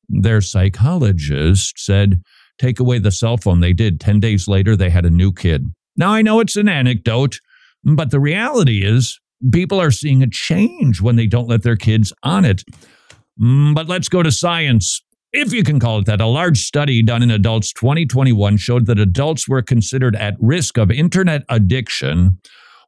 Their 0.09 0.41
psychologist 0.41 1.79
said, 1.79 2.23
take 2.59 2.81
away 2.81 2.99
the 2.99 3.11
cell 3.11 3.37
phone. 3.37 3.61
They 3.61 3.73
did. 3.73 4.01
10 4.01 4.21
days 4.21 4.49
later, 4.49 4.77
they 4.77 4.91
had 4.91 5.05
a 5.05 5.11
new 5.11 5.33
kid. 5.33 5.67
Now, 5.97 6.13
I 6.13 6.23
know 6.23 6.41
it's 6.41 6.57
an 6.57 6.69
anecdote, 6.69 7.39
but 7.85 8.11
the 8.11 8.21
reality 8.21 8.85
is 8.85 9.19
people 9.53 9.81
are 9.81 9.91
seeing 9.91 10.23
a 10.23 10.31
change 10.31 11.01
when 11.01 11.17
they 11.17 11.27
don't 11.27 11.49
let 11.49 11.63
their 11.63 11.77
kids 11.77 12.13
on 12.23 12.45
it. 12.45 12.65
Mm, 13.41 13.75
but 13.75 13.89
let's 13.89 14.09
go 14.09 14.23
to 14.23 14.31
science. 14.31 15.03
If 15.33 15.53
you 15.53 15.65
can 15.65 15.81
call 15.81 15.99
it 15.99 16.07
that, 16.07 16.21
a 16.21 16.27
large 16.27 16.59
study 16.59 17.03
done 17.03 17.23
in 17.23 17.31
adults 17.31 17.73
2021 17.73 18.57
showed 18.57 18.87
that 18.87 19.01
adults 19.01 19.49
were 19.49 19.63
considered 19.63 20.15
at 20.15 20.37
risk 20.39 20.79
of 20.79 20.91
internet 20.91 21.43
addiction 21.49 22.39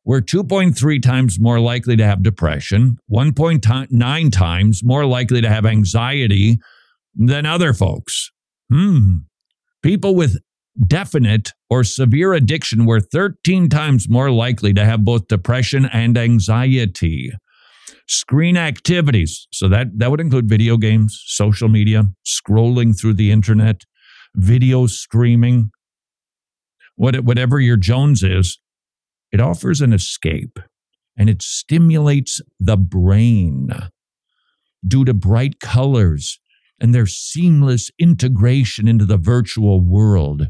were 0.04 0.22
2.3 0.22 1.02
times 1.02 1.40
more 1.40 1.58
likely 1.58 1.96
to 1.96 2.04
have 2.04 2.22
depression, 2.22 2.96
1.9 3.10 4.32
times 4.32 4.84
more 4.84 5.04
likely 5.04 5.40
to 5.40 5.48
have 5.48 5.66
anxiety 5.66 6.58
than 7.16 7.44
other 7.44 7.72
folks. 7.72 8.30
Hmm. 8.72 9.16
People 9.82 10.14
with 10.14 10.38
definite 10.86 11.52
or 11.68 11.82
severe 11.82 12.32
addiction 12.32 12.86
were 12.86 13.00
13 13.00 13.68
times 13.68 14.08
more 14.08 14.30
likely 14.30 14.72
to 14.74 14.84
have 14.84 15.04
both 15.04 15.26
depression 15.26 15.86
and 15.86 16.16
anxiety. 16.16 17.32
Screen 18.08 18.56
activities, 18.56 19.48
so 19.52 19.68
that, 19.68 19.98
that 19.98 20.10
would 20.10 20.20
include 20.20 20.48
video 20.48 20.76
games, 20.76 21.20
social 21.26 21.68
media, 21.68 22.04
scrolling 22.24 22.98
through 22.98 23.14
the 23.14 23.32
internet, 23.32 23.82
video 24.34 24.86
streaming, 24.86 25.70
what, 26.94 27.16
whatever 27.24 27.60
your 27.60 27.76
Jones 27.76 28.22
is, 28.22 28.58
it 29.32 29.40
offers 29.40 29.80
an 29.80 29.92
escape 29.92 30.58
and 31.16 31.28
it 31.28 31.42
stimulates 31.42 32.40
the 32.60 32.76
brain 32.76 33.70
due 34.86 35.04
to 35.04 35.14
bright 35.14 35.60
colors 35.60 36.38
and 36.80 36.94
their 36.94 37.06
seamless 37.06 37.90
integration 37.98 38.86
into 38.86 39.04
the 39.04 39.16
virtual 39.16 39.80
world. 39.80 40.48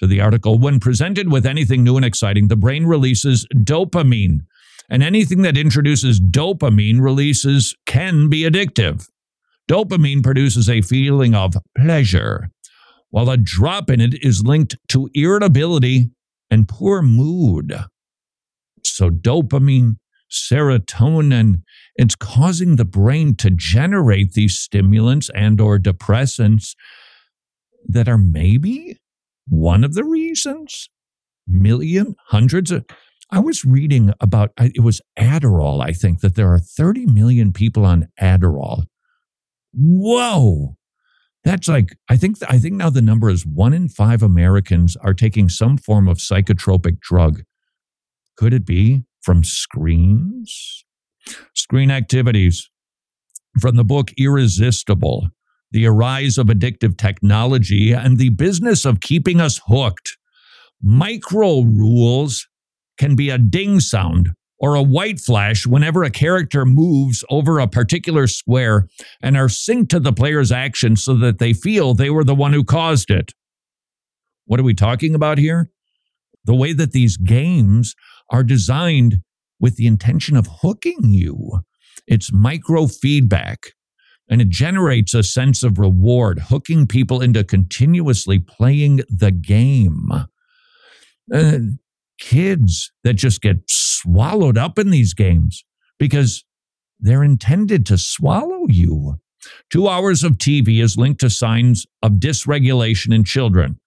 To 0.00 0.06
the 0.06 0.20
article, 0.20 0.58
when 0.58 0.80
presented 0.80 1.30
with 1.30 1.46
anything 1.46 1.84
new 1.84 1.96
and 1.96 2.04
exciting, 2.04 2.48
the 2.48 2.56
brain 2.56 2.86
releases 2.86 3.46
dopamine, 3.54 4.40
and 4.88 5.02
anything 5.02 5.42
that 5.42 5.56
introduces 5.56 6.20
dopamine 6.20 7.00
releases 7.00 7.74
can 7.86 8.28
be 8.28 8.42
addictive. 8.42 9.08
Dopamine 9.68 10.22
produces 10.22 10.68
a 10.68 10.82
feeling 10.82 11.34
of 11.34 11.54
pleasure, 11.76 12.50
while 13.10 13.30
a 13.30 13.36
drop 13.36 13.88
in 13.88 14.00
it 14.00 14.22
is 14.22 14.44
linked 14.44 14.76
to 14.88 15.08
irritability 15.14 16.10
and 16.50 16.68
poor 16.68 17.00
mood. 17.00 17.74
So, 18.82 19.08
dopamine, 19.08 19.96
serotonin, 20.30 21.62
it's 21.96 22.14
causing 22.14 22.76
the 22.76 22.84
brain 22.84 23.36
to 23.36 23.50
generate 23.50 24.32
these 24.32 24.58
stimulants 24.58 25.30
and 25.34 25.60
or 25.60 25.78
depressants 25.78 26.74
that 27.86 28.08
are 28.08 28.18
maybe 28.18 28.98
one 29.48 29.84
of 29.84 29.94
the 29.94 30.04
reasons 30.04 30.88
million 31.46 32.16
hundreds 32.28 32.70
of 32.70 32.84
I 33.30 33.40
was 33.40 33.64
reading 33.64 34.12
about 34.20 34.50
it 34.58 34.82
was 34.82 35.00
Adderall, 35.18 35.82
I 35.82 35.92
think, 35.92 36.20
that 36.20 36.34
there 36.34 36.52
are 36.52 36.58
30 36.58 37.06
million 37.06 37.52
people 37.52 37.84
on 37.84 38.08
Adderall. 38.20 38.84
Whoa. 39.72 40.76
That's 41.42 41.68
like 41.68 41.96
I 42.08 42.16
think 42.16 42.38
I 42.48 42.58
think 42.58 42.74
now 42.74 42.90
the 42.90 43.02
number 43.02 43.28
is 43.28 43.46
1 43.46 43.72
in 43.74 43.88
5 43.88 44.22
Americans 44.22 44.96
are 44.96 45.14
taking 45.14 45.48
some 45.48 45.76
form 45.76 46.08
of 46.08 46.18
psychotropic 46.18 47.00
drug. 47.00 47.42
Could 48.36 48.54
it 48.54 48.64
be 48.64 49.04
from 49.22 49.44
screens? 49.44 50.84
Screen 51.54 51.90
activities. 51.90 52.70
From 53.60 53.76
the 53.76 53.84
book 53.84 54.10
Irresistible, 54.18 55.28
The 55.70 55.86
Arise 55.86 56.38
of 56.38 56.48
Addictive 56.48 56.98
Technology 56.98 57.92
and 57.92 58.18
the 58.18 58.30
Business 58.30 58.84
of 58.84 59.00
Keeping 59.00 59.40
Us 59.40 59.60
Hooked. 59.66 60.16
Micro 60.82 61.62
rules 61.62 62.48
can 62.98 63.16
be 63.16 63.30
a 63.30 63.38
ding 63.38 63.80
sound 63.80 64.30
or 64.58 64.74
a 64.74 64.82
white 64.82 65.20
flash 65.20 65.66
whenever 65.66 66.04
a 66.04 66.10
character 66.10 66.64
moves 66.64 67.24
over 67.28 67.58
a 67.58 67.68
particular 67.68 68.26
square 68.26 68.88
and 69.20 69.36
are 69.36 69.48
synced 69.48 69.90
to 69.90 70.00
the 70.00 70.12
player's 70.12 70.52
action 70.52 70.96
so 70.96 71.14
that 71.14 71.38
they 71.38 71.52
feel 71.52 71.94
they 71.94 72.10
were 72.10 72.24
the 72.24 72.34
one 72.34 72.52
who 72.52 72.64
caused 72.64 73.10
it. 73.10 73.32
What 74.46 74.60
are 74.60 74.64
we 74.64 74.74
talking 74.74 75.14
about 75.14 75.38
here? 75.38 75.70
The 76.44 76.54
way 76.54 76.72
that 76.72 76.92
these 76.92 77.16
games 77.16 77.94
are 78.30 78.44
designed 78.44 79.16
with 79.58 79.76
the 79.76 79.86
intention 79.86 80.36
of 80.36 80.48
hooking 80.62 80.98
you. 81.04 81.60
It's 82.06 82.32
micro 82.32 82.86
feedback 82.86 83.72
and 84.28 84.40
it 84.40 84.48
generates 84.48 85.14
a 85.14 85.22
sense 85.22 85.62
of 85.62 85.78
reward, 85.78 86.44
hooking 86.48 86.86
people 86.86 87.20
into 87.20 87.44
continuously 87.44 88.38
playing 88.38 89.02
the 89.08 89.30
game. 89.30 90.10
Uh, 91.32 91.58
kids 92.18 92.92
that 93.02 93.14
just 93.14 93.40
get 93.40 93.56
swallowed 93.68 94.58
up 94.58 94.78
in 94.78 94.90
these 94.90 95.14
games 95.14 95.64
because 95.98 96.44
they're 97.00 97.24
intended 97.24 97.84
to 97.86 97.98
swallow 97.98 98.66
you. 98.68 99.16
Two 99.70 99.88
hours 99.88 100.22
of 100.22 100.32
TV 100.32 100.82
is 100.82 100.96
linked 100.96 101.20
to 101.20 101.30
signs 101.30 101.86
of 102.02 102.12
dysregulation 102.12 103.14
in 103.14 103.24
children, 103.24 103.78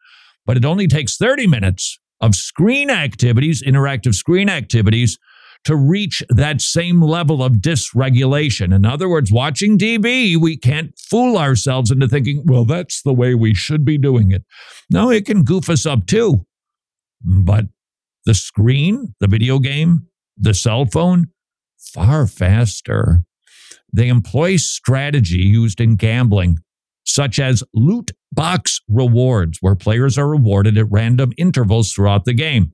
but 0.45 0.57
it 0.57 0.65
only 0.65 0.87
takes 0.87 1.17
30 1.17 1.47
minutes 1.47 1.99
of 2.21 2.35
screen 2.35 2.89
activities, 2.89 3.63
interactive 3.63 4.13
screen 4.13 4.49
activities, 4.49 5.17
to 5.63 5.75
reach 5.75 6.23
that 6.29 6.61
same 6.61 7.01
level 7.01 7.43
of 7.43 7.53
dysregulation. 7.53 8.73
In 8.73 8.85
other 8.85 9.09
words, 9.09 9.31
watching 9.31 9.77
TV, 9.77 10.37
we 10.37 10.55
can't 10.55 10.97
fool 10.97 11.37
ourselves 11.37 11.91
into 11.91 12.07
thinking, 12.07 12.43
well, 12.45 12.65
that's 12.65 13.01
the 13.01 13.13
way 13.13 13.33
we 13.35 13.53
should 13.53 13.83
be 13.83 13.97
doing 13.97 14.31
it. 14.31 14.43
No, 14.89 15.09
it 15.09 15.25
can 15.25 15.43
goof 15.43 15.69
us 15.69 15.85
up 15.85 16.05
too. 16.05 16.45
But 17.21 17.65
the 18.27 18.35
screen, 18.35 19.15
the 19.21 19.27
video 19.27 19.57
game, 19.57 20.05
the 20.37 20.53
cell 20.53 20.85
phone, 20.85 21.27
far 21.77 22.27
faster. 22.27 23.23
They 23.91 24.09
employ 24.09 24.57
strategy 24.57 25.37
used 25.37 25.79
in 25.79 25.95
gambling, 25.95 26.57
such 27.05 27.39
as 27.39 27.63
loot 27.73 28.11
box 28.33 28.81
rewards, 28.89 29.59
where 29.61 29.75
players 29.75 30.17
are 30.17 30.27
rewarded 30.27 30.77
at 30.77 30.91
random 30.91 31.31
intervals 31.37 31.93
throughout 31.93 32.25
the 32.25 32.33
game. 32.33 32.73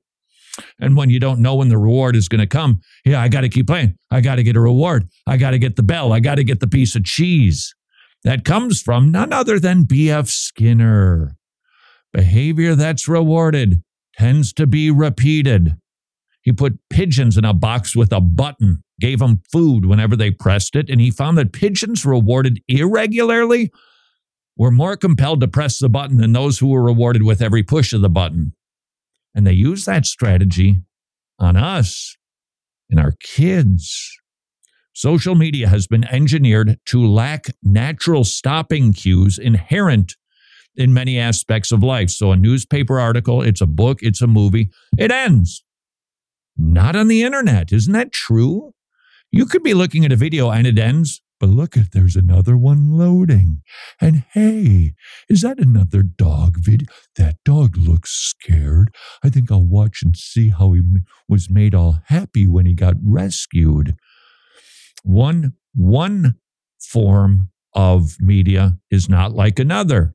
And 0.80 0.96
when 0.96 1.08
you 1.08 1.20
don't 1.20 1.38
know 1.38 1.54
when 1.54 1.68
the 1.68 1.78
reward 1.78 2.16
is 2.16 2.28
going 2.28 2.40
to 2.40 2.48
come, 2.48 2.80
yeah, 3.04 3.22
I 3.22 3.28
got 3.28 3.42
to 3.42 3.48
keep 3.48 3.68
playing. 3.68 3.96
I 4.10 4.20
got 4.20 4.36
to 4.36 4.42
get 4.42 4.56
a 4.56 4.60
reward. 4.60 5.08
I 5.24 5.36
got 5.36 5.52
to 5.52 5.58
get 5.58 5.76
the 5.76 5.84
bell. 5.84 6.12
I 6.12 6.18
got 6.18 6.34
to 6.34 6.44
get 6.44 6.58
the 6.58 6.66
piece 6.66 6.96
of 6.96 7.04
cheese. 7.04 7.72
That 8.24 8.44
comes 8.44 8.82
from 8.82 9.12
none 9.12 9.32
other 9.32 9.60
than 9.60 9.84
B.F. 9.84 10.26
Skinner. 10.28 11.36
Behavior 12.12 12.74
that's 12.74 13.06
rewarded 13.06 13.84
tends 14.18 14.52
to 14.54 14.66
be 14.66 14.90
repeated. 14.90 15.76
He 16.42 16.52
put 16.52 16.78
pigeons 16.90 17.38
in 17.38 17.44
a 17.44 17.54
box 17.54 17.96
with 17.96 18.12
a 18.12 18.20
button, 18.20 18.82
gave 19.00 19.18
them 19.18 19.42
food 19.50 19.86
whenever 19.86 20.14
they 20.14 20.30
pressed 20.30 20.76
it, 20.76 20.90
and 20.90 21.00
he 21.00 21.10
found 21.10 21.38
that 21.38 21.52
pigeons 21.52 22.04
rewarded 22.04 22.60
irregularly 22.68 23.70
were 24.56 24.70
more 24.70 24.96
compelled 24.96 25.40
to 25.40 25.48
press 25.48 25.78
the 25.78 25.88
button 25.88 26.18
than 26.18 26.32
those 26.32 26.58
who 26.58 26.68
were 26.68 26.82
rewarded 26.82 27.22
with 27.22 27.42
every 27.42 27.62
push 27.62 27.92
of 27.92 28.02
the 28.02 28.10
button. 28.10 28.52
And 29.34 29.46
they 29.46 29.52
use 29.52 29.84
that 29.84 30.06
strategy 30.06 30.76
on 31.38 31.56
us 31.56 32.16
and 32.90 33.00
our 33.00 33.14
kids. 33.20 34.16
Social 34.92 35.34
media 35.34 35.68
has 35.68 35.88
been 35.88 36.04
engineered 36.04 36.78
to 36.86 37.04
lack 37.04 37.46
natural 37.62 38.22
stopping 38.22 38.92
cues 38.92 39.38
inherent 39.38 40.14
in 40.76 40.94
many 40.94 41.18
aspects 41.18 41.72
of 41.72 41.82
life. 41.82 42.10
So, 42.10 42.32
a 42.32 42.36
newspaper 42.36 42.98
article, 42.98 43.42
it's 43.42 43.60
a 43.60 43.66
book, 43.66 43.98
it's 44.02 44.22
a 44.22 44.26
movie, 44.26 44.70
it 44.98 45.10
ends. 45.10 45.64
Not 46.56 46.94
on 46.94 47.08
the 47.08 47.22
internet. 47.22 47.72
Isn't 47.72 47.92
that 47.92 48.12
true? 48.12 48.74
You 49.30 49.46
could 49.46 49.62
be 49.62 49.74
looking 49.74 50.04
at 50.04 50.12
a 50.12 50.16
video 50.16 50.50
and 50.50 50.66
it 50.66 50.78
ends, 50.78 51.20
but 51.40 51.48
look 51.48 51.76
if 51.76 51.90
there's 51.90 52.14
another 52.14 52.56
one 52.56 52.96
loading. 52.96 53.62
And 54.00 54.24
hey, 54.32 54.94
is 55.28 55.40
that 55.40 55.58
another 55.58 56.02
dog 56.02 56.58
video? 56.58 56.86
That 57.16 57.36
dog 57.44 57.76
looks 57.76 58.12
scared. 58.12 58.94
I 59.24 59.30
think 59.30 59.50
I'll 59.50 59.66
watch 59.66 60.02
and 60.04 60.16
see 60.16 60.50
how 60.50 60.72
he 60.72 60.82
was 61.28 61.50
made 61.50 61.74
all 61.74 61.98
happy 62.06 62.46
when 62.46 62.66
he 62.66 62.74
got 62.74 62.94
rescued. 63.04 63.96
One, 65.02 65.54
one 65.74 66.36
form 66.80 67.50
of 67.74 68.16
media 68.20 68.78
is 68.90 69.08
not 69.08 69.32
like 69.32 69.58
another. 69.58 70.14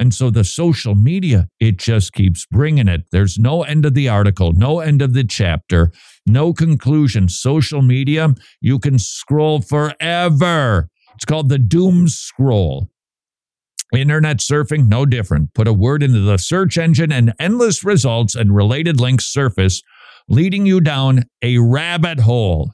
And 0.00 0.14
so 0.14 0.30
the 0.30 0.44
social 0.44 0.94
media, 0.94 1.48
it 1.60 1.76
just 1.76 2.14
keeps 2.14 2.46
bringing 2.46 2.88
it. 2.88 3.02
There's 3.12 3.38
no 3.38 3.64
end 3.64 3.84
of 3.84 3.92
the 3.92 4.08
article, 4.08 4.52
no 4.52 4.80
end 4.80 5.02
of 5.02 5.12
the 5.12 5.24
chapter, 5.24 5.92
no 6.26 6.54
conclusion. 6.54 7.28
Social 7.28 7.82
media, 7.82 8.34
you 8.62 8.78
can 8.78 8.98
scroll 8.98 9.60
forever. 9.60 10.88
It's 11.14 11.26
called 11.26 11.50
the 11.50 11.58
doom 11.58 12.08
scroll. 12.08 12.88
Internet 13.94 14.38
surfing, 14.38 14.88
no 14.88 15.04
different. 15.04 15.52
Put 15.52 15.68
a 15.68 15.72
word 15.72 16.02
into 16.02 16.20
the 16.20 16.38
search 16.38 16.78
engine 16.78 17.12
and 17.12 17.34
endless 17.38 17.84
results 17.84 18.34
and 18.34 18.56
related 18.56 19.00
links 19.00 19.26
surface 19.26 19.82
leading 20.28 20.64
you 20.64 20.80
down 20.80 21.24
a 21.42 21.58
rabbit 21.58 22.20
hole. 22.20 22.72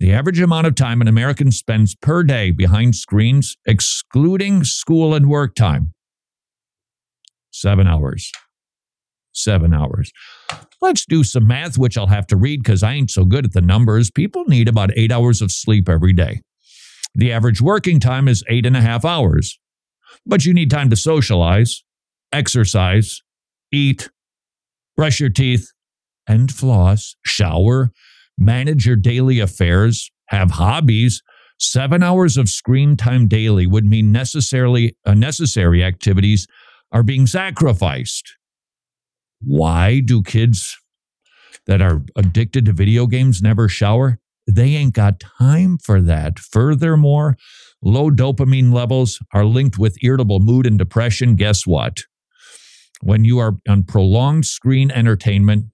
The 0.00 0.12
average 0.12 0.40
amount 0.40 0.66
of 0.66 0.74
time 0.74 1.00
an 1.00 1.08
American 1.08 1.52
spends 1.52 1.94
per 1.94 2.22
day 2.22 2.50
behind 2.50 2.96
screens, 2.96 3.56
excluding 3.66 4.64
school 4.64 5.14
and 5.14 5.28
work 5.28 5.54
time, 5.54 5.94
seven 7.60 7.86
hours. 7.86 8.30
Seven 9.32 9.72
hours. 9.72 10.10
Let's 10.80 11.04
do 11.06 11.22
some 11.22 11.46
math, 11.46 11.78
which 11.78 11.96
I'll 11.96 12.06
have 12.06 12.26
to 12.28 12.36
read 12.36 12.62
because 12.62 12.82
I 12.82 12.94
ain't 12.94 13.10
so 13.10 13.24
good 13.24 13.44
at 13.44 13.52
the 13.52 13.60
numbers. 13.60 14.10
People 14.10 14.44
need 14.46 14.68
about 14.68 14.90
eight 14.96 15.12
hours 15.12 15.40
of 15.40 15.52
sleep 15.52 15.88
every 15.88 16.12
day. 16.12 16.40
The 17.14 17.32
average 17.32 17.60
working 17.60 18.00
time 18.00 18.28
is 18.28 18.44
eight 18.48 18.66
and 18.66 18.76
a 18.76 18.80
half 18.80 19.04
hours, 19.04 19.58
but 20.26 20.44
you 20.44 20.54
need 20.54 20.70
time 20.70 20.90
to 20.90 20.96
socialize, 20.96 21.82
exercise, 22.32 23.20
eat, 23.72 24.10
brush 24.96 25.20
your 25.20 25.30
teeth, 25.30 25.68
and 26.26 26.50
floss, 26.50 27.16
shower, 27.26 27.90
manage 28.38 28.86
your 28.86 28.96
daily 28.96 29.40
affairs, 29.40 30.10
have 30.26 30.52
hobbies. 30.52 31.22
Seven 31.58 32.02
hours 32.02 32.36
of 32.36 32.48
screen 32.48 32.96
time 32.96 33.28
daily 33.28 33.66
would 33.66 33.84
mean 33.84 34.12
necessarily 34.12 34.96
uh, 35.06 35.10
unnecessary 35.10 35.84
activities 35.84 36.46
are 36.92 37.02
being 37.02 37.26
sacrificed. 37.26 38.36
Why 39.40 40.00
do 40.00 40.22
kids 40.22 40.76
that 41.66 41.80
are 41.80 42.02
addicted 42.16 42.66
to 42.66 42.72
video 42.72 43.06
games 43.06 43.40
never 43.40 43.68
shower? 43.68 44.18
They 44.46 44.74
ain't 44.74 44.94
got 44.94 45.20
time 45.20 45.78
for 45.78 46.00
that. 46.02 46.38
Furthermore, 46.38 47.36
low 47.82 48.10
dopamine 48.10 48.72
levels 48.72 49.18
are 49.32 49.44
linked 49.44 49.78
with 49.78 50.02
irritable 50.02 50.40
mood 50.40 50.66
and 50.66 50.78
depression. 50.78 51.36
Guess 51.36 51.66
what? 51.66 52.00
When 53.02 53.24
you 53.24 53.38
are 53.38 53.56
on 53.68 53.84
prolonged 53.84 54.46
screen 54.46 54.90
entertainment, 54.90 55.66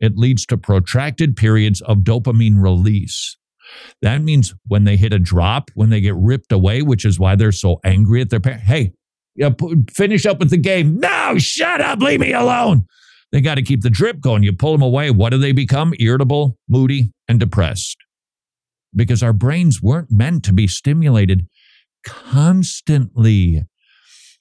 it 0.00 0.16
leads 0.16 0.44
to 0.46 0.58
protracted 0.58 1.36
periods 1.36 1.80
of 1.80 1.98
dopamine 1.98 2.60
release. 2.60 3.36
That 4.02 4.22
means 4.22 4.54
when 4.66 4.84
they 4.84 4.96
hit 4.96 5.12
a 5.12 5.18
drop, 5.18 5.70
when 5.74 5.90
they 5.90 6.00
get 6.00 6.14
ripped 6.16 6.52
away, 6.52 6.82
which 6.82 7.04
is 7.04 7.18
why 7.18 7.34
they're 7.36 7.52
so 7.52 7.80
angry 7.84 8.20
at 8.20 8.30
their 8.30 8.40
parents. 8.40 8.66
Hey, 8.66 8.92
yeah, 9.36 9.50
finish 9.90 10.26
up 10.26 10.38
with 10.38 10.50
the 10.50 10.56
game. 10.56 10.98
No, 10.98 11.38
shut 11.38 11.80
up, 11.80 12.00
leave 12.00 12.20
me 12.20 12.32
alone. 12.32 12.86
They 13.32 13.40
got 13.40 13.56
to 13.56 13.62
keep 13.62 13.82
the 13.82 13.90
drip 13.90 14.20
going. 14.20 14.42
You 14.42 14.52
pull 14.52 14.72
them 14.72 14.82
away. 14.82 15.10
What 15.10 15.30
do 15.30 15.38
they 15.38 15.52
become? 15.52 15.94
Irritable, 15.98 16.56
moody, 16.68 17.12
and 17.28 17.40
depressed. 17.40 17.96
Because 18.94 19.22
our 19.22 19.32
brains 19.32 19.82
weren't 19.82 20.10
meant 20.10 20.44
to 20.44 20.52
be 20.52 20.66
stimulated 20.66 21.46
constantly. 22.04 23.62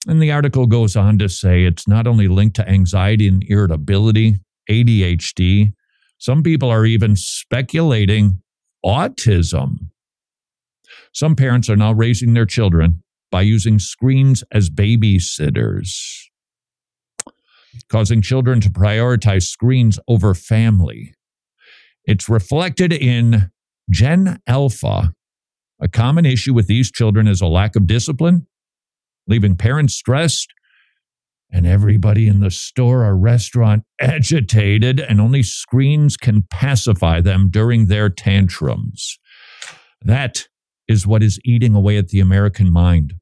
And 0.08 0.22
the 0.22 0.32
article 0.32 0.68
goes 0.68 0.96
on 0.96 1.18
to 1.20 1.28
say 1.28 1.66
it's 1.66 1.88
not 1.88 2.08
only 2.08 2.28
linked 2.28 2.56
to 2.58 2.70
anxiety 2.70 3.28
and 3.28 3.44
irritability, 3.48 4.36
ADHD. 4.70 5.74
Some 6.18 6.44
people 6.44 6.70
are 6.70 6.86
even 6.86 7.16
speculating 7.16 8.42
autism. 8.86 9.90
Some 11.12 11.36
parents 11.36 11.70
are 11.70 11.76
now 11.76 11.92
raising 11.92 12.34
their 12.34 12.46
children 12.46 13.04
by 13.36 13.42
using 13.42 13.80
screens 13.80 14.46
as 14.54 14.70
babysitters, 14.70 15.90
causing 17.90 18.22
children 18.22 18.62
to 18.62 18.70
prioritize 18.70 19.44
screens 19.44 20.00
over 20.08 20.34
family. 20.34 21.14
It's 22.06 22.30
reflected 22.30 22.94
in 22.94 23.52
Gen 23.90 24.40
Alpha. 24.48 25.12
A 25.82 25.90
common 25.90 26.26
issue 26.26 26.54
with 26.54 26.68
these 26.68 26.90
children 26.90 27.28
is 27.28 27.42
a 27.42 27.48
lack 27.48 27.76
of 27.76 27.88
discipline, 27.88 28.48
leaving 29.28 29.58
parents 29.58 29.96
stressed 29.96 30.54
and 31.52 31.68
everybody 31.68 32.30
in 32.30 32.40
the 32.40 32.52
store 32.52 33.04
or 33.04 33.18
restaurant 33.18 33.84
agitated, 34.00 35.02
and 35.02 35.20
only 35.20 35.44
screens 35.44 36.16
can 36.16 36.46
pacify 36.50 37.20
them 37.20 37.50
during 37.50 37.88
their 37.88 38.08
tantrums. 38.08 39.20
That 40.02 40.48
is 40.88 41.08
what 41.08 41.24
is 41.24 41.40
eating 41.44 41.76
away 41.76 41.98
at 41.98 42.10
the 42.10 42.20
American 42.20 42.72
mind, 42.72 43.16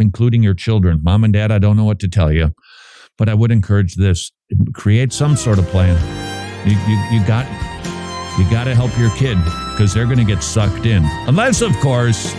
including 0.00 0.42
your 0.42 0.54
children. 0.54 1.00
Mom 1.02 1.24
and 1.24 1.32
dad, 1.32 1.50
I 1.52 1.58
don't 1.58 1.76
know 1.76 1.84
what 1.84 1.98
to 2.00 2.08
tell 2.08 2.32
you, 2.32 2.52
but 3.18 3.28
I 3.28 3.34
would 3.34 3.50
encourage 3.50 3.94
this 3.94 4.32
create 4.72 5.12
some 5.12 5.36
sort 5.36 5.58
of 5.58 5.66
plan. 5.66 5.96
You, 6.66 6.76
you, 6.88 7.20
you 7.20 7.26
got 7.26 7.46
you 8.38 8.48
got 8.50 8.64
to 8.64 8.74
help 8.74 8.96
your 8.98 9.10
kid 9.16 9.36
because 9.70 9.92
they're 9.92 10.06
going 10.06 10.18
to 10.18 10.24
get 10.24 10.42
sucked 10.42 10.86
in. 10.86 11.04
Unless, 11.26 11.62
of 11.62 11.76
course, 11.78 12.34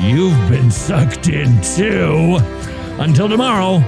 you've 0.00 0.36
been 0.50 0.70
sucked 0.70 1.28
in 1.28 1.60
too. 1.62 2.38
Until 2.98 3.28
tomorrow, 3.28 3.78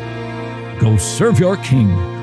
go 0.81 0.97
serve 0.97 1.39
your 1.39 1.57
king. 1.59 2.16